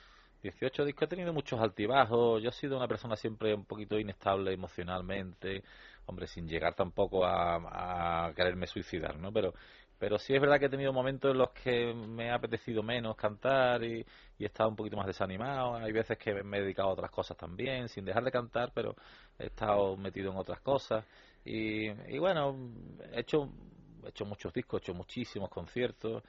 [0.43, 2.41] 18 discos, he tenido muchos altibajos.
[2.41, 5.63] Yo he sido una persona siempre un poquito inestable emocionalmente.
[6.05, 9.31] Hombre, sin llegar tampoco a, a quererme suicidar, ¿no?
[9.31, 9.53] Pero
[10.01, 13.15] pero sí es verdad que he tenido momentos en los que me ha apetecido menos
[13.15, 14.03] cantar y,
[14.39, 15.75] he estado un poquito más desanimado.
[15.75, 18.95] Hay veces que me he dedicado a otras cosas también, sin dejar de cantar, pero
[19.37, 21.05] he estado metido en otras cosas.
[21.45, 22.57] Y, bueno,
[23.13, 23.47] he hecho,
[24.03, 26.23] he hecho muchos discos, he hecho muchísimos conciertos.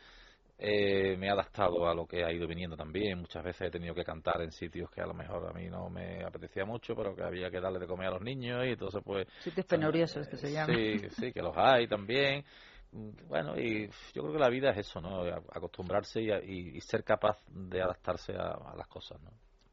[0.58, 3.20] Eh, me he adaptado a lo que ha ido viniendo también.
[3.20, 5.88] Muchas veces he tenido que cantar en sitios que a lo mejor a mí no
[5.88, 9.00] me apetecía mucho, pero que había que darle de comer a los niños y entonces
[9.02, 9.26] pues...
[9.40, 10.76] Sitios penuriosos que se llaman.
[10.76, 12.44] Sí, sí, que los hay también.
[12.92, 15.22] Bueno, y yo creo que la vida es eso, ¿no?
[15.24, 19.30] Acostumbrarse y, ser capaz de adaptarse a, las cosas, ¿no?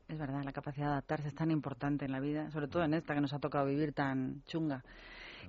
[0.07, 2.93] Es verdad, la capacidad de adaptarse es tan importante en la vida, sobre todo en
[2.93, 4.83] esta que nos ha tocado vivir tan chunga.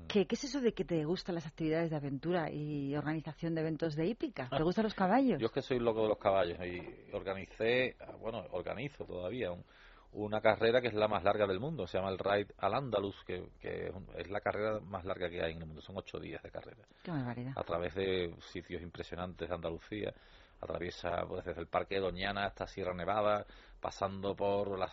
[0.07, 3.61] ¿Qué, ¿Qué, es eso de que te gustan las actividades de aventura y organización de
[3.61, 4.49] eventos de hípica?
[4.49, 5.38] ¿Te gustan los caballos?
[5.41, 9.64] Yo es que soy loco de los caballos y organicé, bueno, organizo todavía un,
[10.12, 13.16] una carrera que es la más larga del mundo, se llama el Ride al Andalus,
[13.24, 16.42] que, que, es la carrera más larga que hay en el mundo, son ocho días
[16.42, 16.82] de carrera.
[17.03, 17.53] Qué barbaridad.
[17.57, 20.12] A través de sitios impresionantes de Andalucía,
[20.61, 23.46] atraviesa pues, desde el Parque de Doñana hasta Sierra Nevada,
[23.80, 24.88] pasando por la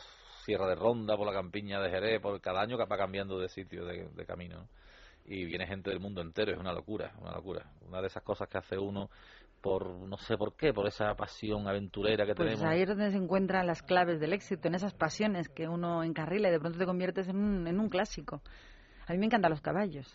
[0.45, 3.49] Sierra de Ronda, por la campiña de Jerez, por cada año que va cambiando de
[3.49, 4.60] sitio, de, de camino.
[4.60, 4.68] ¿no?
[5.26, 7.65] Y viene gente del mundo entero, es una locura, una locura.
[7.85, 9.10] Una de esas cosas que hace uno
[9.68, 12.64] por no sé por qué, por esa pasión aventurera que pues tenemos.
[12.64, 16.48] ahí es donde se encuentran las claves del éxito, en esas pasiones que uno encarrila
[16.48, 18.41] y de pronto te conviertes en un, en un clásico.
[19.07, 20.07] A mí me encantan los caballos.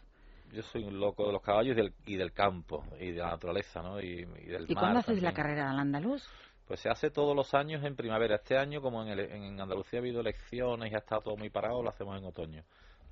[0.52, 3.32] Yo soy un loco de los caballos y del, y del campo, y de la
[3.32, 4.00] naturaleza, ¿no?
[4.00, 5.24] Y, y del ¿Y mar cuándo también.
[5.24, 6.26] la carrera al andaluz?
[6.66, 8.36] Pues se hace todos los años en primavera.
[8.36, 11.50] Este año, como en, el, en Andalucía ha habido elecciones y ha estado todo muy
[11.50, 12.62] parado, lo hacemos en otoño.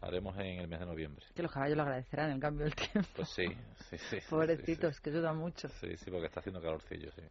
[0.00, 1.24] Haremos en el mes de noviembre.
[1.34, 3.08] Que los caballos lo agradecerán el cambio del tiempo.
[3.16, 3.44] Pues sí,
[3.90, 4.18] sí, sí.
[4.28, 5.02] Pobrecitos, sí, sí.
[5.02, 5.68] que ayuda mucho.
[5.68, 7.22] Sí, sí, porque está haciendo calorcillo, sí.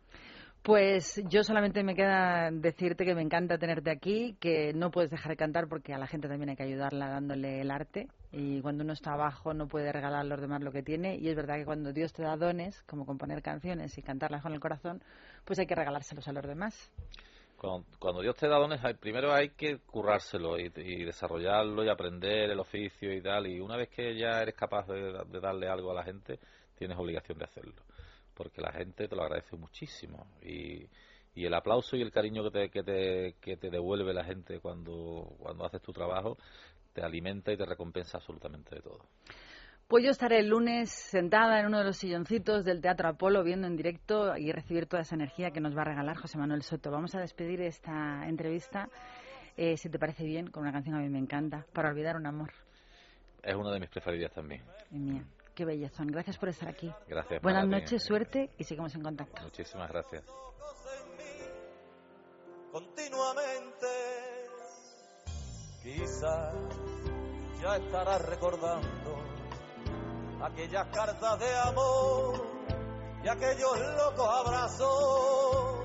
[0.62, 5.32] Pues yo solamente me queda decirte que me encanta tenerte aquí, que no puedes dejar
[5.32, 8.84] de cantar porque a la gente también hay que ayudarla dándole el arte y cuando
[8.84, 11.56] uno está abajo no puede regalar a los demás lo que tiene y es verdad
[11.56, 15.02] que cuando Dios te da dones, como componer canciones y cantarlas con el corazón,
[15.46, 16.92] pues hay que regalárselos a los demás.
[17.60, 22.60] Cuando, Dios te da dones, primero hay que currárselo y, y, desarrollarlo y aprender el
[22.60, 23.48] oficio y tal.
[23.48, 26.40] Y una vez que ya eres capaz de, de, darle algo a la gente,
[26.76, 27.84] tienes obligación de hacerlo.
[28.34, 30.26] Porque la gente te lo agradece muchísimo.
[30.42, 30.88] Y,
[31.36, 34.60] y el aplauso y el cariño que te, que te, que te devuelve la gente
[34.60, 36.38] cuando, cuando haces tu trabajo,
[36.94, 39.06] te alimenta y te recompensa absolutamente de todo.
[39.90, 43.66] Pues yo estaré el lunes sentada en uno de los silloncitos del Teatro Apolo viendo
[43.66, 46.92] en directo y recibir toda esa energía que nos va a regalar José Manuel Soto.
[46.92, 48.88] Vamos a despedir esta entrevista,
[49.58, 52.18] eh, si te parece bien, con una canción que a mí me encanta, Para olvidar
[52.18, 52.52] un amor.
[53.42, 54.62] Es una de mis preferidas también.
[54.92, 55.24] Y mía,
[55.56, 56.06] qué bellezón.
[56.10, 56.92] Gracias por estar aquí.
[57.08, 57.42] Gracias.
[57.42, 59.42] Buenas noches, suerte y seguimos en contacto.
[59.42, 60.24] Muchísimas gracias.
[62.72, 63.88] Continuamente,
[65.82, 66.54] quizás
[67.60, 69.19] ya estarás recordando
[70.42, 72.48] aquellas cartas de amor
[73.24, 75.80] y aquellos locos abrazos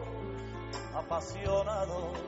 [0.94, 2.18] apasionados.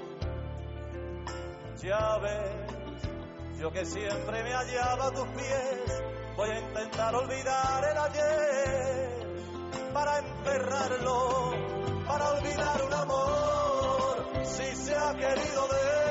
[1.83, 6.03] Ya ves, yo que siempre me hallaba a tus pies,
[6.37, 9.27] voy a intentar olvidar el ayer
[9.93, 11.53] para enterrarlo,
[12.07, 14.45] para olvidar un amor.
[14.45, 16.06] Si se ha querido de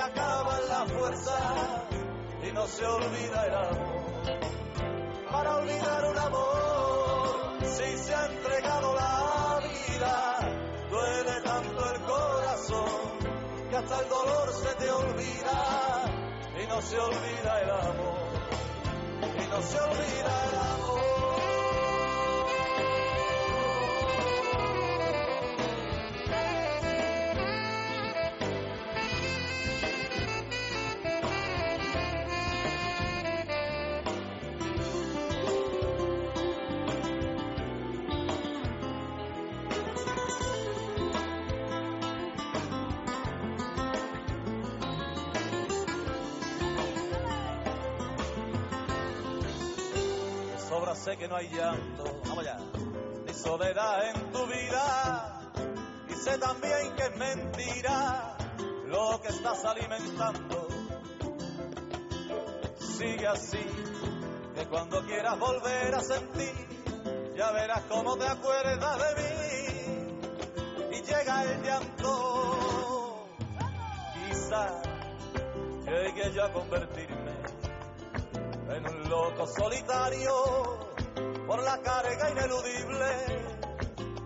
[0.00, 1.82] se acaban las fuerzas
[2.48, 4.22] y no se olvida el amor.
[5.30, 10.38] Para olvidar un amor, si se ha entregado la vida,
[10.88, 12.88] duele tanto el corazón
[13.68, 16.04] que hasta el dolor se te olvida
[16.62, 18.30] y no se olvida el amor.
[19.22, 21.19] Y no se olvida el amor.
[51.10, 52.58] Sé que no hay llanto, vamos allá,
[53.26, 55.50] ni soledad en tu vida,
[56.08, 58.36] y sé también que es mentira
[58.86, 60.68] lo que estás alimentando.
[62.78, 63.66] Sigue así,
[64.54, 71.42] que cuando quieras volver a sentir, ya verás cómo te acuerdas de mí, y llega
[71.42, 73.26] el llanto,
[74.14, 74.82] quizás
[75.86, 77.32] llegue yo a convertirme
[78.68, 80.89] en un loco solitario
[81.50, 83.10] por la carga ineludible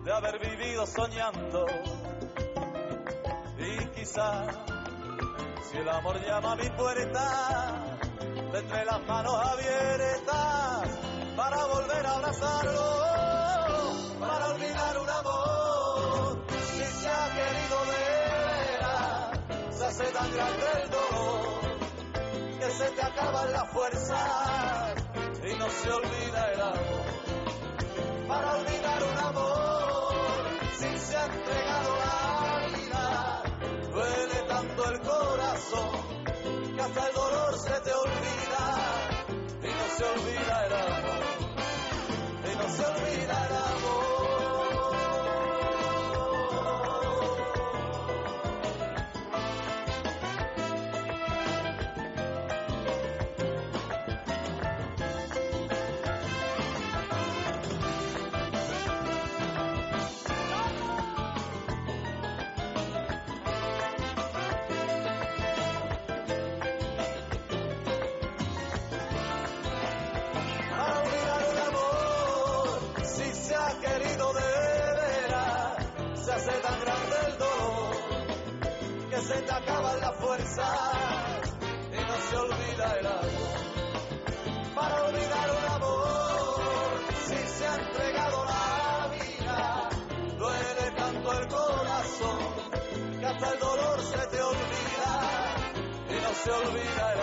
[0.03, 1.65] de haber vivido soñando.
[3.57, 4.45] Y quizá,
[5.67, 7.97] si el amor llama a mi puerta,
[8.51, 10.99] tendré las manos abiertas
[11.35, 16.45] para volver a abrazarlo, para olvidar un amor.
[16.51, 17.97] Si se ha querido de
[18.77, 19.31] veras,
[19.75, 21.79] se hace tan grande el dolor
[22.59, 24.93] que se te acaban las fuerzas
[25.43, 27.04] y no se olvida el amor.
[28.35, 30.43] Para olvidar un amor,
[30.77, 33.43] si se ha entregado la vida,
[33.93, 36.01] duele tanto el corazón
[36.75, 38.74] que hasta el dolor se te olvida
[96.45, 97.14] se olvida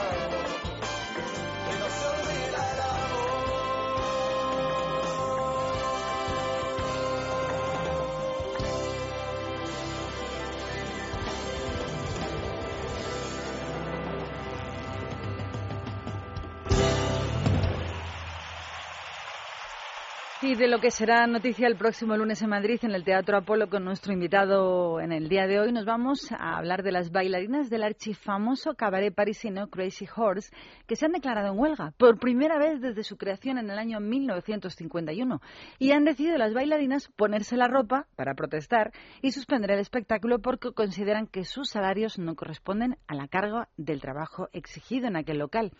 [20.52, 23.84] De lo que será noticia el próximo lunes en Madrid, en el Teatro Apolo, con
[23.84, 27.82] nuestro invitado en el día de hoy, nos vamos a hablar de las bailarinas del
[27.82, 30.54] archifamoso cabaret parisino Crazy Horse,
[30.86, 33.98] que se han declarado en huelga por primera vez desde su creación en el año
[33.98, 35.40] 1951.
[35.78, 38.92] Y han decidido las bailarinas ponerse la ropa para protestar
[39.22, 44.02] y suspender el espectáculo porque consideran que sus salarios no corresponden a la carga del
[44.02, 45.72] trabajo exigido en aquel local.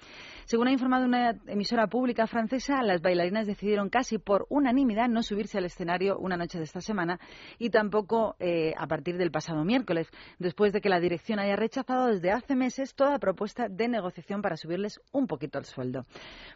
[0.46, 5.58] Según ha informado una emisora pública francesa, las bailarinas decidieron casi por unanimidad no subirse
[5.58, 7.18] al escenario una noche de esta semana
[7.58, 10.08] y tampoco eh, a partir del pasado miércoles,
[10.38, 14.56] después de que la dirección haya rechazado desde hace meses toda propuesta de negociación para
[14.56, 16.06] subirles un poquito el sueldo.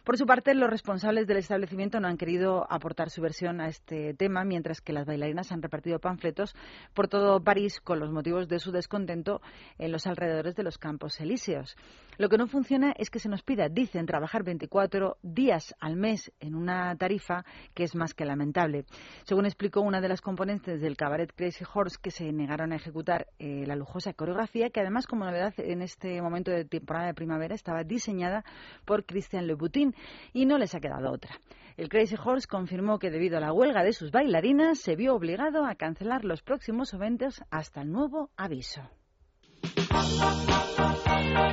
[0.05, 4.13] Por su parte, los responsables del establecimiento no han querido aportar su versión a este
[4.13, 6.55] tema, mientras que las bailarinas han repartido panfletos
[6.93, 9.41] por todo París con los motivos de su descontento
[9.77, 11.75] en los alrededores de los campos elíseos.
[12.17, 16.31] Lo que no funciona es que se nos pida, dicen, trabajar 24 días al mes
[16.39, 18.85] en una tarifa que es más que lamentable.
[19.25, 23.27] Según explicó una de las componentes del cabaret Crazy Horse, que se negaron a ejecutar
[23.39, 27.55] eh, la lujosa coreografía, que además, como novedad en este momento de temporada de primavera,
[27.55, 28.45] estaba diseñada
[28.85, 29.95] por Christian Louboutin
[30.33, 31.39] y no les ha quedado otra.
[31.75, 35.65] El Crazy Horse confirmó que debido a la huelga de sus bailarinas se vio obligado
[35.65, 38.81] a cancelar los próximos eventos hasta el nuevo aviso.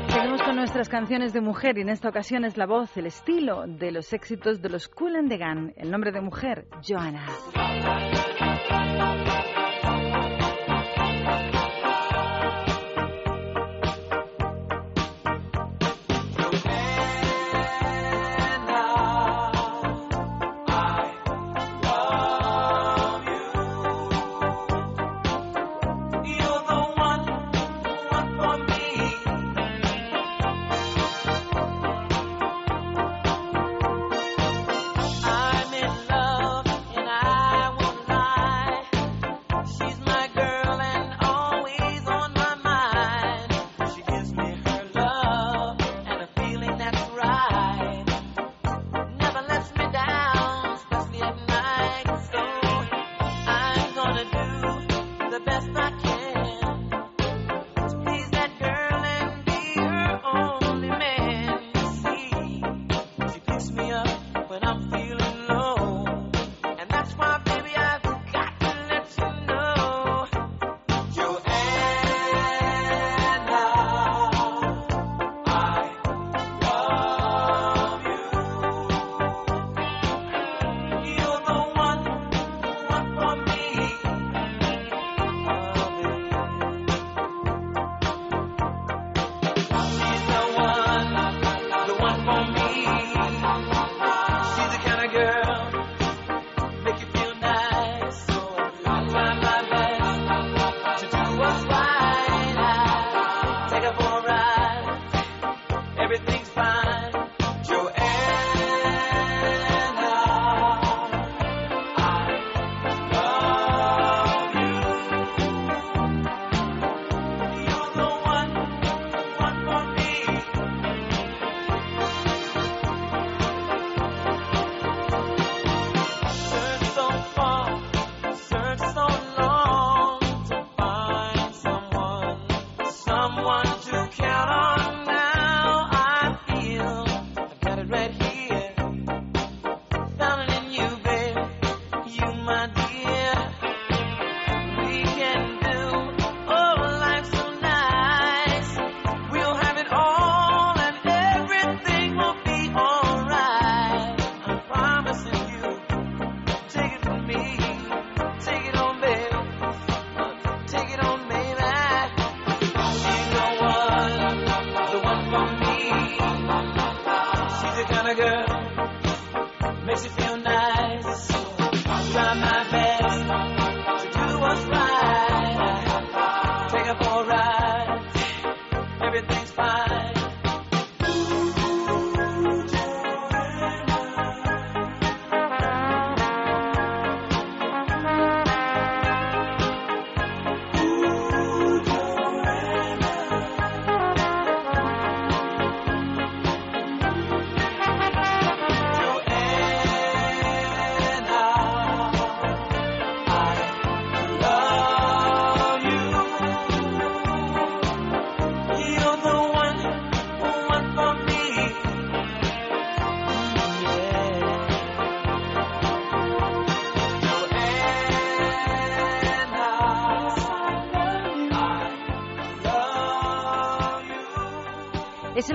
[0.08, 3.64] Seguimos con nuestras canciones de mujer y en esta ocasión es la voz, el estilo
[3.66, 5.72] de los éxitos de los Cool and the Gang.
[5.76, 7.24] El nombre de mujer, Joanna.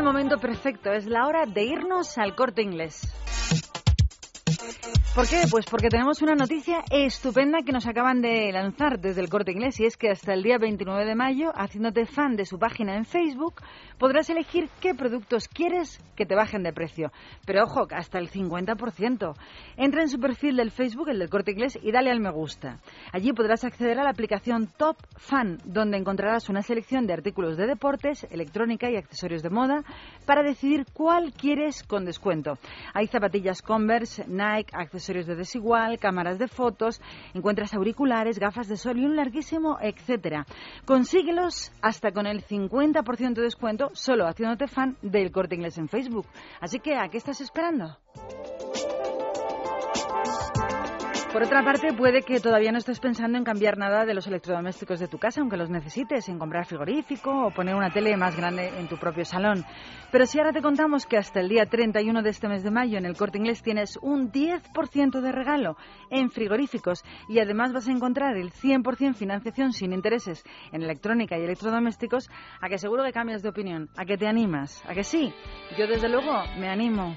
[0.09, 3.07] Momento perfecto, es la hora de irnos al corte inglés.
[5.15, 5.41] ¿Por qué?
[5.49, 9.79] Pues porque tenemos una noticia estupenda que nos acaban de lanzar desde el corte inglés
[9.79, 13.05] y es que hasta el día 29 de mayo, haciéndote fan de su página en
[13.05, 13.55] Facebook,
[13.97, 17.11] podrás elegir qué productos quieres que te bajen de precio.
[17.45, 19.33] Pero ojo, hasta el 50%.
[19.77, 22.79] Entra en su perfil del Facebook, el del corte inglés, y dale al me gusta.
[23.11, 27.65] Allí podrás acceder a la aplicación Top Fan, donde encontrarás una selección de artículos de
[27.65, 29.83] deportes, electrónica y accesorios de moda
[30.25, 32.59] para decidir cuál quieres con descuento.
[32.93, 37.01] Hay zapatillas Converse, Nike, accesorios de desigual, cámaras de fotos,
[37.33, 40.45] encuentras auriculares, gafas de sol y un larguísimo etcétera.
[40.85, 46.25] Consíguelos hasta con el 50% de descuento solo haciéndote fan del corte inglés en Facebook.
[46.59, 47.97] Así que, ¿a qué estás esperando?
[51.31, 54.99] Por otra parte, puede que todavía no estés pensando en cambiar nada de los electrodomésticos
[54.99, 58.67] de tu casa, aunque los necesites, en comprar frigorífico o poner una tele más grande
[58.79, 59.63] en tu propio salón.
[60.11, 62.97] Pero si ahora te contamos que hasta el día 31 de este mes de mayo
[62.97, 65.77] en el Corte Inglés tienes un 10% de regalo
[66.09, 71.43] en frigoríficos y además vas a encontrar el 100% financiación sin intereses en electrónica y
[71.43, 72.27] electrodomésticos,
[72.59, 75.31] a que seguro que cambias de opinión, a que te animas, a que sí.
[75.77, 77.15] Yo desde luego me animo.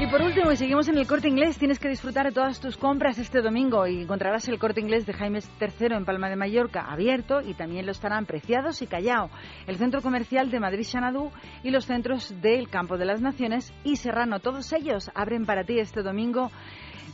[0.00, 2.76] Y por último, y seguimos en el corte inglés, tienes que disfrutar de todas tus
[2.76, 6.82] compras este domingo y encontrarás el corte inglés de Jaime III en Palma de Mallorca
[6.82, 9.28] abierto y también lo estarán Preciados y Callao,
[9.66, 11.32] el centro comercial de Madrid Xanadu
[11.64, 14.38] y los centros del Campo de las Naciones y Serrano.
[14.38, 16.52] Todos ellos abren para ti este domingo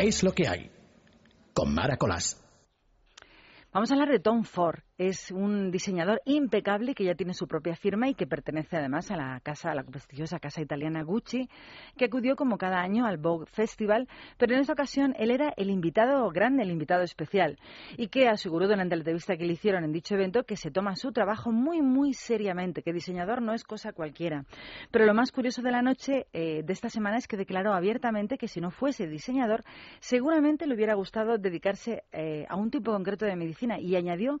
[0.00, 0.70] Es lo que hay.
[1.52, 2.42] Con Mara Colás.
[3.70, 4.78] Vamos a hablar de Tom Ford.
[5.00, 9.16] Es un diseñador impecable que ya tiene su propia firma y que pertenece además a
[9.16, 11.48] la casa, a la prestigiosa casa italiana Gucci,
[11.96, 15.70] que acudió como cada año al Vogue Festival, pero en esta ocasión él era el
[15.70, 17.58] invitado grande, el invitado especial,
[17.96, 20.94] y que aseguró durante la entrevista que le hicieron en dicho evento que se toma
[20.96, 24.44] su trabajo muy, muy seriamente, que diseñador no es cosa cualquiera.
[24.90, 28.36] Pero lo más curioso de la noche eh, de esta semana es que declaró abiertamente
[28.36, 29.64] que si no fuese diseñador,
[30.00, 34.40] seguramente le hubiera gustado dedicarse eh, a un tipo concreto de medicina y añadió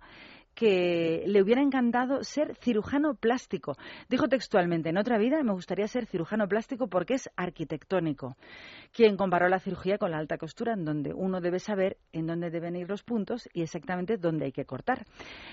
[0.60, 3.78] que le hubiera encantado ser cirujano plástico.
[4.10, 8.36] Dijo textualmente, en otra vida me gustaría ser cirujano plástico porque es arquitectónico.
[8.92, 12.50] Quien comparó la cirugía con la alta costura, en donde uno debe saber en dónde
[12.50, 15.06] deben ir los puntos y exactamente dónde hay que cortar.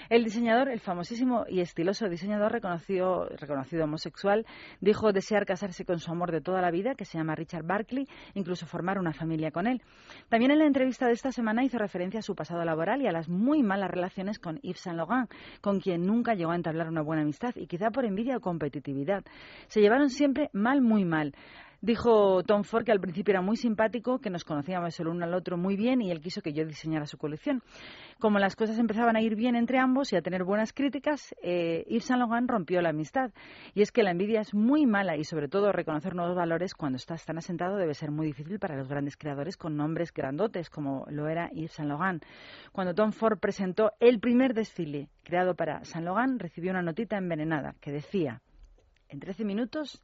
[0.09, 4.45] El diseñador, el famosísimo y estiloso diseñador reconocido, reconocido homosexual,
[4.81, 8.09] dijo desear casarse con su amor de toda la vida, que se llama Richard Barkley,
[8.33, 9.81] incluso formar una familia con él.
[10.27, 13.13] También en la entrevista de esta semana hizo referencia a su pasado laboral y a
[13.13, 15.29] las muy malas relaciones con Yves Saint Laurent,
[15.61, 19.23] con quien nunca llegó a entablar una buena amistad y quizá por envidia o competitividad.
[19.67, 21.33] Se llevaron siempre mal, muy mal.
[21.81, 25.33] Dijo Tom Ford que al principio era muy simpático, que nos conocíamos el uno al
[25.35, 27.61] otro muy bien y él quiso que yo diseñara su colección.
[28.19, 31.85] Como las cosas empezaban a ir bien entre ambos y a tener buenas críticas, eh,
[31.87, 33.31] Yves Saint Laurent rompió la amistad.
[33.75, 36.95] Y es que la envidia es muy mala y sobre todo reconocer nuevos valores cuando
[36.95, 41.05] estás tan asentado debe ser muy difícil para los grandes creadores con nombres grandotes como
[41.09, 42.25] lo era Yves Saint Laurent.
[42.71, 47.75] Cuando Tom Ford presentó el primer desfile creado para Saint Laurent, recibió una notita envenenada
[47.79, 48.41] que decía,
[49.09, 50.03] en 13 minutos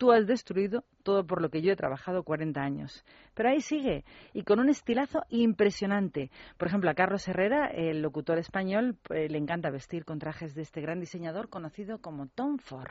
[0.00, 3.04] Tú has destruido todo por lo que yo he trabajado 40 años.
[3.34, 6.30] Pero ahí sigue, y con un estilazo impresionante.
[6.56, 10.62] Por ejemplo, a Carlos Herrera, el locutor español, eh, le encanta vestir con trajes de
[10.62, 12.88] este gran diseñador conocido como Tom Ford.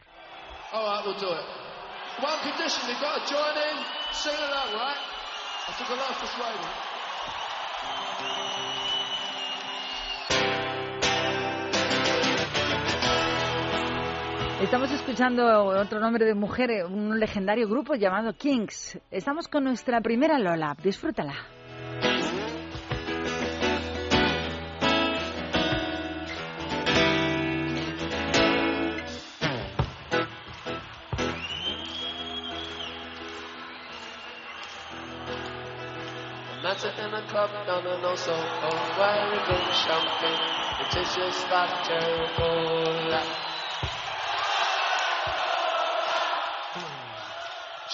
[14.61, 18.99] Estamos escuchando otro nombre de mujer, eh, un legendario grupo llamado Kings.
[19.09, 20.75] Estamos con nuestra primera Lola.
[20.83, 21.33] Disfrútala.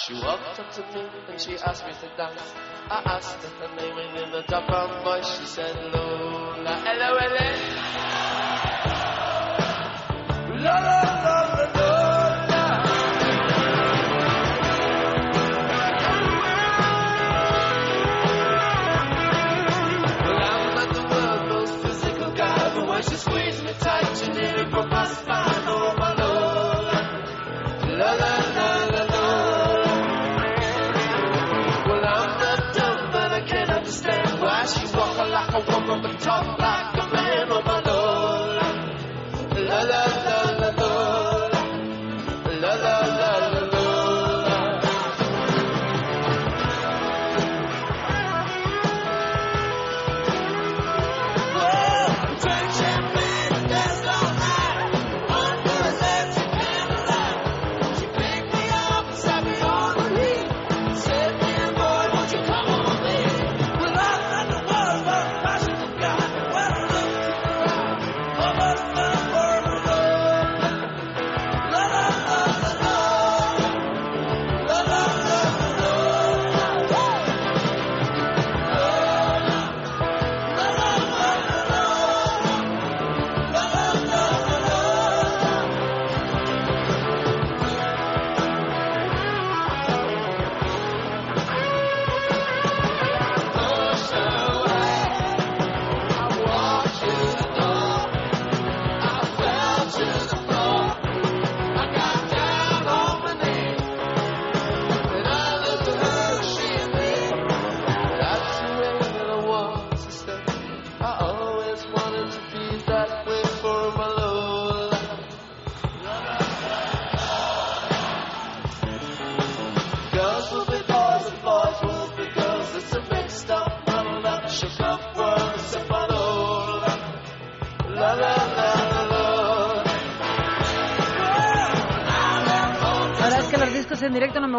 [0.06, 2.53] She walked up to me and she asked me to dance.
[2.91, 6.76] I asked her her name and in the top brown voice she said Lola.
[6.86, 7.45] Hello, hello.
[36.06, 36.85] A woman but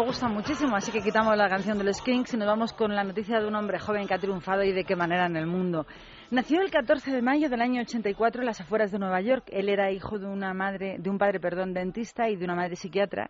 [0.07, 2.95] me gustan muchísimo, así que quitamos la canción de los Kings y nos vamos con
[2.95, 5.47] la noticia de un hombre joven que ha triunfado y de qué manera en el
[5.47, 5.85] mundo.
[6.31, 9.49] Nació el 14 de mayo del año 84 en las afueras de Nueva York.
[9.51, 12.77] Él era hijo de una madre, de un padre, perdón, dentista y de una madre
[12.77, 13.29] psiquiatra,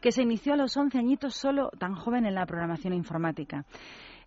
[0.00, 3.66] que se inició a los 11 añitos solo tan joven en la programación informática.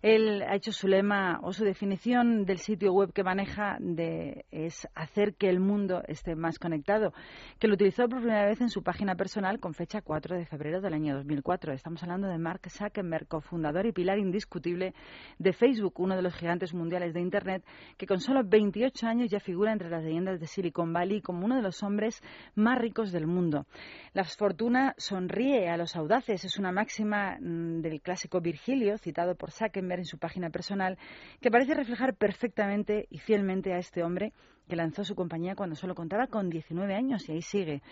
[0.02, 4.86] Él ha hecho su lema o su definición del sitio web que maneja de, es
[4.94, 7.12] hacer que el mundo esté más conectado,
[7.58, 10.80] que lo utilizó por primera vez en su página personal con fecha 4 de febrero
[10.80, 11.72] del año 2004.
[11.72, 14.94] Estamos hablando de Mark Zuckerberg, cofundador y pilar indiscutible
[15.38, 17.64] de Facebook, uno de los gigantes mundiales de Internet,
[17.96, 21.56] que con solo 28 años ya figura entre las leyendas de Silicon Valley como uno
[21.56, 22.22] de los hombres
[22.54, 23.66] más ricos del mundo.
[24.12, 29.50] La fortuna sonríe a los audaces, es una máxima mm, del clásico Virgilio, citado por
[29.50, 30.98] Zuckerberg en su página personal,
[31.40, 34.32] que parece reflejar perfectamente y fielmente a este hombre
[34.68, 37.82] que lanzó su compañía cuando solo contaba con 19 años y ahí sigue.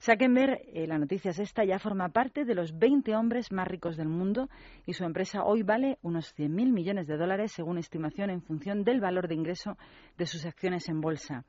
[0.00, 3.96] Zuckerberg, eh, la noticia es esta, ya forma parte de los 20 hombres más ricos
[3.96, 4.48] del mundo
[4.84, 9.00] y su empresa hoy vale unos 100.000 millones de dólares según estimación en función del
[9.00, 9.78] valor de ingreso
[10.18, 11.44] de sus acciones en bolsa.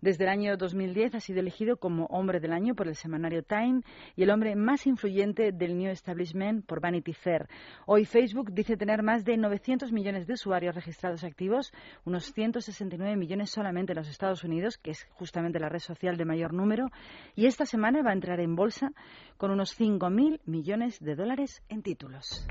[0.00, 3.82] Desde el año 2010 ha sido elegido como hombre del año por el semanario Time
[4.16, 7.48] y el hombre más influyente del New Establishment por Vanity Fair.
[7.86, 11.72] Hoy Facebook dice tener más de 900 millones de usuarios registrados activos,
[12.04, 16.24] unos 169 millones solamente en los Estados Unidos, que es justamente la red social de
[16.24, 16.86] mayor número,
[17.34, 18.92] y esta semana va a entrar en bolsa
[19.36, 22.46] con unos 5.000 millones de dólares en títulos.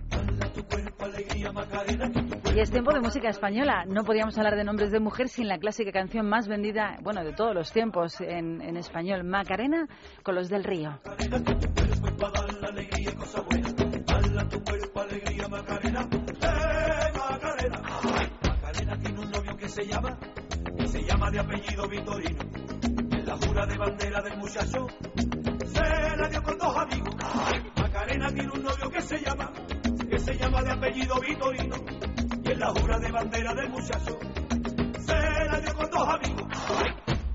[2.55, 3.85] Y es tiempo de música española.
[3.87, 7.33] No podíamos hablar de nombres de mujer sin la clásica canción más vendida, bueno, de
[7.33, 9.87] todos los tiempos en, en español, Macarena,
[10.21, 10.99] con los del Río.
[18.43, 20.17] Macarena tiene un novio que se llama,
[20.93, 22.43] se llama de apellido Vitorino.
[22.83, 24.87] En la jura de bandera del muchacho
[25.65, 27.15] se la dio con dos amigos.
[27.75, 29.51] Macarena tiene un novio que se llama,
[30.07, 31.77] que se llama de apellido Vitorino.
[32.43, 34.19] Y en la jura de bandera del muchacho
[34.99, 36.47] se la dio con dos amigos.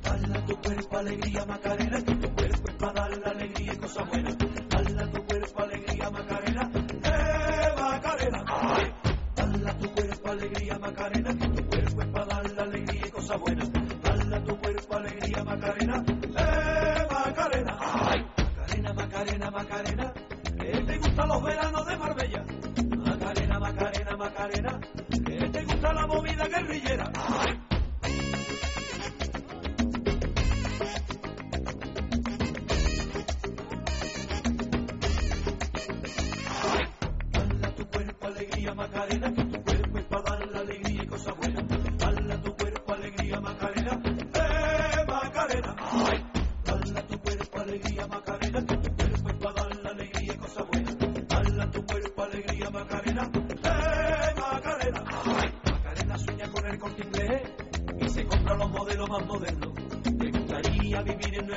[0.05, 4.09] Dale tu cuerpo alegría Macarena, que tu cuerpo es para dar la alegría y cosas
[4.09, 4.39] buenas.
[4.39, 6.71] Dale tu cuerpo alegría Macarena,
[7.03, 8.45] eh Macarena.
[9.35, 11.78] Dale tu cuerpo alegría Macarena, que tu cuerpo
[13.29, 13.71] cosas buenas.
[14.03, 17.77] Dale tu cuerpo alegría Macarena, eh Macarena.
[17.77, 20.13] Macarena, Macarena, Macarena,
[20.59, 22.45] que te gustan los veranos de Marbella.
[22.97, 24.81] Macarena, Macarena, Macarena,
[25.27, 27.13] que te gusta la movida guerrillera.
[38.21, 39.48] Alegría Macarena,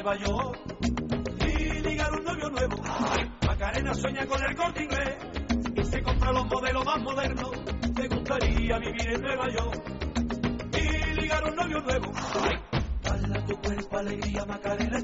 [0.04, 0.60] Nueva York
[1.46, 2.76] y ligar un novio nuevo.
[3.46, 5.18] Macarena sueña con el corte inglés
[5.76, 7.52] y se compra los modelos más modernos.
[7.96, 9.84] Me gustaría vivir en Nueva York
[10.74, 12.12] y ligar un novio nuevo.
[13.04, 15.04] Dale a tu cuerpo alegría, Macarena,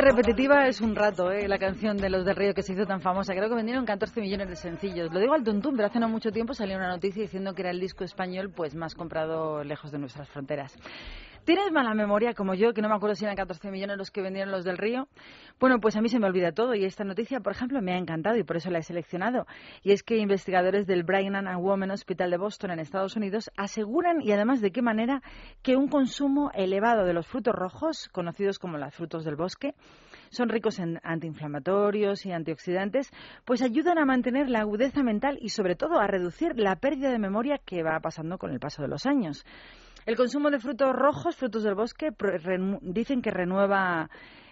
[0.00, 1.48] repetitiva es un rato, ¿eh?
[1.48, 3.34] la canción de Los del Río que se hizo tan famosa.
[3.34, 5.12] Creo que vendieron 14 millones de sencillos.
[5.12, 7.70] Lo digo al tuntún, pero hace no mucho tiempo salió una noticia diciendo que era
[7.70, 10.76] el disco español pues más comprado lejos de nuestras fronteras.
[11.44, 14.20] ¿Tienes mala memoria como yo, que no me acuerdo si eran 14 millones los que
[14.20, 15.08] vendieron los del Río?
[15.58, 17.96] Bueno, pues a mí se me olvida todo y esta noticia, por ejemplo, me ha
[17.96, 19.46] encantado y por eso la he seleccionado.
[19.82, 24.20] Y es que investigadores del Brigham and Women Hospital de Boston en Estados Unidos aseguran,
[24.20, 25.22] y además de qué manera,
[25.62, 29.74] que un consumo elevado de los frutos rojos, conocidos como los frutos del bosque,
[30.28, 33.10] son ricos en antiinflamatorios y antioxidantes,
[33.44, 37.18] pues ayudan a mantener la agudeza mental y sobre todo a reducir la pérdida de
[37.18, 39.44] memoria que va pasando con el paso de los años.
[40.10, 42.10] El consumo de frutos rojos, frutos del bosque,
[42.82, 44.10] dicen que renueva,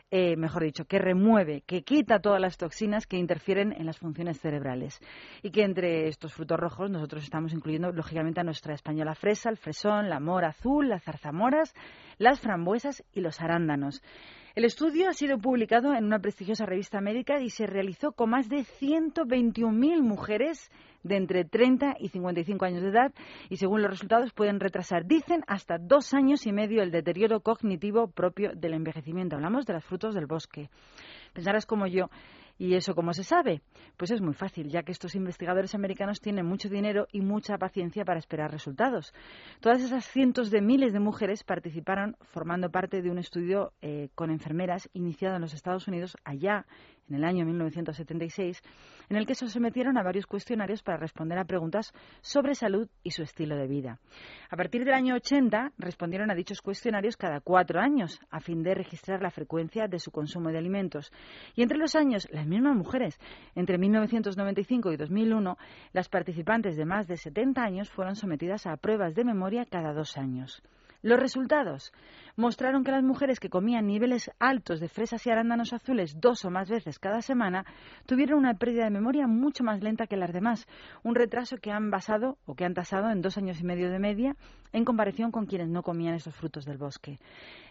[0.09, 4.39] eh, mejor dicho, que remueve, que quita todas las toxinas que interfieren en las funciones
[4.39, 5.01] cerebrales.
[5.43, 9.57] Y que entre estos frutos rojos nosotros estamos incluyendo, lógicamente, a nuestra española fresa, el
[9.57, 11.75] fresón, la mora azul, las zarzamoras,
[12.19, 14.01] las frambuesas y los arándanos.
[14.59, 18.49] El estudio ha sido publicado en una prestigiosa revista médica y se realizó con más
[18.49, 20.73] de 121.000 mujeres
[21.05, 23.15] de entre 30 y 55 años de edad
[23.51, 28.09] y según los resultados pueden retrasar, dicen, hasta dos años y medio el deterioro cognitivo
[28.09, 29.37] propio del envejecimiento.
[29.37, 30.71] Hablamos de los frutos del bosque.
[31.35, 32.11] Pensarás como yo,
[32.59, 33.63] ¿y eso cómo se sabe?
[33.97, 38.05] Pues es muy fácil, ya que estos investigadores americanos tienen mucho dinero y mucha paciencia
[38.05, 39.15] para esperar resultados.
[39.61, 44.31] Todas esas cientos de miles de mujeres participaron formando parte de un estudio eh, con
[44.31, 46.67] enfermeras iniciado en los Estados Unidos allá
[47.09, 48.63] en el año 1976,
[49.09, 53.11] en el que se sometieron a varios cuestionarios para responder a preguntas sobre salud y
[53.11, 53.99] su estilo de vida.
[54.51, 58.75] A partir del año 80 respondieron a dichos cuestionarios cada cuatro años, a fin de
[58.75, 61.13] registrar la frecuencia de su consumo de alimentos.
[61.55, 63.19] Y entre los años, las mismas mujeres,
[63.55, 65.57] entre 1995 y 2001,
[65.93, 70.17] las participantes de más de 70 años fueron sometidas a pruebas de memoria cada dos
[70.17, 70.63] años.
[71.01, 71.93] Los resultados
[72.35, 76.51] mostraron que las mujeres que comían niveles altos de fresas y arándanos azules dos o
[76.51, 77.65] más veces cada semana
[78.07, 80.67] tuvieron una pérdida de memoria mucho más lenta que las demás,
[81.05, 84.01] un retraso que han basado o que han tasado en dos años y medio de
[84.01, 84.37] media
[84.73, 87.19] en comparación con quienes no comían esos frutos del bosque.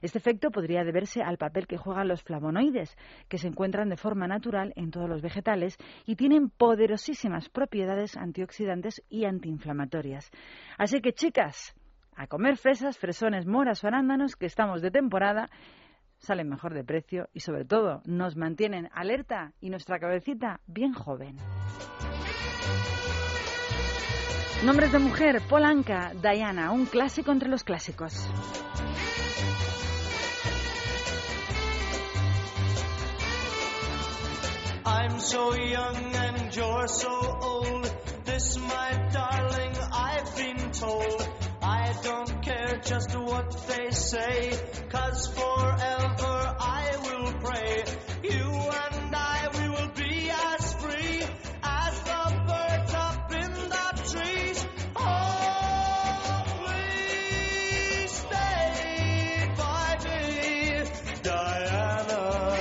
[0.02, 2.98] Este efecto podría deberse al papel que juegan los flavonoides,
[3.28, 9.04] que se encuentran de forma natural en todos los vegetales y tienen poderosísimas propiedades antioxidantes
[9.10, 10.32] y antiinflamatorias.
[10.78, 11.76] Así que, chicas,
[12.18, 15.50] a comer fresas, fresones, moras o arándanos, que estamos de temporada,
[16.18, 21.38] salen mejor de precio y sobre todo nos mantienen alerta y nuestra cabecita bien joven.
[24.66, 28.28] Nombres de mujer, Polanca, Diana, un clásico entre los clásicos.
[34.84, 37.94] I'm so young and you're so old.
[38.26, 41.47] This, my darling, I've been told.
[42.68, 44.52] Care just what they say,
[44.90, 47.84] cause forever I will pray.
[48.24, 51.24] You and I, we will be as free
[51.64, 54.66] as the birds up in the trees.
[54.98, 60.84] Oh, please stay by me,
[61.24, 62.58] Diana.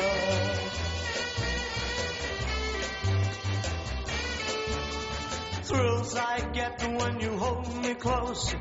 [5.65, 8.55] Thrills I get when you hold me close.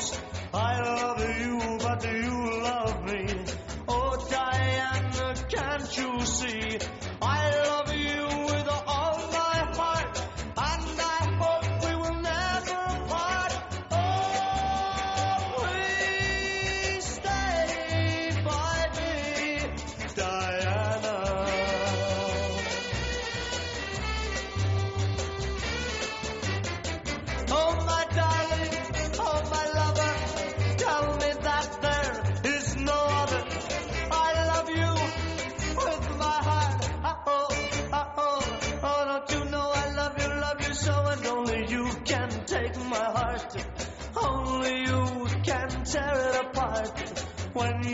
[0.00, 0.29] The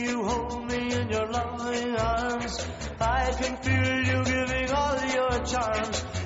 [0.07, 2.67] you hold me in your loving arms,
[3.01, 6.26] I can feel you giving all your charms.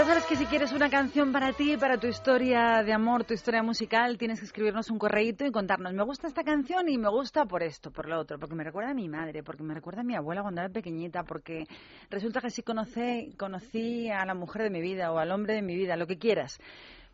[0.00, 3.34] Ya sabes que si quieres una canción para ti, para tu historia de amor, tu
[3.34, 7.10] historia musical, tienes que escribirnos un correíto y contarnos, me gusta esta canción y me
[7.10, 10.00] gusta por esto, por lo otro, porque me recuerda a mi madre, porque me recuerda
[10.00, 11.66] a mi abuela cuando era pequeñita, porque
[12.08, 15.60] resulta que sí conocí, conocí a la mujer de mi vida o al hombre de
[15.60, 16.58] mi vida, lo que quieras.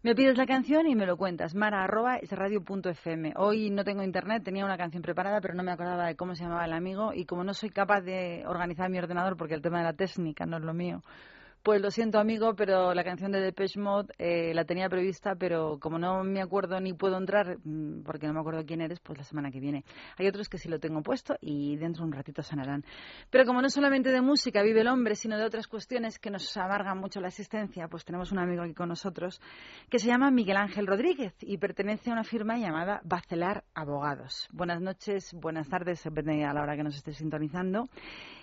[0.04, 1.56] Me pides la canción y me lo cuentas.
[1.56, 3.32] Mara arroba es radio.fm.
[3.36, 6.44] Hoy no tengo internet, tenía una canción preparada, pero no me acordaba de cómo se
[6.44, 9.78] llamaba el amigo y como no soy capaz de organizar mi ordenador porque el tema
[9.78, 11.02] de la técnica no es lo mío,
[11.66, 15.80] pues lo siento, amigo, pero la canción de Depeche Mode eh, la tenía prevista, pero
[15.80, 19.18] como no me acuerdo ni puedo entrar, mm, porque no me acuerdo quién eres, pues
[19.18, 19.84] la semana que viene.
[20.16, 22.84] Hay otros que sí lo tengo puesto y dentro de un ratito sonarán.
[23.30, 26.56] Pero como no solamente de música vive el hombre, sino de otras cuestiones que nos
[26.56, 29.40] amargan mucho la existencia, pues tenemos un amigo aquí con nosotros
[29.90, 34.48] que se llama Miguel Ángel Rodríguez y pertenece a una firma llamada Bacelar Abogados.
[34.52, 37.88] Buenas noches, buenas tardes, depende a la hora que nos esté sintonizando.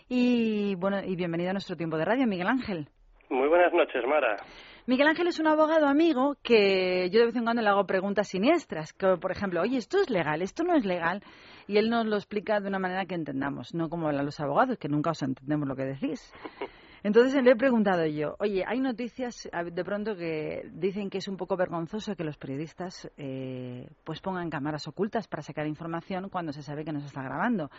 [0.10, 2.90] Y bueno, y bienvenido a nuestro tiempo de radio, Miguel Ángel.
[3.34, 4.38] Muy buenas noches, Mara.
[4.86, 8.28] Miguel Ángel es un abogado amigo que yo de vez en cuando le hago preguntas
[8.28, 11.24] siniestras, que por ejemplo, oye, esto es legal, esto no es legal,
[11.68, 14.88] y él nos lo explica de una manera que entendamos, no como los abogados, que
[14.88, 16.32] nunca os entendemos lo que decís.
[17.02, 21.36] Entonces le he preguntado yo, oye, hay noticias de pronto que dicen que es un
[21.36, 26.62] poco vergonzoso que los periodistas eh, pues pongan cámaras ocultas para sacar información cuando se
[26.62, 27.72] sabe que no se está grabando.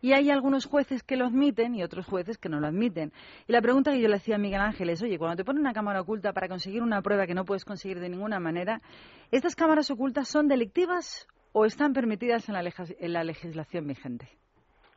[0.00, 3.12] Y hay algunos jueces que lo admiten y otros jueces que no lo admiten.
[3.46, 5.60] Y la pregunta que yo le hacía a Miguel Ángel es, oye, cuando te ponen
[5.60, 8.80] una cámara oculta para conseguir una prueba que no puedes conseguir de ninguna manera,
[9.30, 14.28] ¿estas cámaras ocultas son delictivas o están permitidas en la, en la legislación vigente?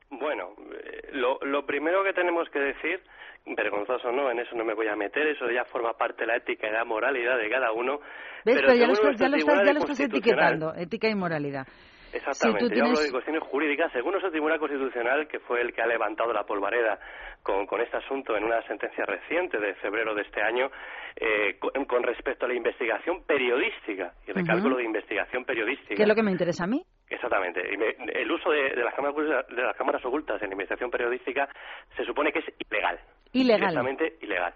[0.10, 3.02] Bueno, eh, lo, lo primero que tenemos que decir,
[3.46, 6.38] vergonzoso no, en eso no me voy a meter, eso ya forma parte de la
[6.38, 8.00] ética y la moralidad de cada uno.
[8.46, 8.56] ¿Ves?
[8.56, 11.68] Pero, Pero ya lo estás, ya lo estás, ya lo estás etiquetando, ética y moralidad.
[12.14, 13.92] Exactamente, Si yo hablo de cuestiones jurídicas.
[13.92, 17.00] Según nuestro Tribunal Constitucional, que fue el que ha levantado la polvareda
[17.42, 20.70] con, con este asunto en una sentencia reciente de febrero de este año,
[21.16, 25.96] eh, con, con respecto a la investigación periodística, y recalco lo de investigación periodística.
[25.96, 26.84] ¿Qué es lo que me interesa a mí?
[27.10, 27.62] Exactamente.
[27.62, 31.48] El uso de, de las cámaras, ocultas- de las cámaras ocultas en investigación periodística
[31.96, 33.00] se supone que es ilegal.
[33.34, 33.60] Ilegal.
[33.60, 34.54] Directamente ilegal.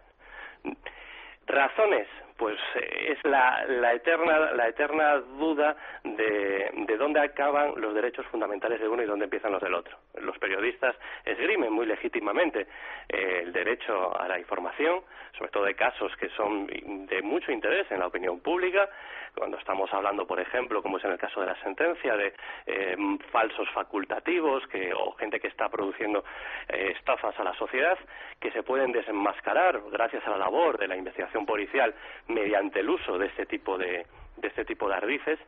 [1.46, 7.94] Razones, pues eh, es la, la eterna la eterna duda de, de dónde acaban los
[7.94, 9.98] derechos fundamentales de uno y dónde empiezan los del otro.
[10.22, 10.96] Los periodistas
[11.26, 12.68] esgrimen muy legítimamente
[13.10, 15.02] eh, el derecho a la información,
[15.38, 18.90] sobre todo de casos que son de mucho interés en la opinión pública,
[19.36, 22.34] cuando estamos hablando, por ejemplo, como es en el caso de la sentencia, de
[22.66, 22.96] eh,
[23.32, 26.24] falsos facultativos que, o gente que está produciendo
[26.68, 27.98] estafas a la sociedad,
[28.40, 31.94] que se pueden desenmascarar gracias a la labor de la investigación policial
[32.28, 34.06] mediante el uso de este tipo de,
[34.38, 35.40] de este tipo de ardices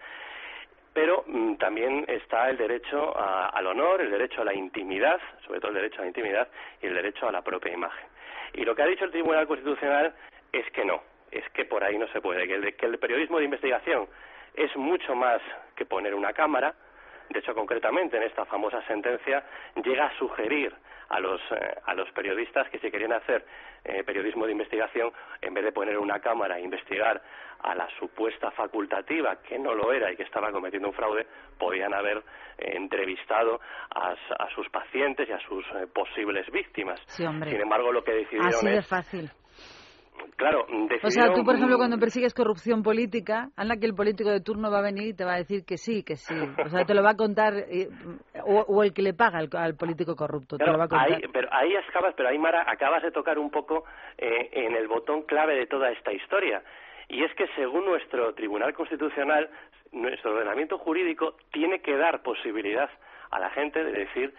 [0.92, 5.60] pero mm, también está el derecho a- al honor, el derecho a la intimidad, sobre
[5.60, 6.48] todo el derecho a la intimidad
[6.82, 8.06] y el derecho a la propia imagen.
[8.54, 10.14] Y lo que ha dicho el Tribunal Constitucional
[10.52, 11.02] es que no,
[11.32, 14.08] es que por ahí no se puede, que el, que el periodismo de investigación
[14.56, 15.40] es mucho más
[15.76, 16.74] que poner una cámara,
[17.30, 19.44] de hecho, concretamente en esta famosa sentencia
[19.84, 20.74] llega a sugerir
[21.10, 23.46] a los, eh, a los periodistas que si querían hacer
[23.84, 25.12] eh, periodismo de investigación,
[25.42, 27.22] en vez de poner una cámara e investigar
[27.62, 31.28] a la supuesta facultativa, que no lo era y que estaba cometiendo un fraude,
[31.58, 32.18] podían haber
[32.58, 33.60] eh, entrevistado
[33.94, 37.00] a, a sus pacientes y a sus eh, posibles víctimas.
[37.08, 37.52] Sí, hombre.
[37.52, 39.30] Sin embargo, lo que decidieron Así de es, fácil.
[40.36, 41.00] Claro, decidieron...
[41.06, 44.72] O sea, tú, por ejemplo, cuando persigues corrupción política, anda que el político de turno
[44.72, 46.36] va a venir y te va a decir que sí, que sí.
[46.66, 47.54] O sea, te lo va a contar.
[47.56, 47.90] eh,
[48.46, 51.14] O, o el que le paga al, al político corrupto, te lo va a contar.
[51.14, 53.84] ahí, pero ahí acabas, pero ahí Mara acabas de tocar un poco
[54.18, 56.62] eh, en el botón clave de toda esta historia.
[57.08, 59.50] Y es que según nuestro Tribunal Constitucional,
[59.92, 62.90] nuestro ordenamiento jurídico tiene que dar posibilidad
[63.32, 64.34] a la gente de decir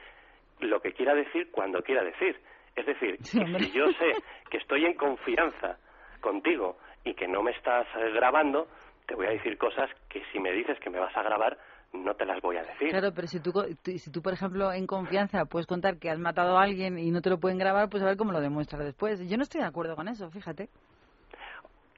[0.60, 2.36] lo que quiera decir cuando quiera decir.
[2.80, 4.16] Es decir, Sí, si yo sé
[4.50, 5.78] que estoy en confianza
[6.20, 8.68] contigo y que no me estás eh, grabando,
[9.06, 11.58] te voy a decir cosas que si me dices que me vas a grabar,
[11.92, 12.90] no te las voy a decir.
[12.90, 13.52] Claro, pero si tú-
[13.84, 17.20] si tú, por ejemplo, en confianza puedes contar que has matado a alguien y no
[17.20, 19.20] te lo pueden grabar, pues a ver cómo lo demuestras después.
[19.28, 20.68] Yo no estoy de acuerdo con eso, fíjate.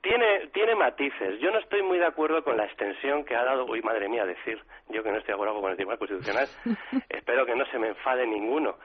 [0.02, 1.38] Tiene, tiene matices.
[1.40, 4.24] Yo no estoy muy de acuerdo con la extensión que ha dado, uy, madre mía,
[4.26, 4.58] decir,
[4.88, 6.48] yo que no estoy de acuerdo con el Tribunal Constitucional,
[7.08, 8.76] espero que no se me enfade ninguno.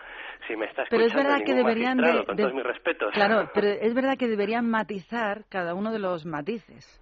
[0.47, 3.11] Si me está Pero escuchando es verdad que deberían de, con de- todos mis respetos.
[3.13, 7.01] Claro, pero es verdad que deberían matizar cada uno de los matices.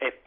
[0.00, 0.20] Eh,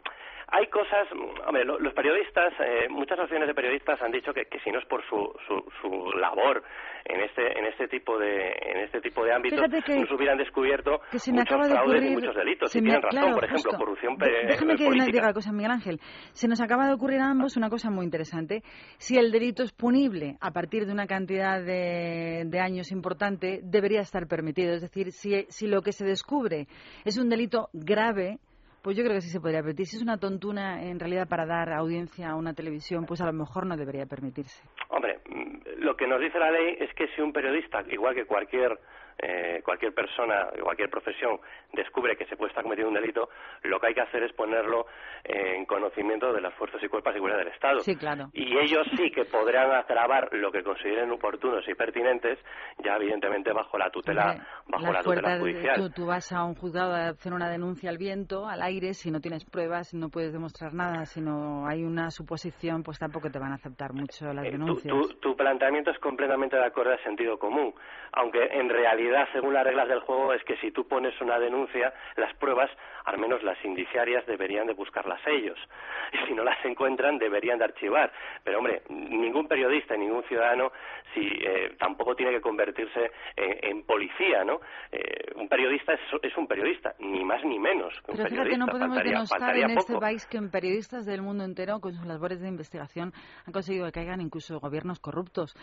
[0.48, 1.08] hay cosas,
[1.46, 4.78] hombre, lo- los periodistas, eh, muchas asociaciones de periodistas han dicho que, que si no
[4.78, 6.62] es por su, su, su labor
[7.04, 11.00] en este en este tipo de en este tipo de ámbitos, que- nos hubieran descubierto
[11.10, 12.74] que se me muchos acaba de fraudes y muchos delitos.
[12.76, 13.78] Y me- tienen razón, por ejemplo, justo.
[13.78, 15.06] corrupción De- déjame que política.
[15.12, 16.00] diga una cosa Miguel Ángel
[16.32, 18.62] se nos acaba de ocurrir a ambos una cosa muy interesante
[18.98, 24.00] si el delito es punible a partir de una cantidad de, de años importante debería
[24.00, 26.66] estar permitido es decir si, si lo que se descubre
[27.04, 28.38] es un delito grave
[28.86, 29.86] pues yo creo que sí se podría permitir.
[29.86, 33.32] Si es una tontuna en realidad para dar audiencia a una televisión, pues a lo
[33.32, 34.62] mejor no debería permitirse.
[34.90, 38.26] Hombre, mm, lo que nos dice la ley es que si un periodista, igual que
[38.26, 38.78] cualquier
[39.18, 41.38] eh, cualquier persona, cualquier profesión,
[41.72, 43.28] descubre que se puede estar cometiendo un delito,
[43.62, 44.86] lo que hay que hacer es ponerlo
[45.24, 47.80] en conocimiento de las fuerzas y cuerpos de seguridad del Estado.
[47.80, 48.28] Sí, claro.
[48.32, 52.38] Y ellos sí que podrán agravar lo que consideren oportunos y pertinentes,
[52.84, 54.36] ya evidentemente bajo la tutela,
[54.66, 55.76] bajo la tutela judicial.
[55.76, 59.10] tú, tú vas a un juzgado a hacer una denuncia al viento, al aire, si
[59.10, 63.38] no tienes pruebas, no puedes demostrar nada, si no hay una suposición, pues tampoco te
[63.38, 64.94] van a aceptar mucho las Eh, tu, denuncias.
[64.94, 67.74] tu- tu planteamiento es completamente de acuerdo al sentido común,
[68.12, 71.92] aunque en realidad, según las reglas del juego, es que si tú pones una denuncia,
[72.16, 72.70] las pruebas,
[73.04, 75.58] al menos las indiciarias, deberían de buscarlas ellos.
[76.12, 78.12] Y si no las encuentran, deberían de archivar.
[78.44, 80.70] Pero, hombre, ningún periodista, ningún ciudadano,
[81.14, 84.60] si eh, tampoco tiene que convertirse en, en policía, ¿no?
[84.92, 87.92] Eh, un periodista es, es un periodista, ni más ni menos.
[88.04, 91.06] que un Pero fíjate, no podemos faltaría, denostar faltaría en este país que en periodistas
[91.06, 93.12] del mundo entero, con sus labores de investigación,
[93.46, 95.54] han conseguido que caigan incluso gobiernos corruptos.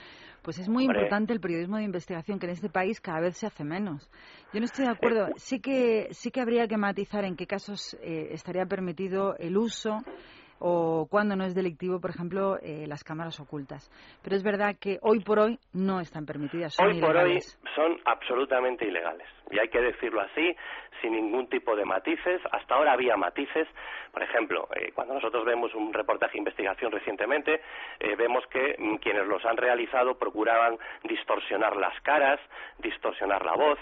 [0.44, 1.00] Pues es muy Hombre.
[1.00, 4.08] importante el periodismo de investigación, que en este país cada vez se hace menos.
[4.54, 5.30] Yo no estoy de acuerdo.
[5.38, 10.04] Sí que, sí que habría que matizar en qué casos eh, estaría permitido el uso
[10.66, 13.92] o cuando no es delictivo, por ejemplo, eh, las cámaras ocultas.
[14.24, 17.38] Pero es verdad que hoy por hoy no están permitidas, son Hoy por hoy
[17.76, 19.28] son absolutamente ilegales.
[19.52, 20.56] Y hay que decirlo así,
[21.02, 22.42] sin ningún tipo de matices.
[22.50, 23.68] Hasta ahora había matices.
[24.14, 27.60] Por ejemplo, eh, cuando nosotros vemos un reportaje de investigación recientemente,
[28.00, 32.40] eh, vemos que mm, quienes los han realizado procuraban distorsionar las caras,
[32.80, 33.80] distorsionar la voz.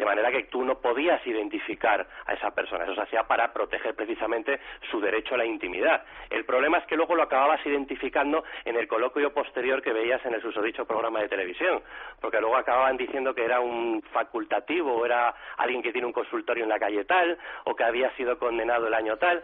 [0.00, 2.84] De manera que tú no podías identificar a esa persona.
[2.84, 4.58] Eso se hacía para proteger precisamente
[4.90, 6.06] su derecho a la intimidad.
[6.30, 10.32] El problema es que luego lo acababas identificando en el coloquio posterior que veías en
[10.32, 11.82] el susodicho programa de televisión.
[12.18, 16.64] Porque luego acababan diciendo que era un facultativo, o era alguien que tiene un consultorio
[16.64, 19.42] en la calle tal, o que había sido condenado el año tal.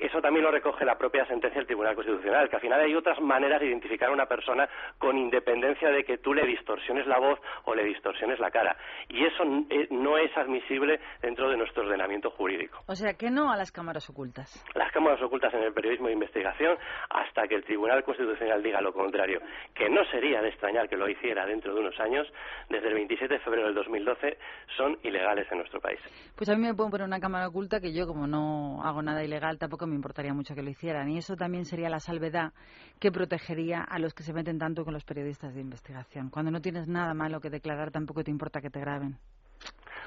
[0.00, 3.20] Eso también lo recoge la propia sentencia del Tribunal Constitucional, que al final hay otras
[3.20, 4.66] maneras de identificar a una persona
[4.98, 8.76] con independencia de que tú le distorsiones la voz o le distorsiones la cara.
[9.08, 12.78] Y eso eh, no es admisible dentro de nuestro ordenamiento jurídico.
[12.86, 14.64] O sea, que no a las cámaras ocultas.
[14.74, 16.78] Las cámaras ocultas en el periodismo de investigación
[17.10, 19.40] hasta que el Tribunal Constitucional diga lo contrario,
[19.74, 22.26] que no sería de extrañar que lo hiciera dentro de unos años,
[22.70, 24.38] desde el 27 de febrero del 2012
[24.76, 26.00] son ilegales en nuestro país.
[26.36, 29.22] Pues a mí me pueden poner una cámara oculta que yo, como no hago nada
[29.22, 31.08] ilegal, tampoco me importaría mucho que lo hicieran.
[31.10, 32.52] Y eso también sería la salvedad
[32.98, 36.30] que protegería a los que se meten tanto con los periodistas de investigación.
[36.30, 39.16] Cuando no tienes nada malo que declarar, tampoco te importa que te graben.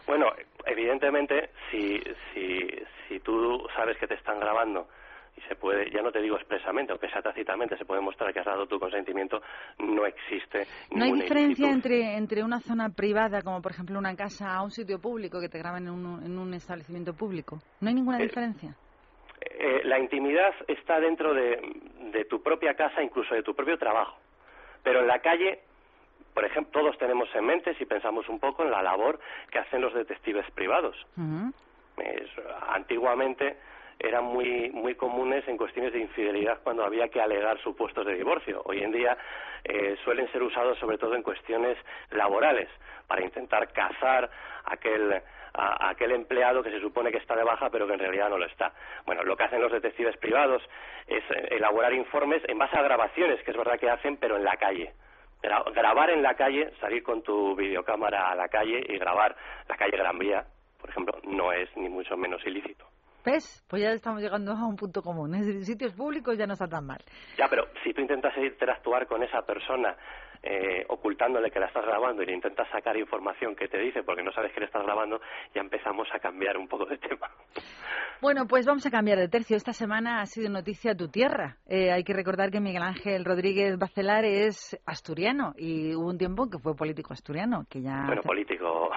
[0.06, 0.26] Bueno,
[0.66, 1.98] evidentemente, si,
[2.34, 2.68] si,
[3.08, 4.88] si tú sabes que te están grabando
[5.38, 8.40] y se puede, ya no te digo expresamente, aunque sea tácitamente, se puede mostrar que
[8.42, 9.42] has dado tu consentimiento,
[9.80, 11.70] no existe ¿No hay diferencia ilicitud.
[11.70, 15.50] entre, entre una zona privada, como por ejemplo una casa, a un sitio público que
[15.50, 17.60] te graben en un, en un establecimiento público?
[17.80, 18.76] ¿No hay ninguna Eh, diferencia?
[19.50, 21.60] Eh, la intimidad está dentro de,
[22.12, 24.18] de tu propia casa, incluso de tu propio trabajo.
[24.84, 25.60] Pero en la calle,
[26.34, 29.20] por ejemplo, todos tenemos en mente, si pensamos un poco, en la labor
[29.52, 30.96] que hacen los detectives privados.
[31.98, 32.32] Es-
[32.70, 33.58] antiguamente
[34.04, 38.62] eran muy muy comunes en cuestiones de infidelidad cuando había que alegar supuestos de divorcio.
[38.66, 39.18] Hoy en día
[39.64, 41.78] eh, suelen ser usados sobre todo en cuestiones
[42.12, 42.70] laborales
[43.08, 44.30] para intentar cazar
[44.66, 45.22] aquel
[45.56, 48.38] a, aquel empleado que se supone que está de baja pero que en realidad no
[48.38, 48.74] lo está.
[49.06, 50.62] Bueno, lo que hacen los detectives privados
[51.08, 54.44] es eh, elaborar informes en base a grabaciones que es verdad que hacen pero en
[54.44, 54.94] la calle
[55.42, 59.36] Gra- grabar en la calle, salir con tu videocámara a la calle y grabar
[59.68, 60.46] la calle Gran Vía,
[60.80, 62.86] por ejemplo, no es ni mucho menos ilícito.
[63.26, 63.64] ¿Ves?
[63.70, 65.32] Pues ya estamos llegando a un punto común.
[65.32, 67.02] Decir, sitios públicos ya no está tan mal.
[67.38, 69.96] Ya, pero si tú intentas interactuar con esa persona
[70.42, 74.24] eh, ocultándole que la estás grabando y le intentas sacar información que te dice porque
[74.24, 75.22] no sabes que le estás grabando,
[75.56, 77.30] ya empezamos a cambiar un poco de tema.
[78.20, 79.56] Bueno, pues vamos a cambiar de tercio.
[79.56, 81.58] Esta semana ha sido noticia tu tierra.
[81.66, 86.50] Eh, hay que recordar que Miguel Ángel Rodríguez Bacelar es asturiano y hubo un tiempo
[86.50, 88.04] que fue político asturiano, que ya...
[88.06, 88.92] Bueno, político.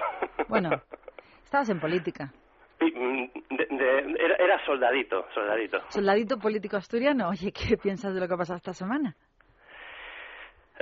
[0.49, 0.69] Bueno,
[1.45, 2.33] estabas en política.
[2.79, 5.81] De- de- era, era soldadito, soldadito.
[5.89, 7.29] Soldadito político asturiano.
[7.29, 9.15] Oye, ¿qué piensas de lo que ha pasado esta semana?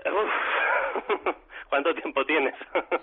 [0.05, 1.35] Uf,
[1.69, 2.55] ¿Cuánto tiempo tienes?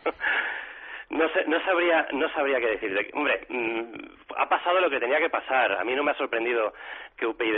[1.11, 3.11] No sé, no sabría, no sabría qué decirte.
[3.13, 3.93] Hombre, mm,
[4.35, 5.73] ha pasado lo que tenía que pasar.
[5.73, 6.73] A mí no me ha sorprendido
[7.19, 7.55] que UPyD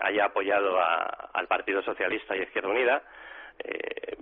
[0.00, 3.02] haya apoyado a- al Partido Socialista y Izquierda Unida.
[3.58, 4.16] Eh,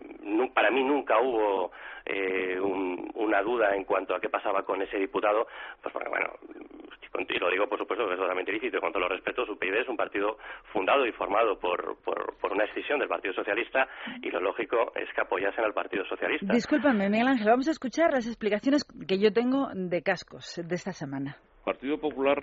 [0.55, 1.71] para mí nunca hubo
[2.05, 5.47] eh, un- una duda en cuanto a qué pasaba con ese diputado,
[5.81, 6.31] pues porque, bueno,
[7.29, 9.89] y lo digo por supuesto que es totalmente ilícito, y cuanto lo respeto, UPyD es
[9.89, 10.37] un partido
[10.73, 13.87] fundado y formado por, por, por una escisión del Partido Socialista
[14.21, 16.53] y lo lógico es que apoyasen al Partido Socialista.
[16.53, 20.93] Discúlpame, Miguel Ángel, vamos a escuchar las explicaciones que yo tengo de cascos de esta
[20.93, 21.37] semana.
[21.65, 22.43] Partido Popular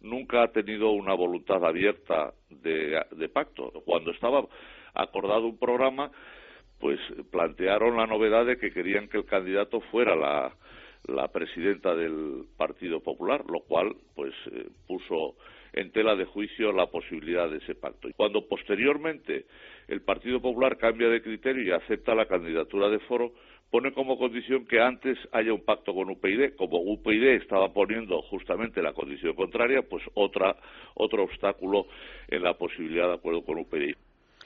[0.00, 3.70] nunca ha tenido una voluntad abierta de, de pacto.
[3.84, 4.46] Cuando estaba
[4.94, 6.10] acordado un programa,
[6.80, 6.98] pues
[7.30, 10.56] plantearon la novedad de que querían que el candidato fuera la,
[11.32, 15.36] presidenta del Partido Popular, lo cual pues eh, puso
[15.72, 18.08] en tela de juicio la posibilidad de ese pacto.
[18.08, 19.46] Y Cuando posteriormente
[19.88, 23.32] el Partido Popular cambia de criterio y acepta la candidatura de Foro,
[23.70, 26.56] pone como condición que antes haya un pacto con UPyD.
[26.56, 30.56] Como UPyD estaba poniendo justamente la condición contraria, pues otra,
[30.94, 31.86] otro obstáculo
[32.28, 33.94] en la posibilidad de acuerdo con UPyD.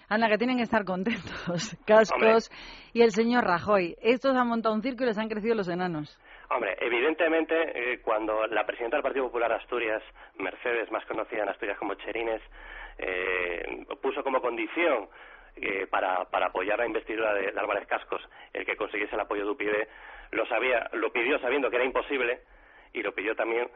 [0.09, 1.77] Anda, que tienen que estar contentos.
[1.87, 2.51] Cascos
[2.93, 3.97] y el señor Rajoy.
[4.03, 6.19] Estos han montado un circo y les han crecido los enanos.
[6.51, 10.03] Hombre, evidentemente, eh, cuando la presidenta del Partido Popular Asturias,
[10.39, 12.43] Mercedes, más conocida en Asturias como Cherines,
[12.99, 15.09] eh, puso como condición
[15.57, 18.23] eh, para, para apoyar la investidura de, de Álvarez Cascos
[18.53, 19.89] el que consiguiese el apoyo de UPyD,
[20.33, 22.41] lo, sabía, lo pidió sabiendo que era imposible
[22.93, 23.69] y lo pidió también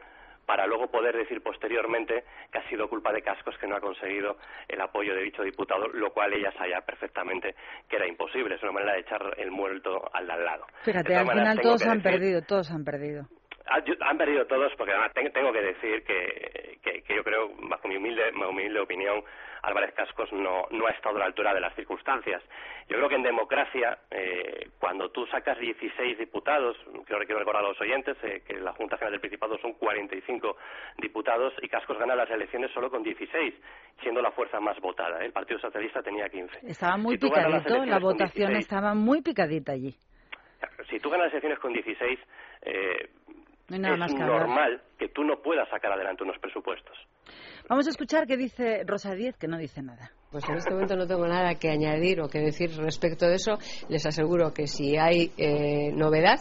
[0.45, 4.37] para luego poder decir posteriormente que ha sido culpa de Cascos que no ha conseguido
[4.67, 7.53] el apoyo de dicho diputado, lo cual ella sabía perfectamente
[7.87, 8.55] que era imposible.
[8.55, 10.65] Es una manera de echar el muerto al de al lado.
[10.83, 13.27] Fíjate, al final todos han perdido, todos han perdido.
[13.71, 17.51] Ah, Han perdido todos porque además ten- tengo que decir que, que, que yo creo,
[17.69, 19.23] bajo mi humilde, mi humilde opinión,
[19.61, 22.41] Álvarez Cascos no, no ha estado a la altura de las circunstancias.
[22.87, 27.63] Yo creo que en democracia, eh, cuando tú sacas 16 diputados, creo que quiero recordar
[27.63, 30.57] a los oyentes eh, que la Junta General del Principado son 45
[30.97, 33.53] diputados y Cascos gana las elecciones solo con 16,
[34.01, 35.23] siendo la fuerza más votada.
[35.23, 36.59] El Partido Socialista tenía 15.
[36.63, 39.93] Estaba muy Si picadito, la votación 16, estaba muy picadita allí.
[40.89, 42.19] si tú ganas las elecciones con 16,
[42.63, 43.09] eh,
[43.69, 46.97] No es que normal que tú no puedas sacar adelante unos presupuestos.
[47.69, 50.11] Vamos a escuchar qué dice Rosa Díez, que no dice nada.
[50.31, 53.59] Pues en este momento no tengo nada que añadir o que decir respecto de eso.
[53.89, 56.39] Les aseguro que si hay eh, novedad,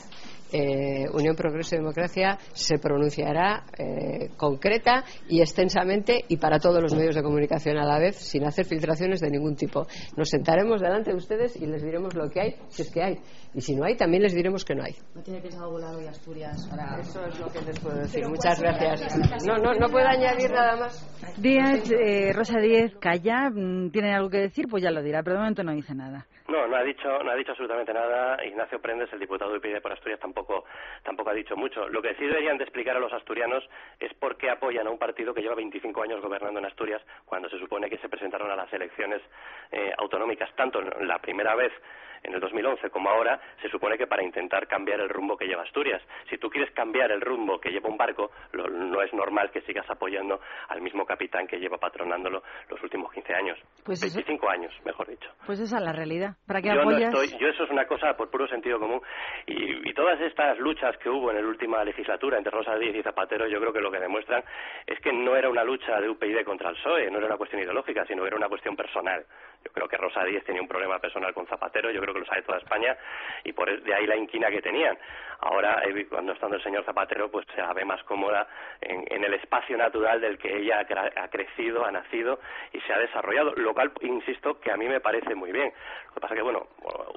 [0.52, 6.94] eh, Unión Progreso y Democracia se pronunciará eh, concreta y extensamente y para todos los
[6.94, 9.86] medios de comunicación a la vez, sin hacer filtraciones de ningún tipo.
[10.16, 13.18] Nos sentaremos delante de ustedes y les diremos lo que hay, si es que hay.
[13.54, 14.94] Y si no hay, también les diremos que no hay.
[15.14, 17.00] No tiene pensado volar hoy a Asturias para...
[17.00, 18.26] Eso es lo que les puedo decir.
[18.26, 19.46] Muchas gracias.
[19.46, 21.17] No, no, no puedo añadir nada más.
[21.36, 25.34] Díaz, eh, Rosa Díez, calla, mm, tiene algo que decir, pues ya lo dirá, pero
[25.34, 26.26] de momento no dice nada.
[26.48, 28.42] No, no ha dicho, no ha dicho absolutamente nada.
[28.44, 30.64] Ignacio Prendes, el diputado de UPyD por Asturias, tampoco,
[31.04, 31.86] tampoco ha dicho mucho.
[31.88, 33.62] Lo que sí deberían de explicar a los asturianos
[34.00, 37.48] es por qué apoyan a un partido que lleva 25 años gobernando en Asturias, cuando
[37.50, 39.20] se supone que se presentaron a las elecciones
[39.72, 41.72] eh, autonómicas, tanto la primera vez
[42.24, 45.62] en el 2011 como ahora, se supone que para intentar cambiar el rumbo que lleva
[45.62, 46.02] Asturias.
[46.28, 49.60] Si tú quieres cambiar el rumbo que lleva un barco, lo- no es normal que
[49.60, 53.58] sigas apoyando al mismo capitán que lleva patronándolo los últimos 15 años.
[53.84, 55.28] Pues eso- 25 años, mejor dicho.
[55.46, 56.36] Pues esa es la realidad.
[56.46, 59.00] ¿Para qué Yo no estoy, yo eso es una cosa por puro sentido común
[59.46, 63.02] y, y todas estas luchas que hubo en la última legislatura entre Rosa Díez y
[63.02, 64.44] Zapatero, yo creo que lo que demuestran
[64.86, 67.62] es que no era una lucha de UPyD contra el PSOE, no era una cuestión
[67.62, 69.24] ideológica, sino era una cuestión personal.
[69.64, 72.26] Yo creo que Rosa Díez tenía un problema personal con Zapatero, yo creo que lo
[72.26, 72.96] sabe toda España
[73.44, 74.96] y por de ahí la inquina que tenían.
[75.40, 78.48] Ahora, eh, cuando estando el señor Zapatero, pues se la ve más cómoda
[78.80, 80.86] en, en el espacio natural del que ella
[81.16, 82.40] ha, crecido, ha nacido
[82.72, 85.72] y se ha desarrollado, lo cual, insisto, que a mí me parece muy bien.
[86.08, 86.66] Lo que pasa que, bueno,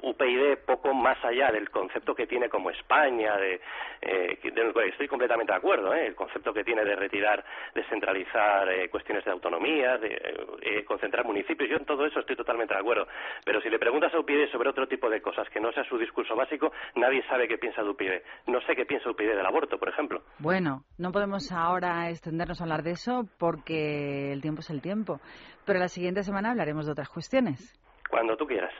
[0.02, 3.60] UPyD poco más allá del concepto que tiene como España, de,
[4.02, 4.38] eh,
[4.72, 6.06] cual estoy completamente de acuerdo, ¿eh?
[6.06, 7.44] el concepto que tiene de retirar,
[7.74, 10.20] descentralizar eh, cuestiones de autonomía, de
[10.62, 13.06] eh, concentrar municipios, yo en todo eso estoy totalmente de acuerdo.
[13.44, 15.98] Pero si le preguntas a Upide sobre otro tipo de cosas que no sea su
[15.98, 18.22] discurso básico, nadie sabe qué piensa de Upide.
[18.46, 20.22] No sé qué piensa Upide del aborto, por ejemplo.
[20.38, 25.20] Bueno, no podemos ahora extendernos a hablar de eso porque el tiempo es el tiempo.
[25.64, 27.78] Pero la siguiente semana hablaremos de otras cuestiones.
[28.10, 28.72] Cuando tú quieras.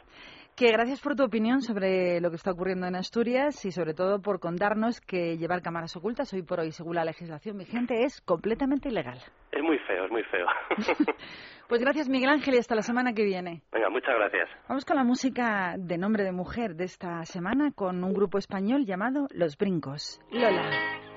[0.57, 4.21] Que gracias por tu opinión sobre lo que está ocurriendo en Asturias y sobre todo
[4.21, 8.91] por contarnos que llevar cámaras ocultas hoy por hoy, según la legislación vigente, es completamente
[8.91, 9.19] ilegal.
[9.51, 10.47] Es muy feo, es muy feo.
[11.69, 13.63] Pues gracias Miguel Ángel y hasta la semana que viene.
[13.73, 14.47] Venga, muchas gracias.
[14.69, 18.85] Vamos con la música de nombre de mujer de esta semana con un grupo español
[18.85, 20.21] llamado Los Brincos.
[20.31, 21.12] Lola.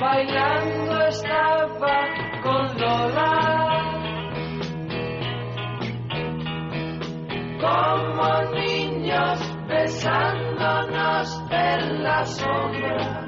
[0.00, 1.96] Bailando estaba
[2.42, 3.74] con Lola.
[7.60, 9.38] Como niños
[9.68, 13.24] besándonos en la sombra.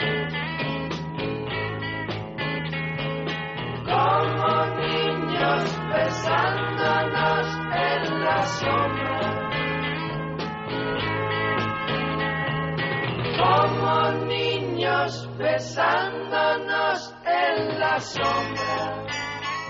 [3.84, 9.06] Como niños besándonos en la sombra.
[13.36, 16.15] como niños besándonos
[17.24, 19.05] en la sombra.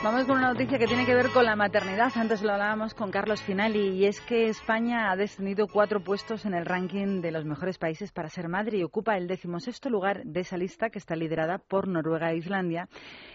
[0.06, 2.12] Vamos con una noticia que tiene que ver con la maternidad.
[2.14, 6.54] Antes lo hablábamos con Carlos Finali y es que España ha descendido cuatro puestos en
[6.54, 10.42] el ranking de los mejores países para ser madre y ocupa el decimosexto lugar de
[10.42, 12.88] esa lista que está liderada por Noruega e Islandia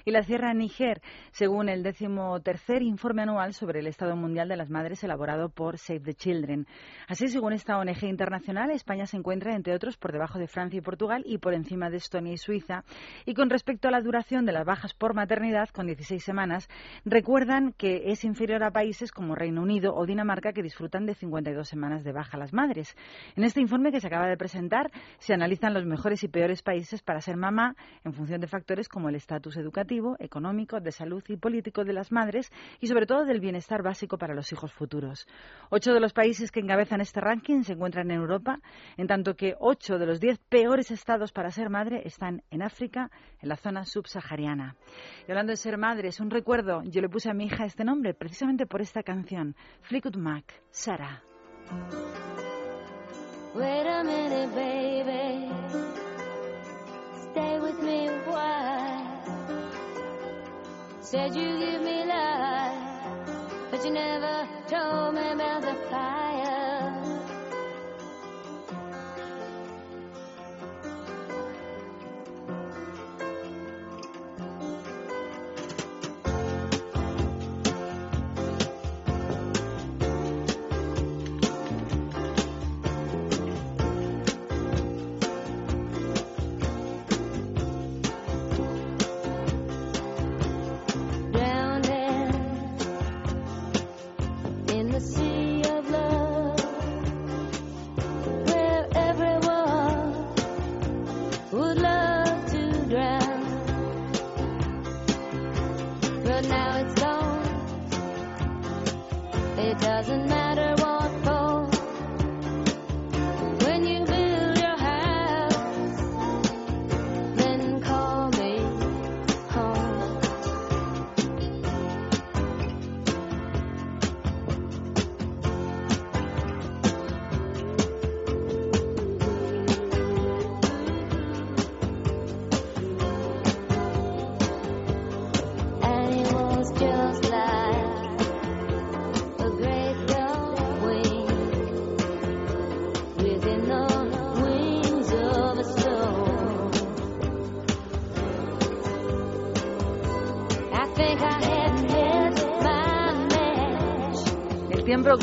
[0.06, 4.69] y la cierra Níger, según el decimotercer informe anual sobre el estado mundial de las
[4.69, 6.68] madres elaborado por Save the Children.
[7.10, 10.81] Así, según esta ONG internacional, España se encuentra, entre otros, por debajo de Francia y
[10.81, 12.85] Portugal y por encima de Estonia y Suiza.
[13.26, 16.60] Y con respecto a la duración de las bajas por maternidad, con 16 semanas,
[17.05, 21.67] recuerdan que es inferior a países como Reino Unido o Dinamarca que disfrutan de 52
[21.67, 22.95] semanas de baja las madres.
[23.35, 27.01] En este informe que se acaba de presentar se analizan los mejores y peores países
[27.01, 31.38] para ser mamá en función de factores como el estatus educativo, económico, de salud y
[31.38, 35.27] político de las madres y sobre todo del bienestar básico para los hijos futuros.
[35.69, 38.59] Ocho de los países que encabezan este ranking se encuentran en Europa,
[38.97, 43.11] en tanto que ocho de los diez peores estados para ser madre están en África,
[43.41, 44.76] en la zona subsahariana.
[45.27, 46.84] Y hablando de ser madre, es un recuerdo.
[46.84, 51.23] Yo le puse a mi hija este nombre precisamente por esta canción, Fleetwood Mac, Sara.
[53.53, 55.49] Wait a minute, baby.
[57.31, 59.01] Stay with me a while.
[61.01, 63.30] Said you give me life,
[63.69, 66.20] but you never told me about the fire.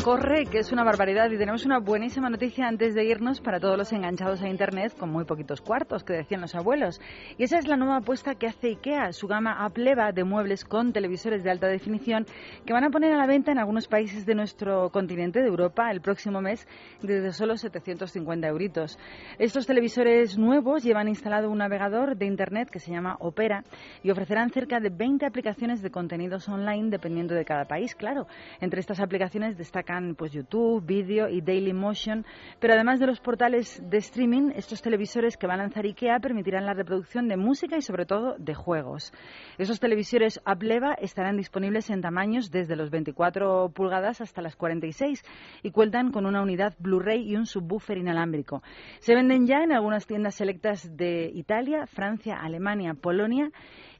[0.03, 3.77] Corre, que es una barbaridad, y tenemos una buenísima noticia antes de irnos para todos
[3.77, 7.01] los enganchados a Internet con muy poquitos cuartos, que decían los abuelos.
[7.37, 10.93] Y esa es la nueva apuesta que hace IKEA, su gama Apleva de muebles con
[10.93, 12.27] televisores de alta definición,
[12.66, 15.91] que van a poner a la venta en algunos países de nuestro continente, de Europa,
[15.91, 16.66] el próximo mes,
[17.03, 18.99] desde solo 750 euritos.
[19.39, 23.65] Estos televisores nuevos llevan instalado un navegador de Internet que se llama Opera
[24.03, 28.27] y ofrecerán cerca de 20 aplicaciones de contenidos online dependiendo de cada país, claro.
[28.61, 29.57] Entre estas aplicaciones
[29.89, 32.24] destacan pues YouTube, Video y Dailymotion,
[32.60, 36.66] pero además de los portales de streaming, estos televisores que va a lanzar IKEA permitirán
[36.66, 39.12] la reproducción de música y sobre todo de juegos.
[39.56, 45.24] Esos televisores Apleva estarán disponibles en tamaños desde los 24 pulgadas hasta las 46
[45.62, 48.62] y cuentan con una unidad Blu-ray y un subwoofer inalámbrico.
[49.01, 53.51] Se venden ya en algunas tiendas selectas de Italia, Francia, Alemania, Polonia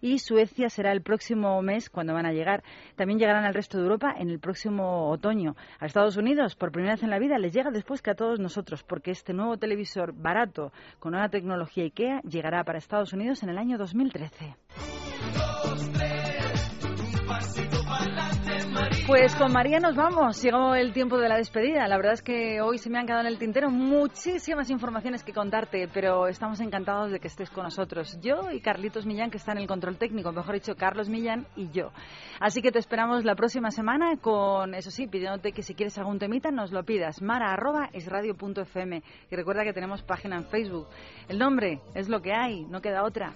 [0.01, 2.63] y Suecia será el próximo mes cuando van a llegar.
[2.97, 5.57] También llegarán al resto de Europa en el próximo otoño.
[5.81, 8.39] A Estados Unidos, por primera vez en la vida, les llega después que a todos
[8.41, 13.51] nosotros, porque este nuevo televisor barato con nueva tecnología IKEA llegará para Estados Unidos en
[13.51, 14.57] el año 2013.
[19.09, 20.43] Pues con María nos vamos.
[20.43, 21.89] Llegó el tiempo de la despedida.
[21.89, 25.33] La verdad es que hoy se me han quedado en el tintero muchísimas informaciones que
[25.33, 28.19] contarte, pero estamos encantados de que estés con nosotros.
[28.21, 31.71] Yo y Carlitos Millán, que está en el control técnico, mejor dicho, Carlos Millán y
[31.71, 31.91] yo.
[32.39, 36.19] Así que te esperamos la próxima semana con, eso sí, pidiéndote que si quieres algún
[36.19, 37.23] temita nos lo pidas.
[37.23, 38.07] Mara arroba es.
[38.07, 40.87] Y recuerda que tenemos página en Facebook.
[41.31, 43.33] El nombre es lo que hay, no queda otra.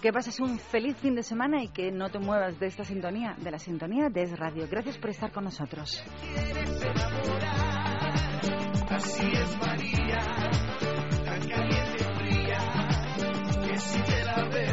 [0.00, 3.34] Que pases un feliz fin de semana y que no te muevas de esta sintonía,
[3.38, 4.68] de la sintonía de Es Radio.
[4.70, 6.02] Gracias por estar con nosotros.
[8.90, 10.18] Así es María,
[11.24, 12.58] tan caliente y fría,
[13.66, 14.65] que si te la bebes